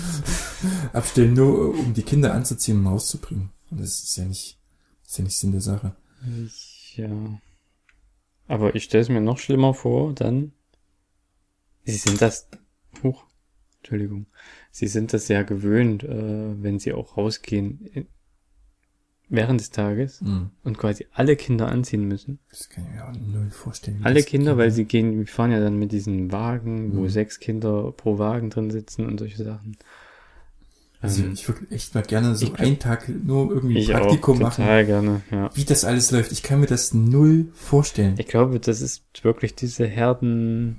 abstellen, 0.92 1.34
nur 1.34 1.70
um 1.70 1.94
die 1.94 2.02
Kinder 2.02 2.34
anzuziehen 2.34 2.78
und 2.78 2.86
rauszubringen. 2.86 3.50
Und 3.70 3.80
das 3.80 4.02
ist 4.02 4.16
ja 4.16 4.24
nicht, 4.24 4.58
ist 5.04 5.18
ja 5.18 5.24
nicht 5.24 5.36
Sinn 5.36 5.52
der 5.52 5.60
Sache. 5.60 5.94
Ja. 6.94 7.40
Aber 8.46 8.74
ich 8.74 8.84
stelle 8.84 9.02
es 9.02 9.08
mir 9.08 9.20
noch 9.20 9.38
schlimmer 9.38 9.74
vor, 9.74 10.14
dann. 10.14 10.52
Sie 11.84 11.92
sind 11.96 12.20
das. 12.20 12.48
Huch. 13.02 13.24
Entschuldigung. 13.78 14.26
Sie 14.70 14.88
sind 14.88 15.12
das 15.12 15.28
ja 15.28 15.42
gewöhnt, 15.42 16.02
äh, 16.02 16.62
wenn 16.62 16.78
sie 16.78 16.92
auch 16.92 17.16
rausgehen 17.16 17.86
in, 17.92 18.08
während 19.30 19.60
des 19.60 19.70
Tages 19.70 20.20
Hm. 20.20 20.50
und 20.64 20.78
quasi 20.78 21.06
alle 21.12 21.36
Kinder 21.36 21.68
anziehen 21.68 22.06
müssen. 22.08 22.38
Das 22.50 22.68
kann 22.68 22.84
ich 22.88 22.94
mir 22.94 23.04
auch 23.06 23.12
null 23.12 23.50
vorstellen. 23.50 24.00
Alle 24.04 24.22
Kinder, 24.22 24.56
weil 24.56 24.70
sie 24.70 24.84
gehen, 24.84 25.18
wir 25.18 25.26
fahren 25.26 25.52
ja 25.52 25.60
dann 25.60 25.78
mit 25.78 25.92
diesen 25.92 26.32
Wagen, 26.32 26.96
wo 26.96 27.00
Mhm. 27.02 27.08
sechs 27.08 27.38
Kinder 27.40 27.92
pro 27.96 28.18
Wagen 28.18 28.50
drin 28.50 28.70
sitzen 28.70 29.06
und 29.06 29.18
solche 29.18 29.42
Sachen. 29.44 29.76
Also 31.00 31.22
Ähm, 31.22 31.32
ich 31.34 31.46
würde 31.46 31.60
echt 31.70 31.94
mal 31.94 32.02
gerne 32.02 32.34
so 32.34 32.46
ich 32.46 32.58
einen 32.58 32.78
Tag 32.80 33.08
nur 33.08 33.50
irgendwie 33.52 33.78
ich 33.78 33.90
Praktikum 33.92 34.38
auch 34.38 34.40
machen. 34.42 34.64
total 34.64 34.84
gerne, 34.86 35.20
ja. 35.30 35.50
Wie 35.54 35.64
das 35.64 35.84
alles 35.84 36.10
läuft. 36.10 36.32
Ich 36.32 36.42
kann 36.42 36.58
mir 36.60 36.66
das 36.66 36.92
null 36.92 37.46
vorstellen. 37.54 38.14
Ich 38.18 38.26
glaube, 38.26 38.58
das 38.58 38.80
ist 38.80 39.04
wirklich 39.22 39.54
diese 39.54 39.86
Herden, 39.86 40.78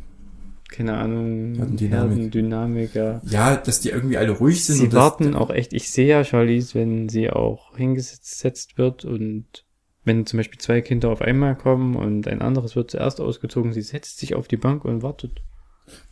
keine 0.69 0.97
Ahnung, 0.97 1.55
Herdendynamik. 1.55 2.10
Herdendynamik, 2.10 2.95
ja. 2.95 3.21
Ja, 3.25 3.58
dass 3.58 3.79
die 3.79 3.89
irgendwie 3.89 4.17
alle 4.17 4.32
ruhig 4.32 4.63
sind. 4.63 4.77
Sie 4.77 4.93
warten 4.93 5.36
auch 5.36 5.49
echt, 5.49 5.73
ich 5.73 5.91
sehe 5.91 6.08
ja 6.08 6.23
Charlize, 6.23 6.75
wenn 6.75 7.10
sie 7.10 7.29
auch 7.29 7.75
hingesetzt 7.75 8.77
wird 8.77 9.05
und 9.05 9.65
wenn 10.03 10.25
zum 10.25 10.38
Beispiel 10.38 10.60
zwei 10.60 10.82
Kinder 10.82 11.10
auf 11.10 11.21
einmal 11.21 11.55
kommen 11.55 11.95
und 11.95 12.27
ein 12.27 12.41
anderes 12.41 12.75
wird 12.75 12.91
zuerst 12.91 13.19
ausgezogen, 13.19 13.73
sie 13.73 13.82
setzt 13.82 14.19
sich 14.19 14.36
auf 14.36 14.47
die 14.47 14.58
Bank 14.58 14.86
und 14.86 15.03
wartet. 15.03 15.41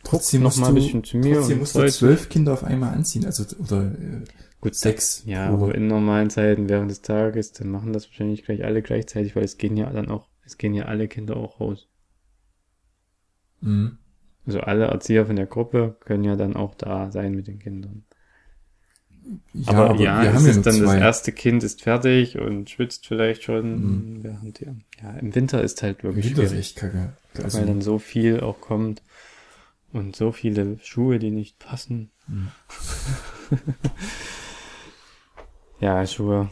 Trotzdem 0.02 0.42
noch 0.42 0.56
mal 0.56 0.68
ein 0.68 0.74
bisschen 0.74 1.04
zu 1.04 1.16
mir 1.18 1.36
trotzdem 1.36 1.58
musst 1.58 1.76
du 1.76 1.88
zwölf 1.88 2.28
Kinder 2.28 2.52
auf 2.52 2.64
einmal 2.64 2.94
anziehen. 2.94 3.24
Also, 3.24 3.44
oder 3.58 3.92
äh, 3.92 4.24
Gut, 4.60 4.74
sechs. 4.74 5.22
Ja, 5.24 5.48
aber 5.50 5.74
in 5.74 5.86
normalen 5.86 6.30
Zeiten 6.30 6.68
während 6.68 6.90
des 6.90 7.02
Tages, 7.02 7.52
dann 7.52 7.70
machen 7.70 7.92
das 7.92 8.08
wahrscheinlich 8.08 8.44
gleich 8.44 8.64
alle 8.64 8.82
gleichzeitig, 8.82 9.36
weil 9.36 9.44
es 9.44 9.56
gehen 9.56 9.76
ja 9.76 9.88
dann 9.90 10.08
auch, 10.08 10.28
es 10.44 10.58
gehen 10.58 10.74
ja 10.74 10.86
alle 10.86 11.06
Kinder 11.06 11.36
auch 11.36 11.60
raus. 11.60 11.88
Mhm. 13.60 13.98
Also 14.48 14.60
alle 14.60 14.86
Erzieher 14.86 15.26
von 15.26 15.36
der 15.36 15.46
Gruppe 15.46 15.96
können 16.00 16.24
ja 16.24 16.34
dann 16.34 16.56
auch 16.56 16.74
da 16.74 17.10
sein 17.12 17.34
mit 17.34 17.46
den 17.46 17.58
Kindern. 17.58 18.04
Ja, 19.52 19.72
aber, 19.74 20.00
ja, 20.00 20.22
wir 20.22 20.30
es 20.30 20.36
haben 20.36 20.44
ja 20.46 20.50
ist 20.52 20.66
dann 20.66 20.80
das 20.80 20.90
zwei. 20.90 20.98
erste 20.98 21.32
Kind 21.32 21.62
ist 21.62 21.82
fertig 21.82 22.38
und 22.38 22.70
schwitzt 22.70 23.06
vielleicht 23.06 23.42
schon, 23.42 24.14
Mhm. 24.14 24.24
während 24.24 24.60
die, 24.60 24.64
ja, 25.02 25.10
im 25.20 25.34
Winter 25.34 25.62
ist 25.62 25.82
halt 25.82 26.02
wirklich 26.02 26.24
Winter 26.24 26.42
ist 26.44 26.48
schwierig, 26.50 26.66
echt 26.66 26.76
kacke. 26.76 27.12
Also, 27.36 27.58
weil 27.58 27.66
dann 27.66 27.82
so 27.82 27.98
viel 27.98 28.40
auch 28.40 28.60
kommt 28.60 29.02
und 29.92 30.16
so 30.16 30.32
viele 30.32 30.78
Schuhe, 30.82 31.18
die 31.18 31.30
nicht 31.30 31.58
passen. 31.58 32.10
Mhm. 32.26 32.48
Ja, 35.80 36.04
Schuhe. 36.06 36.50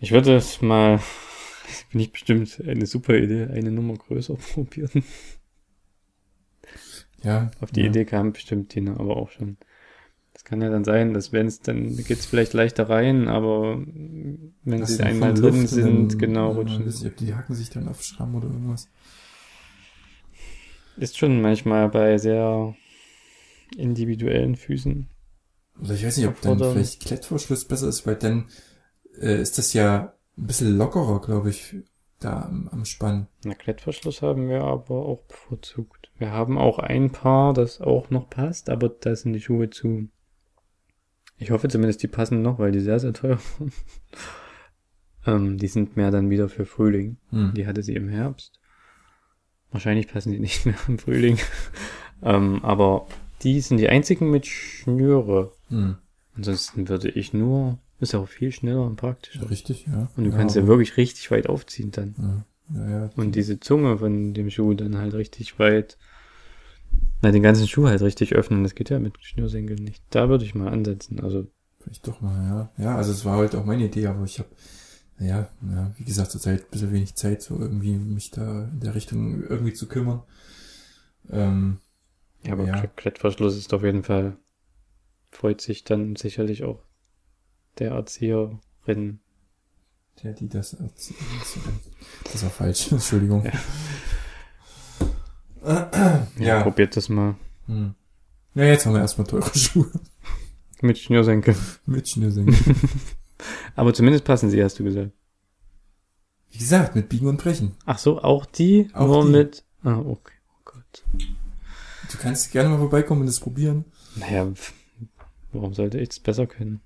Ich 0.00 0.12
würde 0.12 0.36
es 0.36 0.60
mal, 0.60 1.00
bin 1.92 2.00
ich 2.00 2.12
bestimmt 2.12 2.60
eine 2.66 2.86
super 2.86 3.14
Idee, 3.16 3.44
eine 3.52 3.70
Nummer 3.70 3.94
größer 3.94 4.34
probieren. 4.54 5.04
Ja, 7.22 7.50
Auf 7.60 7.70
die 7.70 7.80
ja. 7.80 7.86
Idee 7.86 8.04
kam 8.04 8.32
bestimmt 8.32 8.70
Tina 8.70 8.98
aber 8.98 9.16
auch 9.16 9.30
schon. 9.30 9.56
Das 10.32 10.44
kann 10.44 10.60
ja 10.60 10.68
dann 10.68 10.84
sein, 10.84 11.14
dass 11.14 11.32
wenn 11.32 11.46
es 11.46 11.60
dann 11.60 11.96
geht's 11.96 12.26
vielleicht 12.26 12.52
leichter 12.52 12.90
rein, 12.90 13.26
aber 13.26 13.78
wenn 13.78 14.80
Lass 14.80 14.96
sie 14.96 15.02
einmal 15.02 15.32
drin 15.32 15.62
Luft 15.62 15.68
sind, 15.68 16.12
dann, 16.12 16.18
genau, 16.18 16.50
ja, 16.50 16.58
rutschen. 16.58 16.86
weiß 16.86 17.00
ich, 17.00 17.06
ob 17.06 17.16
die 17.16 17.34
hacken 17.34 17.54
sich 17.54 17.70
dann 17.70 17.88
auf 17.88 18.02
Schramm 18.02 18.34
oder 18.34 18.48
irgendwas. 18.48 18.88
Ist 20.98 21.16
schon 21.16 21.40
manchmal 21.40 21.88
bei 21.88 22.18
sehr 22.18 22.74
individuellen 23.76 24.56
Füßen. 24.56 25.08
Oder 25.82 25.94
ich 25.94 26.04
weiß 26.04 26.16
nicht, 26.18 26.26
ob 26.26 26.40
dann 26.40 26.58
vielleicht 26.58 27.00
Klettverschluss 27.04 27.64
besser 27.64 27.88
ist, 27.88 28.06
weil 28.06 28.16
dann 28.16 28.48
äh, 29.20 29.40
ist 29.40 29.58
das 29.58 29.72
ja 29.72 30.14
ein 30.38 30.46
bisschen 30.46 30.76
lockerer, 30.76 31.20
glaube 31.20 31.50
ich, 31.50 31.76
da 32.20 32.42
am, 32.42 32.68
am 32.68 32.84
Spann. 32.84 33.28
Na, 33.44 33.54
Klettverschluss 33.54 34.22
haben 34.22 34.48
wir 34.48 34.62
aber 34.62 35.06
auch 35.06 35.22
bevorzugt. 35.22 36.05
Wir 36.18 36.30
haben 36.30 36.58
auch 36.58 36.78
ein 36.78 37.10
Paar, 37.10 37.52
das 37.52 37.80
auch 37.80 38.10
noch 38.10 38.30
passt, 38.30 38.70
aber 38.70 38.88
da 38.88 39.14
sind 39.14 39.34
die 39.34 39.40
Schuhe 39.40 39.70
zu. 39.70 40.08
Ich 41.38 41.50
hoffe 41.50 41.68
zumindest, 41.68 42.02
die 42.02 42.08
passen 42.08 42.40
noch, 42.40 42.58
weil 42.58 42.72
die 42.72 42.80
sehr, 42.80 42.98
sehr 42.98 43.12
teuer 43.12 43.38
waren. 43.58 43.72
ähm, 45.26 45.58
die 45.58 45.68
sind 45.68 45.96
mehr 45.96 46.10
dann 46.10 46.30
wieder 46.30 46.48
für 46.48 46.64
Frühling. 46.64 47.18
Hm. 47.30 47.52
Die 47.54 47.66
hatte 47.66 47.82
sie 47.82 47.94
im 47.94 48.08
Herbst. 48.08 48.58
Wahrscheinlich 49.70 50.08
passen 50.08 50.32
die 50.32 50.38
nicht 50.40 50.64
mehr 50.64 50.76
im 50.88 50.98
Frühling. 50.98 51.38
ähm, 52.22 52.64
aber 52.64 53.06
die 53.42 53.60
sind 53.60 53.76
die 53.76 53.88
einzigen 53.88 54.30
mit 54.30 54.46
Schnüre. 54.46 55.52
Hm. 55.68 55.96
Ansonsten 56.34 56.88
würde 56.88 57.10
ich 57.10 57.34
nur, 57.34 57.78
ist 58.00 58.14
auch 58.14 58.28
viel 58.28 58.52
schneller 58.52 58.84
und 58.84 58.96
praktischer. 58.96 59.50
Richtig, 59.50 59.86
ja. 59.86 60.10
Und 60.16 60.24
du 60.24 60.30
ja, 60.30 60.36
kannst 60.36 60.56
ja 60.56 60.66
wirklich 60.66 60.96
richtig 60.96 61.30
weit 61.30 61.48
aufziehen 61.48 61.90
dann. 61.90 62.14
Ja, 62.18 62.44
ja, 62.74 62.88
ja. 62.90 63.10
Und 63.16 63.34
diese 63.34 63.60
Zunge 63.60 63.98
von 63.98 64.34
dem 64.34 64.50
Schuh 64.50 64.74
dann 64.74 64.96
halt 64.98 65.14
richtig 65.14 65.58
weit, 65.58 65.96
na, 67.22 67.30
den 67.30 67.42
ganzen 67.42 67.66
Schuh 67.66 67.86
halt 67.86 68.02
richtig 68.02 68.34
öffnen. 68.34 68.62
Das 68.62 68.74
geht 68.74 68.90
ja 68.90 68.98
mit 68.98 69.14
Schnürsenkeln 69.22 69.82
nicht. 69.82 70.02
Da 70.10 70.28
würde 70.28 70.44
ich 70.44 70.54
mal 70.54 70.68
ansetzen. 70.68 71.20
Also, 71.20 71.46
Vielleicht 71.80 72.06
doch 72.06 72.20
mal, 72.20 72.70
ja. 72.78 72.84
Ja, 72.84 72.96
also 72.96 73.12
es 73.12 73.24
war 73.24 73.38
halt 73.38 73.54
auch 73.54 73.64
meine 73.64 73.84
Idee, 73.86 74.06
aber 74.06 74.24
ich 74.24 74.38
habe, 74.38 74.48
naja, 75.18 75.48
ja, 75.62 75.92
wie 75.96 76.04
gesagt, 76.04 76.30
zurzeit 76.30 76.64
ein 76.64 76.70
bisschen 76.70 76.92
wenig 76.92 77.14
Zeit, 77.14 77.42
so 77.42 77.58
irgendwie 77.58 77.94
mich 77.96 78.30
da 78.32 78.64
in 78.64 78.80
der 78.80 78.94
Richtung 78.94 79.42
irgendwie 79.44 79.72
zu 79.72 79.86
kümmern. 79.88 80.22
Ähm, 81.30 81.78
ja, 82.44 82.52
aber 82.52 82.66
Ja. 82.66 82.74
Kle- 82.74 82.88
Klettverschluss 82.96 83.56
ist 83.56 83.74
auf 83.74 83.82
jeden 83.84 84.02
Fall, 84.02 84.36
freut 85.32 85.60
sich 85.60 85.84
dann 85.84 86.16
sicherlich 86.16 86.64
auch 86.64 86.82
der 87.78 87.92
Erzieherin. 87.92 89.20
Der, 90.22 90.32
die 90.32 90.48
das 90.48 90.74
erzählt. 90.74 91.18
Das 92.32 92.42
war 92.42 92.50
falsch, 92.50 92.90
Entschuldigung. 92.92 93.44
Ja. 95.64 96.26
Ja. 96.38 96.62
Probiert 96.62 96.96
das 96.96 97.08
mal. 97.08 97.34
Hm. 97.66 97.94
Ja, 98.54 98.64
jetzt 98.64 98.86
haben 98.86 98.94
wir 98.94 99.00
erstmal 99.00 99.26
teure 99.26 99.52
Schuhe 99.58 99.90
Mit 100.80 100.96
Schnürsenkeln. 100.98 101.56
mit 101.86 102.08
Schnürsenkeln. 102.08 102.76
Aber 103.74 103.92
zumindest 103.92 104.24
passen 104.24 104.48
sie, 104.50 104.62
hast 104.62 104.78
du 104.78 104.84
gesagt. 104.84 105.10
Wie 106.52 106.58
gesagt, 106.58 106.94
mit 106.94 107.08
Biegen 107.08 107.26
und 107.26 107.38
Brechen. 107.38 107.74
Ach 107.84 107.98
so, 107.98 108.22
auch 108.22 108.46
die? 108.46 108.88
Auch 108.92 109.06
nur 109.08 109.24
die. 109.24 109.30
mit, 109.32 109.64
Ah, 109.82 109.96
okay. 109.98 110.34
Oh 110.50 110.60
Gott. 110.64 111.04
Du 111.12 112.18
kannst 112.18 112.52
gerne 112.52 112.68
mal 112.68 112.78
vorbeikommen 112.78 113.22
und 113.22 113.28
es 113.28 113.40
probieren. 113.40 113.84
Naja, 114.14 114.46
warum 115.52 115.74
sollte 115.74 115.98
ich 115.98 116.10
das 116.10 116.20
besser 116.20 116.46
können? 116.46 116.80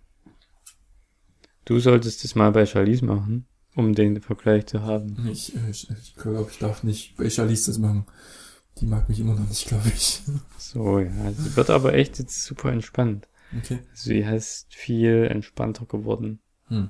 Du 1.71 1.79
solltest 1.79 2.25
es 2.25 2.35
mal 2.35 2.51
bei 2.51 2.66
Charlize 2.66 3.05
machen, 3.05 3.47
um 3.77 3.95
den 3.95 4.21
Vergleich 4.21 4.66
zu 4.66 4.83
haben. 4.83 5.29
Ich, 5.31 5.55
ich, 5.68 5.89
ich 5.89 6.16
glaube, 6.16 6.49
ich 6.51 6.59
darf 6.59 6.83
nicht 6.83 7.16
bei 7.16 7.31
Charlize 7.31 7.71
das 7.71 7.79
machen. 7.79 8.07
Die 8.79 8.87
mag 8.87 9.09
mich 9.09 9.21
immer 9.21 9.35
noch 9.37 9.49
nicht, 9.49 9.68
glaube 9.68 9.89
ich. 9.89 10.21
So, 10.59 10.99
ja. 10.99 11.31
Sie 11.33 11.55
wird 11.55 11.71
aber 11.71 11.95
echt 11.95 12.18
jetzt 12.18 12.43
super 12.45 12.73
entspannt. 12.73 13.29
Okay. 13.57 13.79
Sie 13.95 14.18
ist 14.18 14.75
viel 14.75 15.29
entspannter 15.31 15.87
geworden. 15.87 16.41
Hm. 16.66 16.89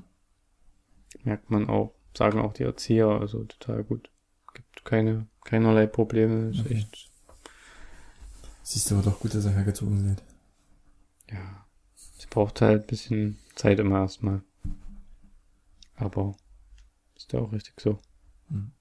Merkt 1.24 1.50
man 1.50 1.68
auch, 1.68 1.92
sagen 2.16 2.38
auch 2.40 2.54
die 2.54 2.62
Erzieher, 2.62 3.08
also 3.08 3.44
total 3.44 3.84
gut. 3.84 4.08
Gibt 4.54 4.82
keine, 4.86 5.26
keinerlei 5.44 5.86
Probleme, 5.88 6.52
ist 6.52 6.60
Okay. 6.60 6.76
echt, 6.76 7.10
Siehst 8.62 8.90
du 8.90 8.94
aber 8.94 9.10
doch 9.10 9.20
gut, 9.20 9.34
dass 9.34 9.44
ihr 9.44 9.50
hergezogen 9.50 10.08
seid. 10.08 10.22
ja. 11.30 11.66
Sie 12.16 12.26
braucht 12.30 12.62
halt 12.62 12.84
ein 12.84 12.86
bisschen 12.86 13.38
Zeit 13.56 13.78
immer 13.78 13.98
erstmal. 13.98 14.40
Aber 16.00 16.34
ist 17.16 17.32
ja 17.32 17.40
auch 17.40 17.52
richtig 17.52 17.80
so. 17.80 17.98
Hm. 18.48 18.72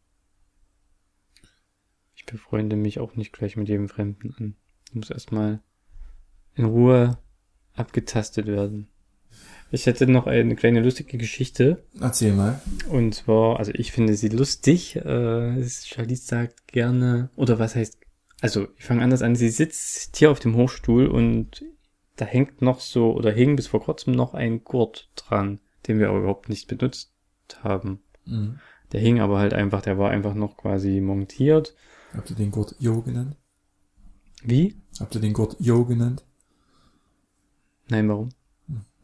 Ich 2.15 2.25
befreunde 2.25 2.75
mich 2.75 2.99
auch 2.99 3.15
nicht 3.15 3.33
gleich 3.33 3.55
mit 3.55 3.69
jedem 3.69 3.89
Fremden 3.89 4.33
an. 4.37 4.55
Muss 4.93 5.09
erstmal 5.09 5.61
in 6.55 6.65
Ruhe 6.65 7.17
abgetastet 7.73 8.47
werden. 8.47 8.89
Ich 9.71 9.85
hätte 9.85 10.07
noch 10.07 10.25
eine 10.25 10.55
kleine 10.55 10.81
lustige 10.81 11.17
Geschichte. 11.17 11.83
Erzähl 11.99 12.33
mal. 12.33 12.59
Und 12.89 13.13
zwar, 13.13 13.59
also 13.59 13.71
ich 13.75 13.91
finde 13.91 14.15
sie 14.15 14.29
lustig. 14.29 14.95
Äh, 14.95 15.63
Charlize 15.63 16.25
sagt 16.25 16.67
gerne, 16.67 17.29
oder 17.35 17.59
was 17.59 17.75
heißt, 17.75 17.99
also 18.41 18.67
ich 18.77 18.85
fange 18.85 19.03
anders 19.03 19.21
an, 19.21 19.35
sie 19.35 19.49
sitzt 19.49 20.17
hier 20.17 20.31
auf 20.31 20.39
dem 20.39 20.55
Hochstuhl 20.55 21.07
und 21.07 21.63
da 22.15 22.25
hängt 22.25 22.61
noch 22.61 22.79
so, 22.79 23.13
oder 23.13 23.31
hing 23.31 23.55
bis 23.55 23.67
vor 23.67 23.81
kurzem 23.81 24.13
noch 24.13 24.33
ein 24.33 24.63
Gurt 24.63 25.09
dran, 25.15 25.59
den 25.87 25.99
wir 25.99 26.09
aber 26.09 26.19
überhaupt 26.19 26.49
nicht 26.49 26.67
benutzt 26.67 27.11
haben. 27.63 28.01
Mhm. 28.25 28.59
Der 28.91 29.01
hing 29.01 29.19
aber 29.19 29.39
halt 29.39 29.53
einfach, 29.53 29.81
der 29.81 29.97
war 29.97 30.09
einfach 30.09 30.33
noch 30.33 30.57
quasi 30.57 30.99
montiert. 30.99 31.75
Habt 32.13 32.29
ihr 32.31 32.35
den 32.35 32.51
Gurt 32.51 32.75
Yo 32.79 33.01
genannt? 33.01 33.35
Wie? 34.43 34.75
Habt 34.99 35.13
ihr 35.15 35.21
den 35.21 35.33
Gurt 35.33 35.55
Yo 35.59 35.85
genannt? 35.85 36.23
Nein, 37.87 38.07
warum? 38.09 38.29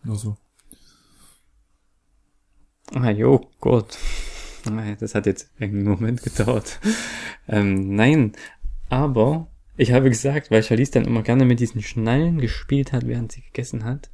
Nur 0.03 0.17
so. 0.17 0.37
Ah, 2.93 3.09
jo, 3.09 3.49
Gott. 3.59 3.97
Ah, 4.67 4.95
Das 4.99 5.15
hat 5.15 5.25
jetzt 5.25 5.49
einen 5.59 5.83
Moment 5.83 6.23
gedauert. 6.23 6.79
Ähm, 7.47 7.95
nein, 7.95 8.33
aber 8.89 9.47
ich 9.77 9.91
habe 9.91 10.09
gesagt, 10.09 10.51
weil 10.51 10.63
Charlize 10.63 10.91
dann 10.91 11.05
immer 11.05 11.23
gerne 11.23 11.45
mit 11.45 11.59
diesen 11.59 11.81
Schnallen 11.81 12.39
gespielt 12.39 12.91
hat, 12.93 13.07
während 13.07 13.31
sie 13.31 13.41
gegessen 13.41 13.83
hat. 13.83 14.09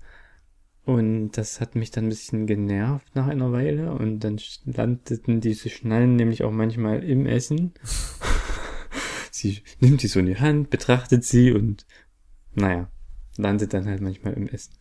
Und 0.84 1.32
das 1.34 1.62
hat 1.62 1.76
mich 1.76 1.92
dann 1.92 2.06
ein 2.06 2.10
bisschen 2.10 2.48
genervt 2.48 3.16
nach 3.16 3.28
einer 3.28 3.52
Weile. 3.52 3.94
Und 3.94 4.20
dann 4.22 4.40
landeten 4.66 5.40
diese 5.40 5.70
Schnallen 5.70 6.16
nämlich 6.16 6.44
auch 6.44 6.52
manchmal 6.52 7.04
im 7.04 7.26
Essen. 7.26 7.74
sie 9.32 9.62
nimmt 9.80 10.02
die 10.02 10.08
so 10.08 10.20
in 10.20 10.26
die 10.26 10.40
Hand, 10.40 10.70
betrachtet 10.70 11.24
sie 11.24 11.52
und, 11.52 11.86
naja, 12.54 12.90
landet 13.38 13.74
dann 13.74 13.86
halt 13.86 14.02
manchmal 14.02 14.34
im 14.34 14.48
Essen. 14.48 14.74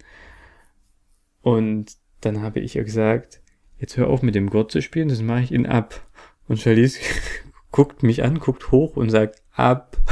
Und 1.43 1.97
dann 2.21 2.41
habe 2.43 2.61
ich 2.61 2.77
ihr 2.77 2.85
gesagt, 2.85 3.41
jetzt 3.79 3.97
hör 3.97 4.09
auf 4.09 4.23
mit 4.23 4.35
dem 4.35 4.51
Gurt 4.51 4.73
zu 4.73 4.83
spielen, 4.83 5.09
das 5.09 5.23
mache 5.23 5.43
ich 5.43 5.53
ihn 5.53 5.67
ab. 5.67 6.07
Und 6.49 6.61
Charlize 6.61 7.01
guckt 7.71 8.03
mich 8.03 8.23
an, 8.23 8.39
guckt 8.39 8.71
hoch 8.71 8.97
und 8.97 9.11
sagt, 9.11 9.43
ab. 9.53 9.97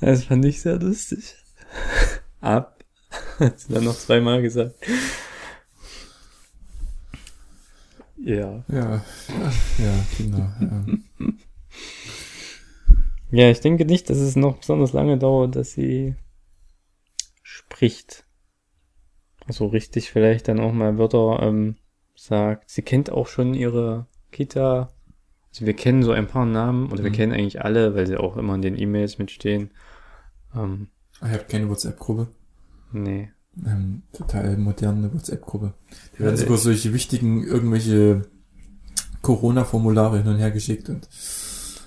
Das 0.00 0.24
fand 0.24 0.44
ich 0.44 0.60
sehr 0.60 0.76
lustig. 0.76 1.36
Ab. 2.40 2.84
Hat 3.38 3.58
sie 3.60 3.72
dann 3.72 3.84
noch 3.84 3.96
zweimal 3.96 4.42
gesagt. 4.42 4.74
Ja. 8.16 8.64
Ja, 8.68 9.04
ja, 9.28 9.52
ja 9.78 10.04
Kinder. 10.16 10.56
Ja. 10.60 10.84
Ja, 13.30 13.50
ich 13.50 13.60
denke 13.60 13.84
nicht, 13.84 14.08
dass 14.10 14.18
es 14.18 14.36
noch 14.36 14.58
besonders 14.58 14.92
lange 14.92 15.18
dauert, 15.18 15.56
dass 15.56 15.72
sie 15.72 16.14
spricht. 17.42 18.24
Also 19.46 19.66
richtig 19.66 20.10
vielleicht 20.10 20.48
dann 20.48 20.60
auch 20.60 20.72
mal 20.72 20.96
Wörter 20.98 21.40
ähm, 21.42 21.76
sagt. 22.14 22.70
Sie 22.70 22.82
kennt 22.82 23.10
auch 23.10 23.26
schon 23.26 23.54
ihre 23.54 24.06
Kita. 24.30 24.90
Also 25.50 25.66
wir 25.66 25.74
kennen 25.74 26.02
so 26.02 26.12
ein 26.12 26.26
paar 26.28 26.46
Namen 26.46 26.90
oder 26.92 27.02
wir 27.02 27.10
Mhm. 27.10 27.14
kennen 27.14 27.32
eigentlich 27.32 27.62
alle, 27.62 27.94
weil 27.94 28.06
sie 28.06 28.16
auch 28.16 28.36
immer 28.36 28.54
in 28.54 28.62
den 28.62 28.78
E-Mails 28.78 29.18
mitstehen. 29.18 29.70
Ähm, 30.54 30.88
Ah, 31.20 31.28
Ihr 31.28 31.34
habt 31.34 31.48
keine 31.48 31.68
WhatsApp-Gruppe. 31.68 32.28
nee. 32.92 33.30
Ähm, 33.64 34.02
total 34.12 34.56
moderne 34.56 35.14
WhatsApp-Gruppe. 35.14 35.74
Da 36.14 36.18
werden 36.24 36.34
Ja, 36.34 36.40
sogar 36.42 36.58
solche 36.58 36.92
wichtigen, 36.92 37.44
irgendwelche 37.44 38.22
Corona-Formulare 39.22 40.18
hin 40.18 40.26
und 40.26 40.38
her 40.38 40.50
geschickt 40.50 40.88
und 40.88 41.08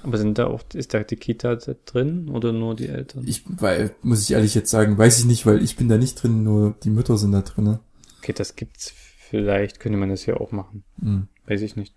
Aber 0.04 0.18
sind 0.18 0.38
da 0.38 0.48
auch, 0.48 0.64
ist 0.74 0.94
da 0.94 1.04
die 1.04 1.18
Kita 1.18 1.56
drin 1.56 2.30
oder 2.30 2.54
nur 2.54 2.74
die 2.76 2.88
Eltern? 2.88 3.28
ich, 3.28 3.44
weil, 3.48 3.94
muss 4.02 4.24
ich 4.24 4.32
ehrlich 4.32 4.56
jetzt 4.56 4.70
sagen, 4.70 4.98
weiß 4.98 5.20
ich 5.20 5.26
nicht, 5.26 5.46
weil 5.46 5.62
ich 5.62 5.76
bin 5.76 5.90
da 5.90 5.98
nicht 5.98 6.22
drin, 6.24 6.44
nur 6.44 6.76
die 6.84 6.90
Mütter 6.90 7.18
sind 7.18 7.34
da 7.34 7.42
drin. 7.42 7.80
Okay, 8.20 8.32
das 8.34 8.56
gibt's 8.56 8.94
vielleicht, 9.30 9.82
könnte 9.82 9.98
man 9.98 10.10
das 10.10 10.24
hier 10.24 10.40
auch 10.40 10.54
machen. 10.54 10.84
Hm. 11.02 11.28
Weiß 11.48 11.62
ich 11.62 11.76
nicht. 11.76 11.94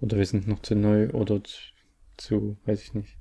Oder 0.00 0.18
wir 0.18 0.26
sind 0.26 0.46
noch 0.46 0.62
zu 0.62 0.76
neu 0.76 1.10
oder 1.10 1.40
zu 2.16 2.56
weiß 2.64 2.80
ich 2.80 2.94
nicht. 2.94 3.15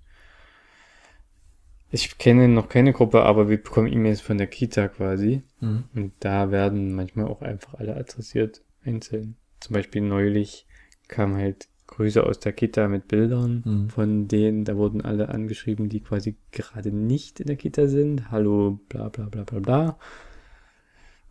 Ich 1.96 2.18
kenne 2.18 2.50
noch 2.50 2.68
keine 2.68 2.91
Gruppe, 2.91 3.24
aber 3.24 3.48
wir 3.48 3.56
bekommen 3.56 3.88
E-Mails 3.88 4.20
von 4.20 4.38
der 4.38 4.48
Kita 4.48 4.89
quasi. 4.89 5.43
Hm. 5.60 5.86
Und 5.96 6.12
da 6.20 6.52
werden 6.52 6.93
manchmal 6.93 7.28
auch 7.28 7.41
einfach 7.41 7.76
alle 7.76 7.96
adressiert, 7.96 8.62
einzeln. 8.84 9.38
Zum 9.62 9.76
Beispiel 9.76 10.02
neulich 10.02 10.68
kam 11.08 11.38
halt 11.38 11.70
Grüße 11.88 12.22
aus 12.22 12.41
der 12.41 12.52
Kita 12.52 12.89
mit 12.89 13.08
Bildern 13.08 13.64
Hm. 13.64 13.89
von 13.89 14.28
denen, 14.28 14.66
da 14.66 14.76
wurden 14.76 15.06
alle 15.06 15.30
angeschrieben, 15.30 15.88
die 15.88 16.02
quasi 16.02 16.36
gerade 16.52 16.91
nicht 16.91 17.39
in 17.39 17.48
der 17.48 17.56
Kita 17.56 17.88
sind. 17.88 18.30
Hallo, 18.30 18.78
bla 18.89 19.08
bla 19.08 19.30
bla 19.30 19.46
bla 19.46 19.60
bla. 19.60 19.98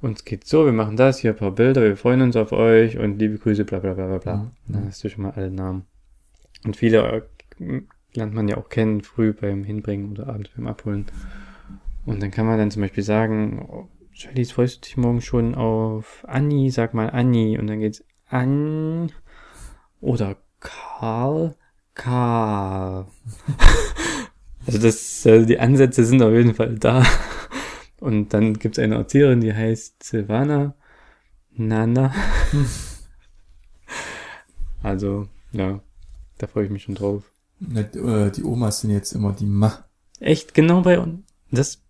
Uns 0.01 0.25
geht's 0.25 0.49
so, 0.49 0.65
wir 0.65 0.73
machen 0.73 0.97
das, 0.97 1.19
hier 1.19 1.33
ein 1.33 1.37
paar 1.37 1.53
Bilder, 1.53 1.83
wir 1.83 1.99
freuen 1.99 2.23
uns 2.23 2.37
auf 2.37 2.53
euch 2.53 2.97
und 2.97 3.19
liebe 3.19 3.37
Grüße, 3.37 3.67
bla 3.67 3.81
bla 3.81 3.93
bla 3.93 4.07
bla 4.07 4.17
bla. 4.19 4.37
Mhm. 4.37 4.73
Da 4.73 4.83
hast 4.87 5.05
du 5.05 5.11
schon 5.11 5.25
mal 5.25 5.33
alle 5.33 5.51
Namen. 5.51 5.85
Und 6.65 6.75
viele 6.75 7.29
lernt 8.15 8.35
man 8.35 8.49
ja 8.49 8.57
auch 8.57 8.69
kennen, 8.69 9.03
früh 9.03 9.33
beim 9.33 9.65
Hinbringen 9.65 10.13
oder 10.13 10.29
abends 10.29 10.51
beim 10.57 10.67
Abholen. 10.67 11.07
Und 12.07 12.23
dann 12.23 12.31
kann 12.31 12.47
man 12.47 12.59
dann 12.59 12.71
zum 12.71 12.83
Beispiel 12.83 13.03
sagen, 13.03 13.67
oh, 13.69 13.89
freust 14.47 14.77
du 14.77 14.87
dich 14.87 14.97
morgen 14.97 15.21
schon 15.21 15.55
auf 15.55 16.25
Anni? 16.29 16.71
Sag 16.71 16.95
mal 16.95 17.11
Anni. 17.11 17.59
Und 17.59 17.67
dann 17.67 17.81
geht's 17.81 18.05
an 18.29 19.11
oder 20.01 20.37
Karl, 20.61 21.57
Karl. 21.95 23.07
also 24.67 24.79
das, 24.79 25.27
äh, 25.27 25.47
die 25.47 25.59
Ansätze 25.59 26.05
sind 26.05 26.23
auf 26.23 26.33
jeden 26.33 26.55
Fall 26.55 26.79
da. 26.79 27.05
Und 28.01 28.35
dann 28.35 28.55
gibt's 28.55 28.79
eine 28.79 28.97
Erzieherin, 28.97 29.41
die 29.41 29.55
heißt 29.55 30.03
Silvana 30.03 30.75
Nana. 31.53 32.13
also, 34.83 35.29
ja, 35.53 35.81
da 36.39 36.47
freue 36.47 36.65
ich 36.65 36.71
mich 36.71 36.83
schon 36.83 36.97
drauf. 36.97 37.34
Äh, 37.75 38.31
Die 38.31 38.45
Omas 38.45 38.81
sind 38.81 38.91
jetzt 38.91 39.13
immer 39.13 39.33
die 39.33 39.47
Ma. 39.47 39.85
Echt, 40.21 40.55
genau 40.55 40.83
bei 40.83 40.99
uns. 40.99 41.21
Das, 41.51 41.83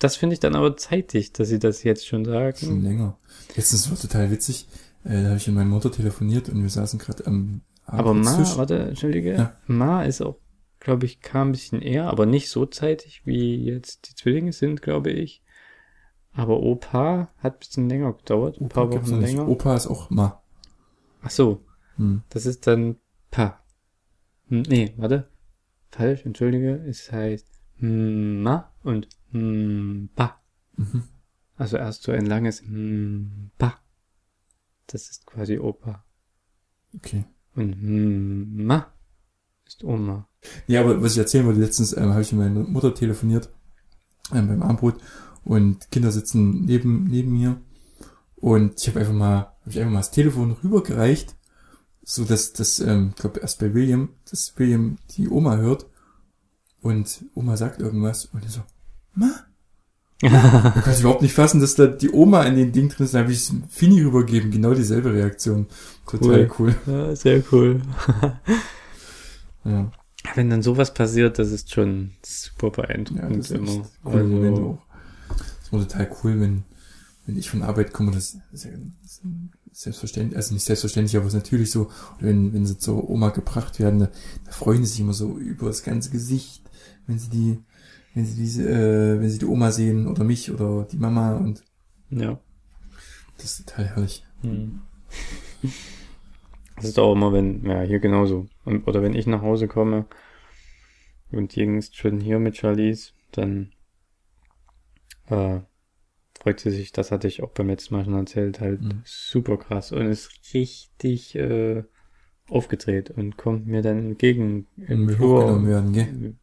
das 0.00 0.16
finde 0.16 0.34
ich 0.34 0.40
dann 0.40 0.54
aber 0.54 0.76
zeitig, 0.76 1.32
dass 1.32 1.48
sie 1.48 1.58
das 1.58 1.82
jetzt 1.82 2.06
schon 2.06 2.24
Schon 2.24 2.32
sagen. 2.32 2.82
länger. 2.82 3.18
Letztens 3.56 3.90
war 3.90 3.98
total 3.98 4.30
witzig. 4.30 4.68
Äh, 5.04 5.22
da 5.22 5.28
habe 5.28 5.36
ich 5.36 5.46
mit 5.46 5.56
meiner 5.56 5.70
Mutter 5.70 5.90
telefoniert 5.90 6.48
und 6.48 6.62
wir 6.62 6.68
saßen 6.70 6.98
gerade 6.98 7.26
am 7.26 7.62
Aber 7.84 8.14
Ma, 8.14 8.20
Abendbrotstisch. 8.30 8.58
warte, 8.58 8.78
entschuldige. 8.78 9.34
Ja. 9.34 9.56
Ma 9.66 10.02
ist 10.04 10.20
auch, 10.22 10.38
glaube 10.80 11.06
ich, 11.06 11.20
kam 11.20 11.48
ein 11.48 11.52
bisschen 11.52 11.82
eher, 11.82 12.08
aber 12.08 12.26
nicht 12.26 12.50
so 12.50 12.66
zeitig, 12.66 13.22
wie 13.24 13.56
jetzt 13.64 14.08
die 14.10 14.14
Zwillinge 14.14 14.52
sind, 14.52 14.82
glaube 14.82 15.10
ich. 15.10 15.42
Aber 16.32 16.60
Opa 16.60 17.28
hat 17.38 17.54
ein 17.54 17.58
bisschen 17.60 17.88
länger 17.88 18.12
gedauert, 18.12 18.60
ein 18.60 18.68
paar 18.68 18.90
gibt's 18.90 19.10
Wochen 19.10 19.20
länger. 19.20 19.48
Opa 19.48 19.74
ist 19.74 19.86
auch 19.86 20.10
Ma. 20.10 20.42
Ach 21.22 21.30
so, 21.30 21.64
Hm. 21.96 22.22
das 22.28 22.44
ist 22.44 22.66
dann 22.66 22.96
Pa. 23.30 23.58
Hm, 24.48 24.62
Nee, 24.68 24.94
warte. 24.96 25.28
Falsch, 25.90 26.24
entschuldige. 26.26 26.76
Es 26.86 27.10
heißt 27.10 27.46
Ma 27.78 28.72
und 28.82 29.08
Pa. 30.14 30.40
Mhm. 30.76 31.04
Also 31.56 31.76
erst 31.78 32.02
so 32.02 32.12
ein 32.12 32.26
langes 32.26 32.62
Pa. 33.58 33.74
Das 34.88 35.08
ist 35.08 35.26
quasi 35.26 35.58
Opa. 35.58 36.04
Okay. 36.94 37.24
Und 37.54 37.76
Ma 38.66 38.92
ist 39.66 39.82
Oma. 39.84 40.28
Ja, 40.66 40.80
aber 40.82 41.02
was 41.02 41.12
ich 41.12 41.18
erzählen 41.18 41.46
wollte, 41.46 41.60
letztens 41.60 41.96
ähm, 41.96 42.10
habe 42.10 42.22
ich 42.22 42.32
mit 42.32 42.40
meiner 42.40 42.68
Mutter 42.68 42.94
telefoniert 42.94 43.50
ähm, 44.32 44.48
beim 44.48 44.62
Abendbrot 44.62 45.00
und 45.44 45.90
Kinder 45.90 46.12
sitzen 46.12 46.64
neben 46.64 47.04
neben 47.04 47.32
mir 47.32 47.60
und 48.36 48.80
ich 48.80 48.88
habe 48.88 49.00
einfach 49.00 49.12
mal 49.12 49.38
habe 49.60 49.70
ich 49.70 49.78
einfach 49.78 49.92
mal 49.92 50.00
das 50.00 50.10
Telefon 50.10 50.52
rübergereicht 50.52 51.35
so, 52.08 52.24
dass 52.24 52.52
das, 52.52 52.78
ähm, 52.78 53.08
ich 53.10 53.20
glaube 53.20 53.40
erst 53.40 53.58
bei 53.58 53.74
William, 53.74 54.10
dass 54.30 54.52
William 54.56 54.96
die 55.16 55.28
Oma 55.28 55.56
hört 55.56 55.86
und 56.80 57.24
Oma 57.34 57.56
sagt 57.56 57.80
irgendwas 57.80 58.26
und 58.26 58.44
er 58.44 58.48
so, 58.48 58.60
Ma? 59.14 59.32
da 60.20 60.70
kann 60.70 60.92
ich 60.94 61.00
überhaupt 61.00 61.22
nicht 61.22 61.34
fassen, 61.34 61.60
dass 61.60 61.74
da 61.74 61.88
die 61.88 62.12
Oma 62.12 62.44
in 62.44 62.54
den 62.54 62.70
Ding 62.70 62.88
drin 62.88 63.04
ist. 63.04 63.12
Da 63.12 63.18
habe 63.18 63.32
ich 63.32 63.50
Fini 63.68 64.02
rübergeben, 64.02 64.52
genau 64.52 64.72
dieselbe 64.72 65.12
Reaktion. 65.12 65.66
Total 66.06 66.48
cool. 66.58 66.74
Ja, 66.86 67.14
sehr 67.14 67.42
cool. 67.52 67.82
Ja, 69.64 69.90
Wenn 70.36 70.48
dann 70.48 70.62
sowas 70.62 70.94
passiert, 70.94 71.40
das 71.40 71.50
ist 71.50 71.72
schon 71.72 72.12
super 72.24 72.68
ja 72.68 72.82
beeindruckend 72.84 73.36
das 73.36 73.50
ist 73.50 73.56
immer. 73.56 73.84
Momente 74.04 74.60
Also, 74.60 74.64
auch. 74.64 74.86
Das 75.60 75.72
war 75.72 75.80
total 75.80 76.16
cool, 76.22 76.40
wenn, 76.40 76.62
wenn 77.26 77.36
ich 77.36 77.50
von 77.50 77.64
Arbeit 77.64 77.92
komme, 77.92 78.12
das 78.12 78.38
ist 78.52 78.64
ja 78.64 78.70
das 79.02 79.14
ist 79.14 79.22
selbstverständlich, 79.76 80.36
also 80.36 80.54
nicht 80.54 80.64
selbstverständlich, 80.64 81.16
aber 81.16 81.26
es 81.26 81.34
ist 81.34 81.42
natürlich 81.42 81.70
so, 81.70 81.90
wenn, 82.18 82.54
wenn 82.54 82.64
sie 82.64 82.78
zur 82.78 83.10
Oma 83.10 83.28
gebracht 83.28 83.78
werden, 83.78 83.98
da, 83.98 84.10
da 84.44 84.50
freuen 84.50 84.84
sie 84.84 84.92
sich 84.92 85.00
immer 85.00 85.12
so 85.12 85.36
über 85.36 85.66
das 85.66 85.82
ganze 85.82 86.10
Gesicht, 86.10 86.62
wenn 87.06 87.18
sie 87.18 87.28
die, 87.28 87.58
wenn 88.14 88.24
sie 88.24 88.36
diese, 88.36 88.68
äh, 88.68 89.20
wenn 89.20 89.28
sie 89.28 89.38
die 89.38 89.46
Oma 89.46 89.70
sehen 89.72 90.06
oder 90.06 90.24
mich 90.24 90.50
oder 90.50 90.84
die 90.90 90.96
Mama 90.96 91.36
und 91.36 91.62
ja. 92.08 92.40
das 93.36 93.58
ist 93.58 93.68
total 93.68 93.86
herrlich. 93.88 94.24
Hm. 94.40 94.80
Das 96.76 96.86
ist 96.86 96.98
auch 96.98 97.12
immer, 97.12 97.32
wenn, 97.32 97.64
ja, 97.64 97.82
hier 97.82 98.00
genauso. 98.00 98.46
Und, 98.64 98.86
oder 98.86 99.02
wenn 99.02 99.14
ich 99.14 99.26
nach 99.26 99.42
Hause 99.42 99.68
komme 99.68 100.06
und 101.30 101.54
ist 101.56 101.96
schon 101.96 102.20
hier 102.20 102.38
mit 102.38 102.56
Charlize, 102.56 103.12
dann 103.32 103.72
äh, 105.28 105.60
freut 106.46 106.60
sie 106.60 106.70
sich, 106.70 106.92
das 106.92 107.10
hatte 107.10 107.26
ich 107.26 107.42
auch 107.42 107.50
beim 107.50 107.66
letzten 107.66 107.96
Mal 107.96 108.04
schon 108.04 108.14
erzählt, 108.14 108.60
halt 108.60 108.80
Mhm. 108.80 109.02
super 109.04 109.56
krass 109.56 109.90
und 109.90 110.06
ist 110.06 110.30
richtig 110.54 111.34
äh, 111.34 111.82
aufgedreht 112.48 113.10
und 113.10 113.36
kommt 113.36 113.66
mir 113.66 113.82
dann 113.82 113.98
entgegen 113.98 114.68
im 114.86 115.08
Will 115.08 115.16
Flur. 115.16 115.40
hochgenommen 115.40 115.66
werden, 115.66 115.92
gell? 115.92 116.34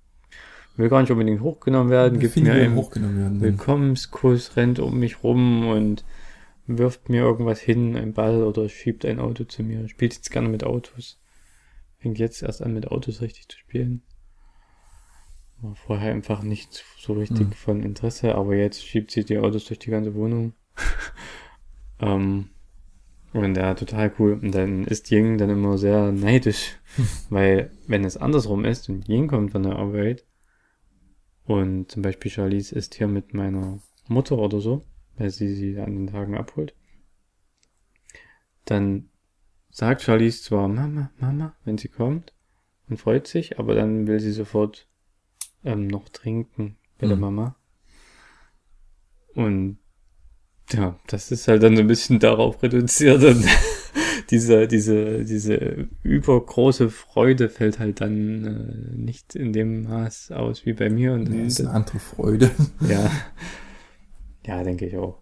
Will 0.75 0.89
gar 0.89 0.99
nicht 0.99 1.11
unbedingt 1.11 1.39
hochgenommen 1.39 1.89
werden, 1.89 2.19
gibt 2.19 2.35
mir 2.35 2.51
einen 2.51 2.75
hochgenommen 2.75 3.17
werden. 3.17 3.39
Willkommenskuss, 3.39 4.57
rennt 4.57 4.79
um 4.79 4.99
mich 4.99 5.23
rum 5.23 5.69
und 5.69 6.03
wirft 6.67 7.07
mir 7.07 7.21
irgendwas 7.21 7.61
hin, 7.61 7.95
ein 7.95 8.11
Ball 8.11 8.43
oder 8.43 8.67
schiebt 8.67 9.05
ein 9.05 9.21
Auto 9.21 9.45
zu 9.45 9.63
mir. 9.63 9.87
Spielt 9.87 10.15
jetzt 10.15 10.31
gerne 10.31 10.49
mit 10.49 10.65
Autos. 10.65 11.17
Fängt 11.99 12.19
jetzt 12.19 12.43
erst 12.43 12.61
an, 12.61 12.73
mit 12.73 12.89
Autos 12.89 13.21
richtig 13.21 13.47
zu 13.47 13.57
spielen. 13.57 14.01
War 15.63 15.75
vorher 15.75 16.11
einfach 16.11 16.43
nicht 16.43 16.83
so 16.99 17.13
richtig 17.13 17.47
Hm. 17.47 17.53
von 17.53 17.83
Interesse, 17.83 18.35
aber 18.35 18.53
jetzt 18.53 18.85
schiebt 18.85 19.11
sie 19.11 19.23
die 19.23 19.37
Autos 19.37 19.63
durch 19.63 19.79
die 19.79 19.91
ganze 19.91 20.13
Wohnung. 20.13 20.51
ähm, 22.01 22.49
und 23.31 23.55
ja, 23.55 23.73
total 23.73 24.11
cool. 24.19 24.33
Und 24.33 24.53
dann 24.53 24.83
ist 24.83 25.09
Ying 25.09 25.37
dann 25.37 25.49
immer 25.49 25.77
sehr 25.77 26.11
neidisch, 26.11 26.77
weil 27.29 27.71
wenn 27.87 28.03
es 28.03 28.17
andersrum 28.17 28.65
ist 28.65 28.89
und 28.89 29.07
Ying 29.07 29.29
kommt 29.29 29.51
von 29.53 29.63
der 29.63 29.77
Arbeit 29.77 30.25
und 31.45 31.89
zum 31.89 32.01
Beispiel 32.01 32.29
Charlize 32.29 32.75
ist 32.75 32.95
hier 32.95 33.07
mit 33.07 33.33
meiner 33.33 33.79
Mutter 34.09 34.37
oder 34.37 34.59
so, 34.59 34.83
weil 35.15 35.29
sie 35.29 35.55
sie 35.55 35.79
an 35.79 35.95
den 35.95 36.07
Tagen 36.07 36.35
abholt, 36.35 36.75
dann 38.65 39.09
sagt 39.69 40.01
Charlize 40.01 40.43
zwar 40.43 40.67
Mama, 40.67 41.09
Mama, 41.19 41.55
wenn 41.63 41.77
sie 41.77 41.87
kommt 41.87 42.33
und 42.89 42.97
freut 42.97 43.27
sich, 43.27 43.59
aber 43.59 43.75
dann 43.75 44.07
will 44.07 44.19
sie 44.19 44.33
sofort 44.33 44.89
ähm, 45.63 45.87
noch 45.87 46.09
trinken 46.09 46.77
bei 46.99 47.07
der 47.07 47.15
Mhm. 47.15 47.21
Mama. 47.21 47.55
Und 49.35 49.77
ja, 50.71 50.99
das 51.07 51.31
ist 51.31 51.47
halt 51.47 51.63
dann 51.63 51.75
so 51.75 51.81
ein 51.81 51.87
bisschen 51.87 52.19
darauf 52.19 52.61
reduziert 52.63 53.23
und 53.23 53.45
diese, 54.29 54.67
diese, 54.67 55.25
diese 55.25 55.87
übergroße 56.03 56.89
Freude 56.89 57.49
fällt 57.49 57.79
halt 57.79 58.01
dann 58.01 58.45
äh, 58.45 58.95
nicht 58.95 59.35
in 59.35 59.53
dem 59.53 59.83
Maß 59.83 60.31
aus 60.31 60.65
wie 60.65 60.73
bei 60.73 60.89
mir 60.89 61.13
und 61.13 61.23
Nee, 61.29 61.37
dann, 61.37 61.47
ist 61.47 61.59
eine 61.59 61.71
andere 61.71 61.99
Freude. 61.99 62.51
ja. 62.89 63.11
Ja, 64.45 64.63
denke 64.63 64.85
ich 64.87 64.97
auch. 64.97 65.21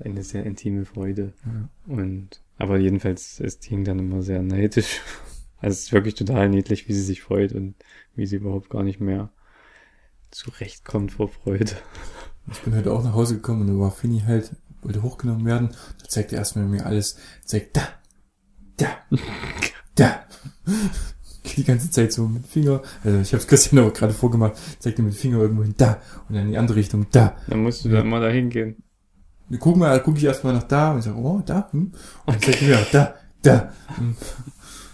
Eine 0.00 0.22
sehr 0.24 0.44
intime 0.44 0.84
Freude. 0.84 1.32
Ja. 1.44 1.68
Und, 1.86 2.42
aber 2.58 2.78
jedenfalls 2.78 3.38
ist 3.40 3.60
Ting 3.60 3.84
dann 3.84 3.98
immer 3.98 4.22
sehr 4.22 4.42
neidisch. 4.42 5.00
Also 5.64 5.74
es 5.74 5.82
ist 5.84 5.92
wirklich 5.92 6.16
total 6.16 6.48
niedlich, 6.48 6.88
wie 6.88 6.92
sie 6.92 7.04
sich 7.04 7.22
freut 7.22 7.52
und 7.52 7.76
wie 8.16 8.26
sie 8.26 8.34
überhaupt 8.34 8.68
gar 8.68 8.82
nicht 8.82 8.98
mehr 8.98 9.30
zurechtkommt 10.32 11.12
vor 11.12 11.28
Freude. 11.28 11.72
Ich 12.50 12.60
bin 12.62 12.74
heute 12.74 12.92
auch 12.92 13.04
nach 13.04 13.12
Hause 13.14 13.36
gekommen 13.36 13.62
und 13.62 13.66
da 13.68 13.78
war 13.80 13.92
Fini 13.92 14.22
halt, 14.26 14.50
wollte 14.82 15.02
hochgenommen 15.02 15.46
werden. 15.46 15.76
Da 16.02 16.08
zeigt 16.08 16.32
er 16.32 16.38
erstmal 16.38 16.64
mir 16.64 16.84
alles, 16.84 17.16
zeigt 17.44 17.76
da, 17.76 17.82
da, 18.76 18.88
da. 19.94 20.24
Die 21.56 21.64
ganze 21.64 21.90
Zeit 21.90 22.12
so 22.12 22.26
mit 22.26 22.46
Finger, 22.46 22.82
also 23.04 23.18
ich 23.18 23.32
habe 23.32 23.42
es 23.42 23.46
Christian 23.46 23.84
auch 23.84 23.92
gerade 23.92 24.12
vorgemacht, 24.14 24.54
zeigt 24.78 24.98
er 24.98 25.04
mit 25.04 25.14
Finger 25.14 25.38
irgendwo 25.38 25.62
hin, 25.64 25.74
da, 25.76 26.00
und 26.28 26.34
dann 26.34 26.44
in 26.46 26.52
die 26.52 26.58
andere 26.58 26.76
Richtung, 26.78 27.06
da. 27.10 27.36
Dann 27.48 27.62
musst 27.62 27.84
du 27.84 27.88
Ja. 27.88 27.96
da 27.96 28.00
immer 28.02 28.20
dahin 28.20 28.48
gehen. 28.48 28.76
Wir 29.48 29.58
gucken 29.58 29.80
mal, 29.80 30.02
gucke 30.02 30.18
ich 30.18 30.24
erstmal 30.24 30.54
nach 30.54 30.62
da 30.62 30.92
und 30.92 31.00
ich 31.00 31.04
sage, 31.04 31.18
oh, 31.18 31.42
da, 31.44 31.68
hm. 31.72 31.92
Und 32.24 32.34
dann 32.34 32.40
zeigt 32.40 32.62
er 32.62 32.68
mir, 32.68 32.86
da, 32.90 33.14
da. 33.42 33.72
Hm. 33.96 34.16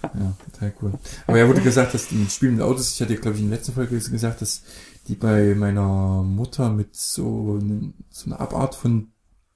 Ja, 0.02 0.36
total 0.52 0.72
cool. 0.80 0.92
Aber 1.26 1.38
er 1.38 1.48
wurde 1.48 1.60
gesagt, 1.60 1.92
dass 1.92 2.08
die 2.08 2.26
Spiel 2.30 2.50
mit 2.52 2.60
Autos, 2.62 2.92
ich 2.94 3.00
hatte, 3.00 3.16
glaube 3.16 3.36
ich, 3.36 3.42
in 3.42 3.50
der 3.50 3.58
letzten 3.58 3.74
Folge 3.74 3.98
gesagt, 3.98 4.40
dass 4.40 4.62
die 5.08 5.14
bei 5.14 5.54
meiner 5.54 6.22
Mutter 6.22 6.70
mit 6.70 6.94
so, 6.94 7.58
ne- 7.58 7.92
so 8.10 8.26
einer 8.26 8.40
Abart 8.40 8.74
von 8.74 9.08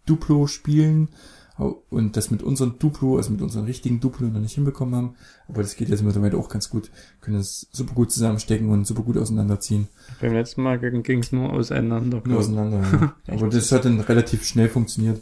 Duplo 0.06 0.46
spielen 0.46 1.08
und 1.90 2.16
das 2.16 2.30
mit 2.30 2.42
unseren 2.42 2.78
Duplo, 2.78 3.18
also 3.18 3.30
mit 3.30 3.42
unseren 3.42 3.66
richtigen 3.66 4.00
Duplo 4.00 4.26
noch 4.26 4.40
nicht 4.40 4.54
hinbekommen 4.54 4.94
haben. 4.96 5.14
Aber 5.48 5.62
das 5.62 5.76
geht 5.76 5.90
jetzt 5.90 6.02
mittlerweile 6.02 6.36
auch 6.38 6.48
ganz 6.48 6.70
gut. 6.70 6.90
Können 7.20 7.36
das 7.36 7.68
super 7.70 7.94
gut 7.94 8.10
zusammenstecken 8.10 8.70
und 8.70 8.86
super 8.86 9.02
gut 9.02 9.16
auseinanderziehen. 9.16 9.86
Beim 10.20 10.32
letzten 10.32 10.62
Mal 10.62 10.78
ging 10.78 11.20
es 11.20 11.30
nur 11.30 11.52
auseinander. 11.52 12.22
Nur 12.24 12.38
auseinander, 12.38 12.80
ja. 12.80 13.14
Aber 13.34 13.48
das 13.48 13.70
hat 13.70 13.84
dann 13.84 14.00
relativ 14.00 14.44
schnell 14.44 14.68
funktioniert. 14.68 15.20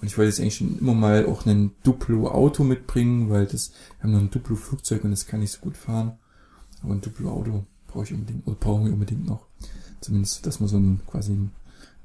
Und 0.00 0.06
ich 0.06 0.16
wollte 0.16 0.28
jetzt 0.28 0.40
eigentlich 0.40 0.56
schon 0.56 0.78
immer 0.78 0.94
mal 0.94 1.26
auch 1.26 1.44
einen 1.44 1.72
Duplo-Auto 1.82 2.62
mitbringen, 2.62 3.28
weil 3.30 3.46
das, 3.46 3.72
wir 3.98 4.04
haben 4.04 4.12
noch 4.12 4.20
ein 4.20 4.30
Duplo-Flugzeug 4.30 5.02
und 5.04 5.10
das 5.10 5.26
kann 5.26 5.40
nicht 5.40 5.52
so 5.52 5.60
gut 5.60 5.76
fahren. 5.76 6.12
Aber 6.82 6.92
ein 6.92 7.00
Duplo-Auto 7.00 7.64
brauche 7.88 8.04
ich 8.04 8.12
unbedingt, 8.14 8.46
oder 8.46 8.56
brauchen 8.56 8.86
wir 8.86 8.92
unbedingt 8.92 9.26
noch. 9.26 9.46
Zumindest, 10.00 10.46
dass 10.46 10.60
wir 10.60 10.68
so 10.68 10.76
einen, 10.76 11.00
quasi 11.06 11.32
einen, 11.32 11.50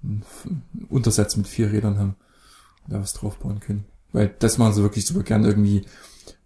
einen 0.03 0.85
Untersatz 0.89 1.37
mit 1.37 1.47
vier 1.47 1.71
Rädern 1.71 1.97
haben 1.97 2.15
und 2.85 2.93
da 2.93 2.99
was 2.99 3.13
draufbauen 3.13 3.59
können. 3.59 3.85
Weil 4.11 4.33
das 4.39 4.57
machen 4.57 4.73
sie 4.73 4.81
wirklich 4.81 5.05
super 5.05 5.23
gern 5.23 5.43
irgendwie, 5.43 5.85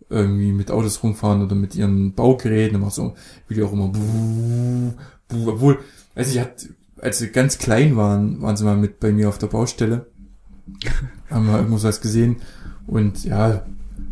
irgendwie 0.10 0.52
mit 0.52 0.72
Autos 0.72 1.04
rumfahren 1.04 1.44
oder 1.44 1.56
mit 1.56 1.76
ihren 1.76 2.14
Baugeräten, 2.14 2.76
immer 2.76 2.90
so, 2.90 3.16
wie 3.48 3.56
die 3.56 3.64
auch 3.64 3.74
immer, 3.74 3.90
buh, 3.90 4.94
buh, 5.28 5.52
obwohl, 5.52 5.80
weiß 6.16 6.34
ich, 6.34 6.40
hat, 6.40 6.68
als 6.98 7.20
sie 7.20 7.30
ganz 7.30 7.58
klein 7.58 7.96
waren, 7.96 8.42
waren 8.42 8.58
sie 8.58 8.64
mal 8.64 8.78
mit 8.78 9.00
bei 9.00 9.12
mir 9.12 9.30
auf 9.30 9.38
der 9.38 9.48
Baustelle. 9.48 10.08
haben 11.30 11.48
wir 11.48 11.58
irgendwo 11.58 11.82
was 11.82 12.02
gesehen. 12.02 12.38
Und 12.88 13.24
ja, 13.24 13.66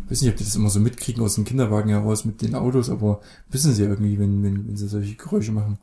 weiß 0.08 0.22
nicht, 0.22 0.30
ob 0.30 0.36
die 0.36 0.44
das 0.44 0.56
immer 0.56 0.70
so 0.70 0.80
mitkriegen 0.80 1.22
aus 1.22 1.34
dem 1.34 1.44
Kinderwagen 1.44 1.90
heraus 1.90 2.24
mit 2.24 2.42
den 2.42 2.54
Autos, 2.54 2.90
aber 2.90 3.20
wissen 3.50 3.74
sie 3.74 3.82
irgendwie, 3.82 4.18
wenn, 4.18 4.42
wenn, 4.42 4.68
wenn 4.68 4.76
sie 4.76 4.88
solche 4.88 5.16
Geräusche 5.16 5.52
machen. 5.52 5.78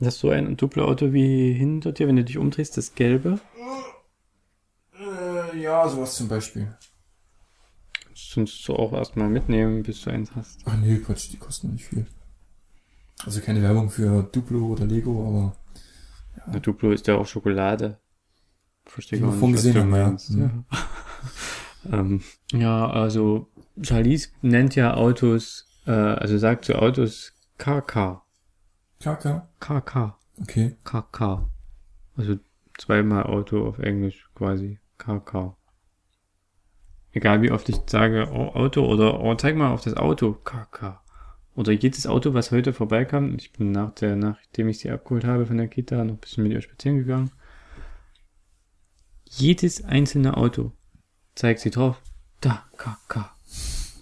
Hast 0.00 0.22
du 0.22 0.30
ein 0.30 0.56
Duplo-Auto 0.56 1.12
wie 1.12 1.52
hinter 1.52 1.92
dir, 1.92 2.08
wenn 2.08 2.16
du 2.16 2.24
dich 2.24 2.38
umdrehst, 2.38 2.76
das 2.76 2.94
gelbe? 2.94 3.38
Äh, 4.98 5.60
ja, 5.60 5.88
sowas 5.88 6.16
zum 6.16 6.28
Beispiel. 6.28 6.76
Sonst 8.14 8.66
du 8.66 8.74
auch 8.74 8.92
erstmal 8.92 9.28
mitnehmen, 9.28 9.82
bis 9.82 10.02
du 10.02 10.10
eins 10.10 10.30
hast. 10.34 10.60
Ach 10.64 10.76
nee, 10.76 10.98
Quatsch, 10.98 11.32
die 11.32 11.36
kosten 11.36 11.72
nicht 11.72 11.86
viel. 11.86 12.06
Also 13.24 13.40
keine 13.40 13.62
Werbung 13.62 13.90
für 13.90 14.22
Duplo 14.24 14.66
oder 14.66 14.84
Lego, 14.86 15.26
aber 15.26 15.56
Na, 16.46 16.58
Duplo 16.58 16.90
ist 16.90 17.06
ja 17.06 17.16
auch 17.16 17.26
Schokolade. 17.26 17.98
Verstehe 18.84 19.20
nicht, 19.20 19.28
vorhin 19.28 19.54
was 19.54 19.62
gesehen 19.62 19.74
du 19.74 19.80
haben, 19.80 19.94
ja. 19.94 20.06
meinst. 20.06 20.30
Mhm. 20.30 20.64
Ja. 20.70 20.78
ähm, 21.98 22.22
ja, 22.52 22.90
also 22.90 23.48
Charlize 23.80 24.28
nennt 24.42 24.74
ja 24.74 24.94
Autos, 24.94 25.66
äh, 25.86 25.90
also 25.90 26.36
sagt 26.38 26.66
zu 26.66 26.74
Autos 26.74 27.32
KK. 27.58 28.23
KK, 29.04 29.46
KK. 29.60 30.16
okay. 30.40 30.76
KK. 30.82 31.50
Also 32.16 32.38
zweimal 32.78 33.24
Auto 33.24 33.68
auf 33.68 33.78
Englisch 33.78 34.30
quasi. 34.34 34.78
KK. 34.96 35.54
Egal 37.12 37.42
wie 37.42 37.50
oft 37.50 37.68
ich 37.68 37.76
sage 37.86 38.30
oh, 38.32 38.54
Auto 38.54 38.86
oder 38.86 39.20
oh, 39.20 39.34
zeig 39.34 39.56
mal 39.56 39.72
auf 39.72 39.82
das 39.82 39.94
Auto. 39.94 40.32
KK. 40.32 41.02
Oder 41.54 41.72
jedes 41.72 42.06
Auto, 42.06 42.32
was 42.32 42.50
heute 42.50 42.72
vorbeikam. 42.72 43.34
Ich 43.36 43.52
bin 43.52 43.72
nach 43.72 43.90
der, 43.90 44.16
nachdem 44.16 44.68
ich 44.68 44.78
sie 44.78 44.90
abgeholt 44.90 45.26
habe 45.26 45.44
von 45.44 45.58
der 45.58 45.68
Kita, 45.68 46.02
noch 46.02 46.14
ein 46.14 46.18
bisschen 46.18 46.42
mit 46.42 46.54
ihr 46.54 46.62
spazieren 46.62 46.96
gegangen. 46.96 47.30
Jedes 49.28 49.84
einzelne 49.84 50.34
Auto 50.38 50.72
zeigt 51.34 51.60
sie 51.60 51.70
drauf. 51.70 52.00
Da, 52.40 52.64
KK. 52.78 53.34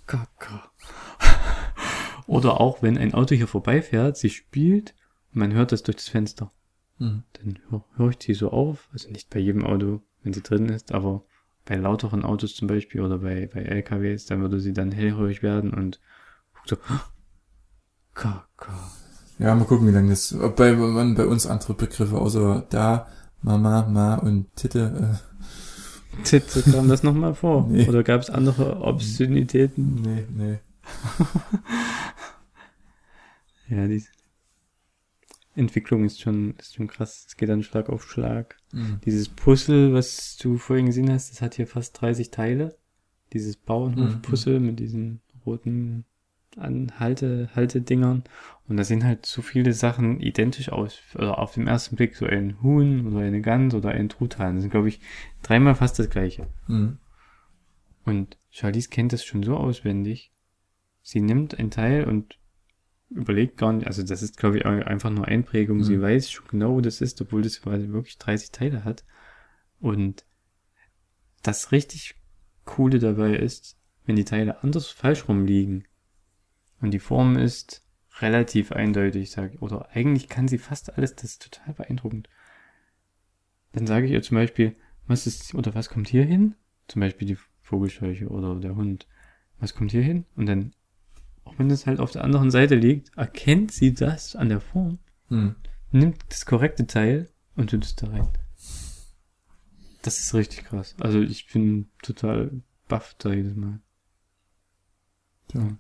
KK. 0.07 0.72
Oder 2.27 2.61
auch, 2.61 2.83
wenn 2.83 2.99
ein 2.99 3.15
Auto 3.15 3.35
hier 3.35 3.49
vorbeifährt, 3.49 4.17
sie 4.17 4.31
spielt 4.31 4.95
und 5.33 5.41
man 5.41 5.53
hört 5.53 5.73
das 5.73 5.83
durch 5.83 5.97
das 5.97 6.09
Fenster 6.09 6.51
Hm. 6.99 7.23
dann 7.33 7.59
hör, 7.71 7.85
hör 7.97 8.11
ich 8.11 8.19
die 8.19 8.35
so 8.35 8.51
auf. 8.51 8.89
Also 8.93 9.11
nicht 9.11 9.31
bei 9.31 9.41
jedem 9.41 9.65
Auto, 9.65 10.03
wenn 10.23 10.33
sie 10.33 10.43
drin 10.43 10.69
ist, 10.69 10.93
aber 10.93 11.25
bei 11.65 11.77
lauteren 11.77 12.25
Autos 12.25 12.55
zum 12.55 12.69
Beispiel 12.69 13.01
oder 13.01 13.19
bei, 13.19 13.49
bei 13.53 13.63
LKWs, 13.63 14.27
dann 14.27 14.41
würde 14.41 14.61
sie 14.61 14.73
dann 14.73 14.93
hellhörig 14.93 15.43
werden 15.43 15.73
und 15.73 16.01
guckt 16.55 16.69
so, 16.69 16.77
Kaka. 18.15 18.91
Ja, 19.39 19.55
mal 19.55 19.65
gucken, 19.65 19.89
wie 19.89 19.93
lange 19.93 20.11
das, 20.11 20.33
ob 20.35 20.57
bei, 20.57 20.73
man 20.75 21.15
bei 21.15 21.27
uns 21.27 21.47
andere 21.47 21.75
Begriffe, 21.75 22.19
außer 22.19 22.67
da, 22.69 23.09
Mama, 23.43 23.87
Ma 23.89 24.15
und 24.17 24.55
Titte, 24.55 25.19
Titze 26.25 26.63
kam 26.63 26.89
das 26.89 27.03
nochmal 27.03 27.35
vor? 27.35 27.67
Nee. 27.71 27.89
Oder 27.89 28.03
gab 28.03 28.21
es 28.21 28.31
andere 28.31 28.81
Obszönitäten? 28.81 30.05
äh, 30.05 30.09
nee, 30.09 30.27
nee. 30.37 30.59
Ja, 33.73 33.87
die 33.87 34.05
Entwicklung 35.55 36.05
ist 36.05 36.21
schon, 36.21 36.55
ist 36.59 36.75
schon 36.75 36.89
krass. 36.89 37.25
Es 37.27 37.37
geht 37.37 37.49
dann 37.49 37.63
Schlag 37.63 37.89
auf 37.89 38.05
Schlag. 38.09 38.59
Mhm. 38.73 39.01
Dieses 39.05 39.31
Puzzle, 39.31 39.95
was 39.95 40.37
du 40.37 40.59
vorhin 40.59 40.87
gesehen 40.87 41.11
hast, 41.11 41.31
das 41.31 41.41
hat 41.41 41.55
hier 41.55 41.67
fast 41.67 41.99
30 42.01 42.31
Teile. 42.31 42.77
Dieses 43.33 43.57
Bauernhof-Puzzle 43.57 44.61
mit 44.61 44.79
diesen 44.79 45.23
roten 45.47 46.05
Anhalte, 46.59 47.49
Haltedingern. 47.55 48.25
Und 48.69 48.77
da 48.77 48.85
sehen 48.85 49.05
halt 49.05 49.25
so 49.25 49.41
viele 49.41 49.73
Sachen 49.73 50.21
identisch 50.21 50.69
aus. 50.69 51.01
Oder 51.15 51.39
auf 51.39 51.55
den 51.55 51.67
ersten 51.67 51.97
Blick 51.97 52.15
so 52.15 52.27
ein 52.27 52.63
Huhn 52.63 53.07
oder 53.07 53.21
eine 53.21 53.41
Gans 53.41 53.75
oder 53.75 53.91
ein 53.93 54.11
Truthahn. 54.11 54.57
Das 54.57 54.63
sind, 54.63 54.71
glaube 54.71 54.89
ich, 54.89 55.01
dreimal 55.43 55.75
fast 55.75 55.99
das 55.99 56.11
gleiche. 56.11 56.47
Mhm. 56.67 56.99
Und 58.05 58.37
Charlize 58.51 58.91
kennt 58.91 59.15
das 59.15 59.25
schon 59.25 59.43
so 59.43 59.57
auswendig. 59.57 60.31
Sie 61.01 61.23
nimmt 61.23 61.59
ein 61.59 61.71
Teil 61.71 62.05
und 62.05 62.39
überlegt 63.15 63.57
gar 63.57 63.73
nicht, 63.73 63.87
also 63.87 64.03
das 64.03 64.23
ist, 64.23 64.37
glaube 64.37 64.59
ich, 64.59 64.67
einfach 64.67 65.11
nur 65.11 65.27
Einprägung. 65.27 65.83
Sie 65.83 65.97
Mhm. 65.97 66.03
weiß 66.03 66.31
schon 66.31 66.47
genau, 66.49 66.75
wo 66.75 66.81
das 66.81 67.01
ist, 67.01 67.21
obwohl 67.21 67.43
das 67.43 67.61
quasi 67.61 67.89
wirklich 67.89 68.19
30 68.19 68.51
Teile 68.51 68.85
hat. 68.85 69.05
Und 69.81 70.25
das 71.43 71.73
richtig 71.73 72.15
Coole 72.65 72.99
dabei 72.99 73.35
ist, 73.35 73.77
wenn 74.05 74.17
die 74.17 74.25
Teile 74.25 74.63
anders 74.63 74.89
falsch 74.89 75.29
rumliegen 75.29 75.85
und 76.81 76.93
die 76.93 76.99
Form 76.99 77.37
ist 77.37 77.85
relativ 78.21 78.73
eindeutig, 78.73 79.31
sag 79.31 79.55
ich, 79.55 79.63
oder 79.63 79.89
eigentlich 79.91 80.29
kann 80.29 80.49
sie 80.49 80.59
fast 80.59 80.97
alles, 80.97 81.15
das 81.15 81.25
ist 81.25 81.43
total 81.43 81.75
beeindruckend. 81.75 82.29
Dann 83.73 83.87
sage 83.87 84.07
ich 84.07 84.13
ihr 84.13 84.23
zum 84.23 84.37
Beispiel, 84.37 84.77
was 85.07 85.27
ist, 85.27 85.55
oder 85.55 85.75
was 85.75 85.89
kommt 85.89 86.09
hier 86.09 86.25
hin? 86.25 86.55
Zum 86.89 87.01
Beispiel 87.01 87.27
die 87.27 87.39
Vogelscheuche 87.63 88.29
oder 88.29 88.55
der 88.61 88.77
Hund. 88.77 89.07
Was 89.59 89.75
kommt 89.75 89.93
hier 89.93 90.03
hin? 90.03 90.27
Und 90.37 90.47
dann, 90.47 90.75
auch 91.45 91.55
wenn 91.59 91.71
es 91.71 91.87
halt 91.87 92.01
auf 92.01 92.11
der 92.11 92.25
anderen 92.25 92.51
Seite 92.51 92.75
liegt, 92.75 93.17
erkennt 93.17 93.73
sie 93.73 93.95
das 93.95 94.37
an 94.37 94.49
der 94.49 94.61
Form, 94.61 94.99
Mhm. 95.29 95.57
nimmt 95.91 96.19
das 96.29 96.47
korrekte 96.47 96.87
Teil 96.87 97.29
und 97.57 97.71
tut 97.71 97.85
es 97.85 97.95
da 97.97 98.09
rein. 98.09 98.29
Das 100.03 100.19
ist 100.19 100.35
richtig 100.35 100.65
krass. 100.65 100.95
Also 101.01 101.21
ich 101.21 101.47
bin 101.53 101.89
total 102.03 102.51
baff 102.89 103.15
da 103.19 103.33
jedes 103.33 103.55
Mal. 103.55 103.79
Ja. 105.55 105.77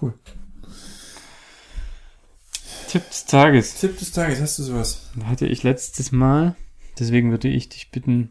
Cool. 0.00 0.14
Tipp 2.88 3.08
des 3.08 3.24
Tages. 3.26 3.74
Tipp 3.80 3.98
des 3.98 4.10
Tages, 4.12 4.40
hast 4.40 4.58
du 4.58 4.62
sowas? 4.64 5.10
Hatte 5.24 5.46
ich 5.46 5.62
letztes 5.62 6.12
Mal, 6.12 6.56
deswegen 6.98 7.30
würde 7.30 7.48
ich 7.48 7.68
dich 7.68 7.90
bitten, 7.90 8.30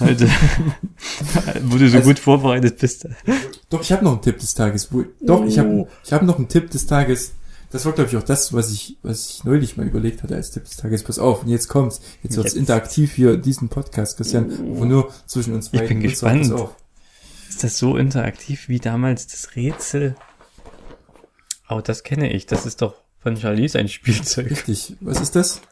heute, 0.00 0.26
wo 1.62 1.78
du 1.78 1.88
so 1.88 1.96
Also- 1.98 2.08
gut 2.08 2.18
vorbereitet 2.18 2.78
bist. 2.78 3.06
Doch, 3.72 3.80
ich 3.80 3.90
habe 3.92 4.04
noch 4.04 4.12
einen 4.12 4.22
Tipp 4.22 4.38
des 4.38 4.54
Tages. 4.54 4.88
Doch, 5.20 5.44
ich 5.44 5.58
habe 5.58 5.68
Oh. 5.68 5.88
ich 6.04 6.12
hab 6.12 6.22
noch 6.22 6.36
einen 6.38 6.48
Tipp 6.48 6.70
des 6.70 6.86
Tages. 6.86 7.32
Das 7.70 7.86
war, 7.86 7.92
glaube 7.92 8.10
ich, 8.10 8.16
auch 8.18 8.22
das, 8.22 8.52
was 8.52 8.70
ich, 8.70 8.98
was 9.02 9.30
ich 9.30 9.44
neulich 9.44 9.78
mal 9.78 9.86
überlegt 9.86 10.22
hatte 10.22 10.34
als 10.36 10.50
Tipp 10.50 10.64
des 10.64 10.76
Tages. 10.76 11.02
Pass 11.04 11.18
auf, 11.18 11.42
und 11.42 11.48
jetzt 11.48 11.68
kommt's. 11.68 12.00
Jetzt 12.22 12.36
wird's 12.36 12.50
Jetzt. 12.52 12.58
interaktiv 12.60 13.12
hier, 13.14 13.38
diesen 13.38 13.70
Podcast, 13.70 14.18
Christian, 14.18 14.76
wo 14.76 14.84
nur 14.84 15.10
zwischen 15.26 15.54
uns 15.54 15.70
Ich 15.72 15.80
bin 15.80 15.80
beiden. 15.80 15.96
Und 16.02 16.02
so, 16.02 16.26
gespannt. 16.26 16.42
pass 16.42 16.52
auf. 16.52 16.76
Ist 17.48 17.64
das 17.64 17.78
so 17.78 17.96
interaktiv 17.96 18.68
wie 18.68 18.78
damals 18.78 19.26
das 19.26 19.56
Rätsel? 19.56 20.16
Oh, 21.70 21.80
das 21.80 22.02
kenne 22.02 22.30
ich. 22.30 22.44
Das 22.44 22.66
ist 22.66 22.82
doch 22.82 22.94
von 23.20 23.36
Charlize 23.38 23.78
ein 23.78 23.88
Spielzeug. 23.88 24.50
Richtig. 24.50 24.96
Was 25.00 25.20
ist 25.22 25.34
das? 25.34 25.62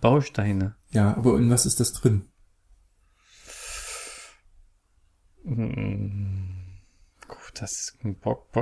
Bausteine. 0.00 0.76
Ja, 0.92 1.16
aber 1.16 1.36
in 1.36 1.50
was 1.50 1.66
ist 1.66 1.80
das 1.80 1.92
drin? 1.92 2.22
Mm. 5.44 6.49
Das 7.54 7.72
ist 7.72 7.96
ein 8.04 8.16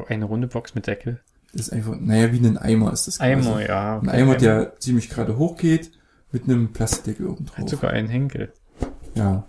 eine 0.09 0.25
runde 0.25 0.49
Box 0.49 0.75
mit 0.75 0.87
Deckel. 0.87 1.21
Das 1.53 1.63
ist 1.69 1.73
einfach, 1.73 1.97
naja, 1.99 2.33
wie 2.33 2.39
ein 2.47 2.59
Eimer 2.59 2.93
ist 2.93 3.07
das. 3.07 3.19
quasi. 3.19 3.33
Eimer, 3.33 3.67
ja. 3.67 3.99
Ein 4.01 4.09
Eimer, 4.09 4.37
der 4.37 4.79
ziemlich 4.81 5.09
gerade 5.09 5.39
hoch 5.39 5.57
geht, 5.57 5.93
mit 6.31 6.45
einem 6.45 6.73
Plastikdeckel 6.73 7.27
oben 7.27 7.47
hat 7.51 7.59
drauf. 7.59 7.71
sogar 7.71 7.91
einen 7.91 8.09
Henkel. 8.09 8.53
Ja. 9.15 9.49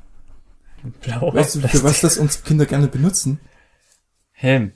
Blauer 1.02 1.34
Weißt 1.34 1.56
du, 1.56 1.68
für 1.68 1.84
was 1.84 2.00
das 2.00 2.18
unsere 2.18 2.44
Kinder 2.44 2.66
gerne 2.66 2.88
benutzen? 2.88 3.40
Helm. 4.32 4.72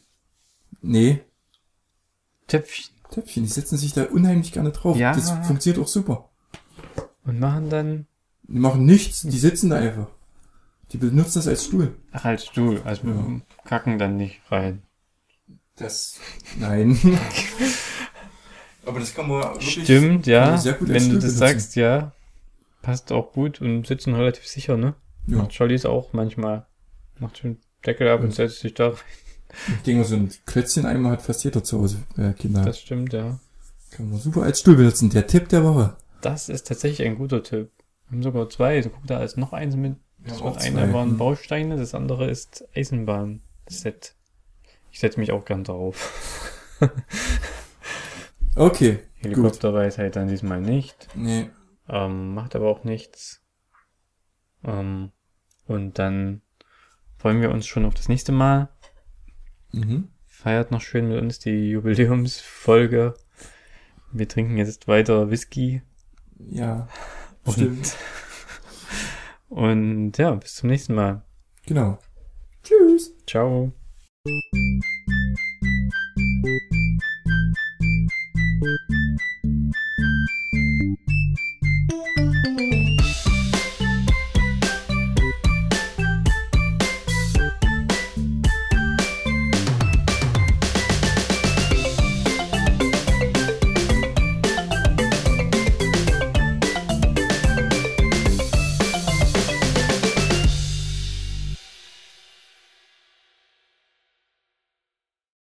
Nee, 0.82 1.22
Töpfchen. 2.48 2.94
Töpfchen, 3.10 3.44
die 3.44 3.50
setzen 3.50 3.78
sich 3.78 3.94
da 3.94 4.04
unheimlich 4.06 4.52
gerne 4.52 4.72
drauf. 4.72 4.98
Ja. 4.98 5.14
Das 5.14 5.32
funktioniert 5.46 5.82
auch 5.84 5.88
super. 5.88 6.30
Und 7.24 7.40
machen 7.40 7.70
dann, 7.70 8.08
Die 8.44 8.60
machen 8.60 8.86
nichts, 8.86 9.22
die 9.22 9.38
sitzen 9.38 9.70
da 9.70 9.78
einfach. 9.78 10.08
Die 10.94 10.98
benutzen 10.98 11.40
das 11.40 11.48
als 11.48 11.66
Stuhl. 11.66 11.96
ach, 12.12 12.26
als 12.26 12.46
Stuhl. 12.46 12.82
Also 12.86 13.08
Ja. 13.08 13.42
kacken 13.66 13.98
dann 14.00 14.16
nicht 14.18 14.42
rein. 14.52 14.84
Das, 15.76 16.20
nein. 16.60 16.98
Aber 18.86 19.00
das 19.00 19.14
kann 19.16 19.28
man 19.28 19.42
wirklich... 19.44 19.84
Stimmt, 19.84 20.28
ja. 20.28 20.58
sehr 20.58 20.74
gut 20.74 20.90
als 20.92 21.04
Wenn 21.06 21.14
du 21.14 21.20
Stuhl 21.20 21.22
das 21.30 21.36
benutzen. 21.36 21.38
sagst, 21.60 21.76
ja. 21.76 22.12
Passt 22.82 23.12
auch 23.12 23.32
gut 23.32 23.62
und 23.62 23.88
sitzen 23.88 24.14
relativ 24.14 24.46
sicher, 24.46 24.78
ne? 24.78 24.94
Ja. 25.28 25.38
Macht 25.38 25.54
Charlize 25.54 25.90
auch 25.90 26.12
manchmal. 26.14 26.66
Macht 27.20 27.38
schon 27.38 27.58
Deckel 27.86 28.10
ab 28.10 28.22
und 28.22 28.34
setzt 28.34 28.60
sich 28.60 28.74
da 28.74 28.90
rein. 28.90 28.98
Ich 29.78 29.84
denke 29.84 30.02
mal, 30.02 30.08
so 30.08 30.16
ein 30.16 30.32
Klötzchen-Eimer 30.46 31.12
hat 31.12 31.22
fast 31.22 31.44
jeder 31.44 31.64
zu 31.64 31.80
Hause, 31.80 32.04
äh, 32.18 32.34
Kinder. 32.34 32.64
Das 32.66 32.80
stimmt, 32.80 33.14
ja. 33.14 33.40
kann 33.92 34.10
man 34.10 34.20
super 34.20 34.42
als 34.44 34.60
Stuhl 34.60 34.76
benutzen. 34.76 35.10
Der 35.12 35.28
Tipp 35.28 35.48
der 35.50 35.64
Woche. 35.64 35.96
Das 36.22 36.50
ist 36.50 36.68
tatsächlich 36.68 37.08
ein 37.08 37.18
guter 37.18 37.42
Tipp. 37.44 37.70
Wir 38.10 38.16
haben 38.18 38.24
sogar 38.24 38.50
zwei. 38.50 38.76
Also 38.78 38.90
guck, 38.90 39.06
da 39.08 39.24
ist 39.24 39.38
noch 39.38 39.54
eins 39.54 39.76
mit. 39.76 39.96
Das 40.26 40.40
Ja, 40.40 40.46
eine 40.46 40.58
zwei. 40.60 40.94
waren. 40.94 41.18
Bausteine, 41.18 41.76
das 41.78 41.94
andere 41.94 42.30
ist 42.30 42.66
Eisenbahnset. 42.76 44.16
Ich 44.92 45.00
setze 45.00 45.20
mich 45.20 45.32
auch 45.32 45.46
gern 45.46 45.64
drauf. 45.64 46.80
Okay, 48.56 48.92
gut. 48.94 49.04
Helikopterweisheit 49.24 50.16
dann 50.16 50.28
diesmal 50.28 50.62
nicht. 50.62 51.08
Nee. 51.16 51.50
Ähm, 51.90 52.36
macht 52.36 52.56
aber 52.56 52.68
auch 52.70 52.84
nichts. 52.84 53.42
Ähm, 54.64 55.12
und 55.66 55.98
dann 55.98 56.42
freuen 57.18 57.42
wir 57.42 57.50
uns 57.52 57.66
schon 57.66 57.86
auf 57.86 57.96
das 57.96 58.10
nächste 58.10 58.32
Mal. 58.32 58.70
Mhm. 59.72 60.10
Feiert 60.28 60.70
noch 60.72 60.82
schön 60.82 61.10
mit 61.10 61.20
uns 61.20 61.40
die 61.40 61.70
Jubiläumsfolge. 61.72 63.16
Wir 64.12 64.28
trinken 64.28 64.58
jetzt 64.58 64.88
weiter 64.88 65.32
Whisky. 65.32 65.82
Ja, 66.38 66.88
Und- 67.46 67.54
stimmt. 67.54 67.96
Und 69.54 70.18
ja, 70.18 70.32
bis 70.32 70.56
zum 70.56 70.70
nächsten 70.70 70.96
Mal. 70.96 71.24
Genau. 71.68 72.00
Tschüss. 72.64 73.14
Ciao. 73.28 73.72
Thank 78.64 78.80
you. 78.90 79.03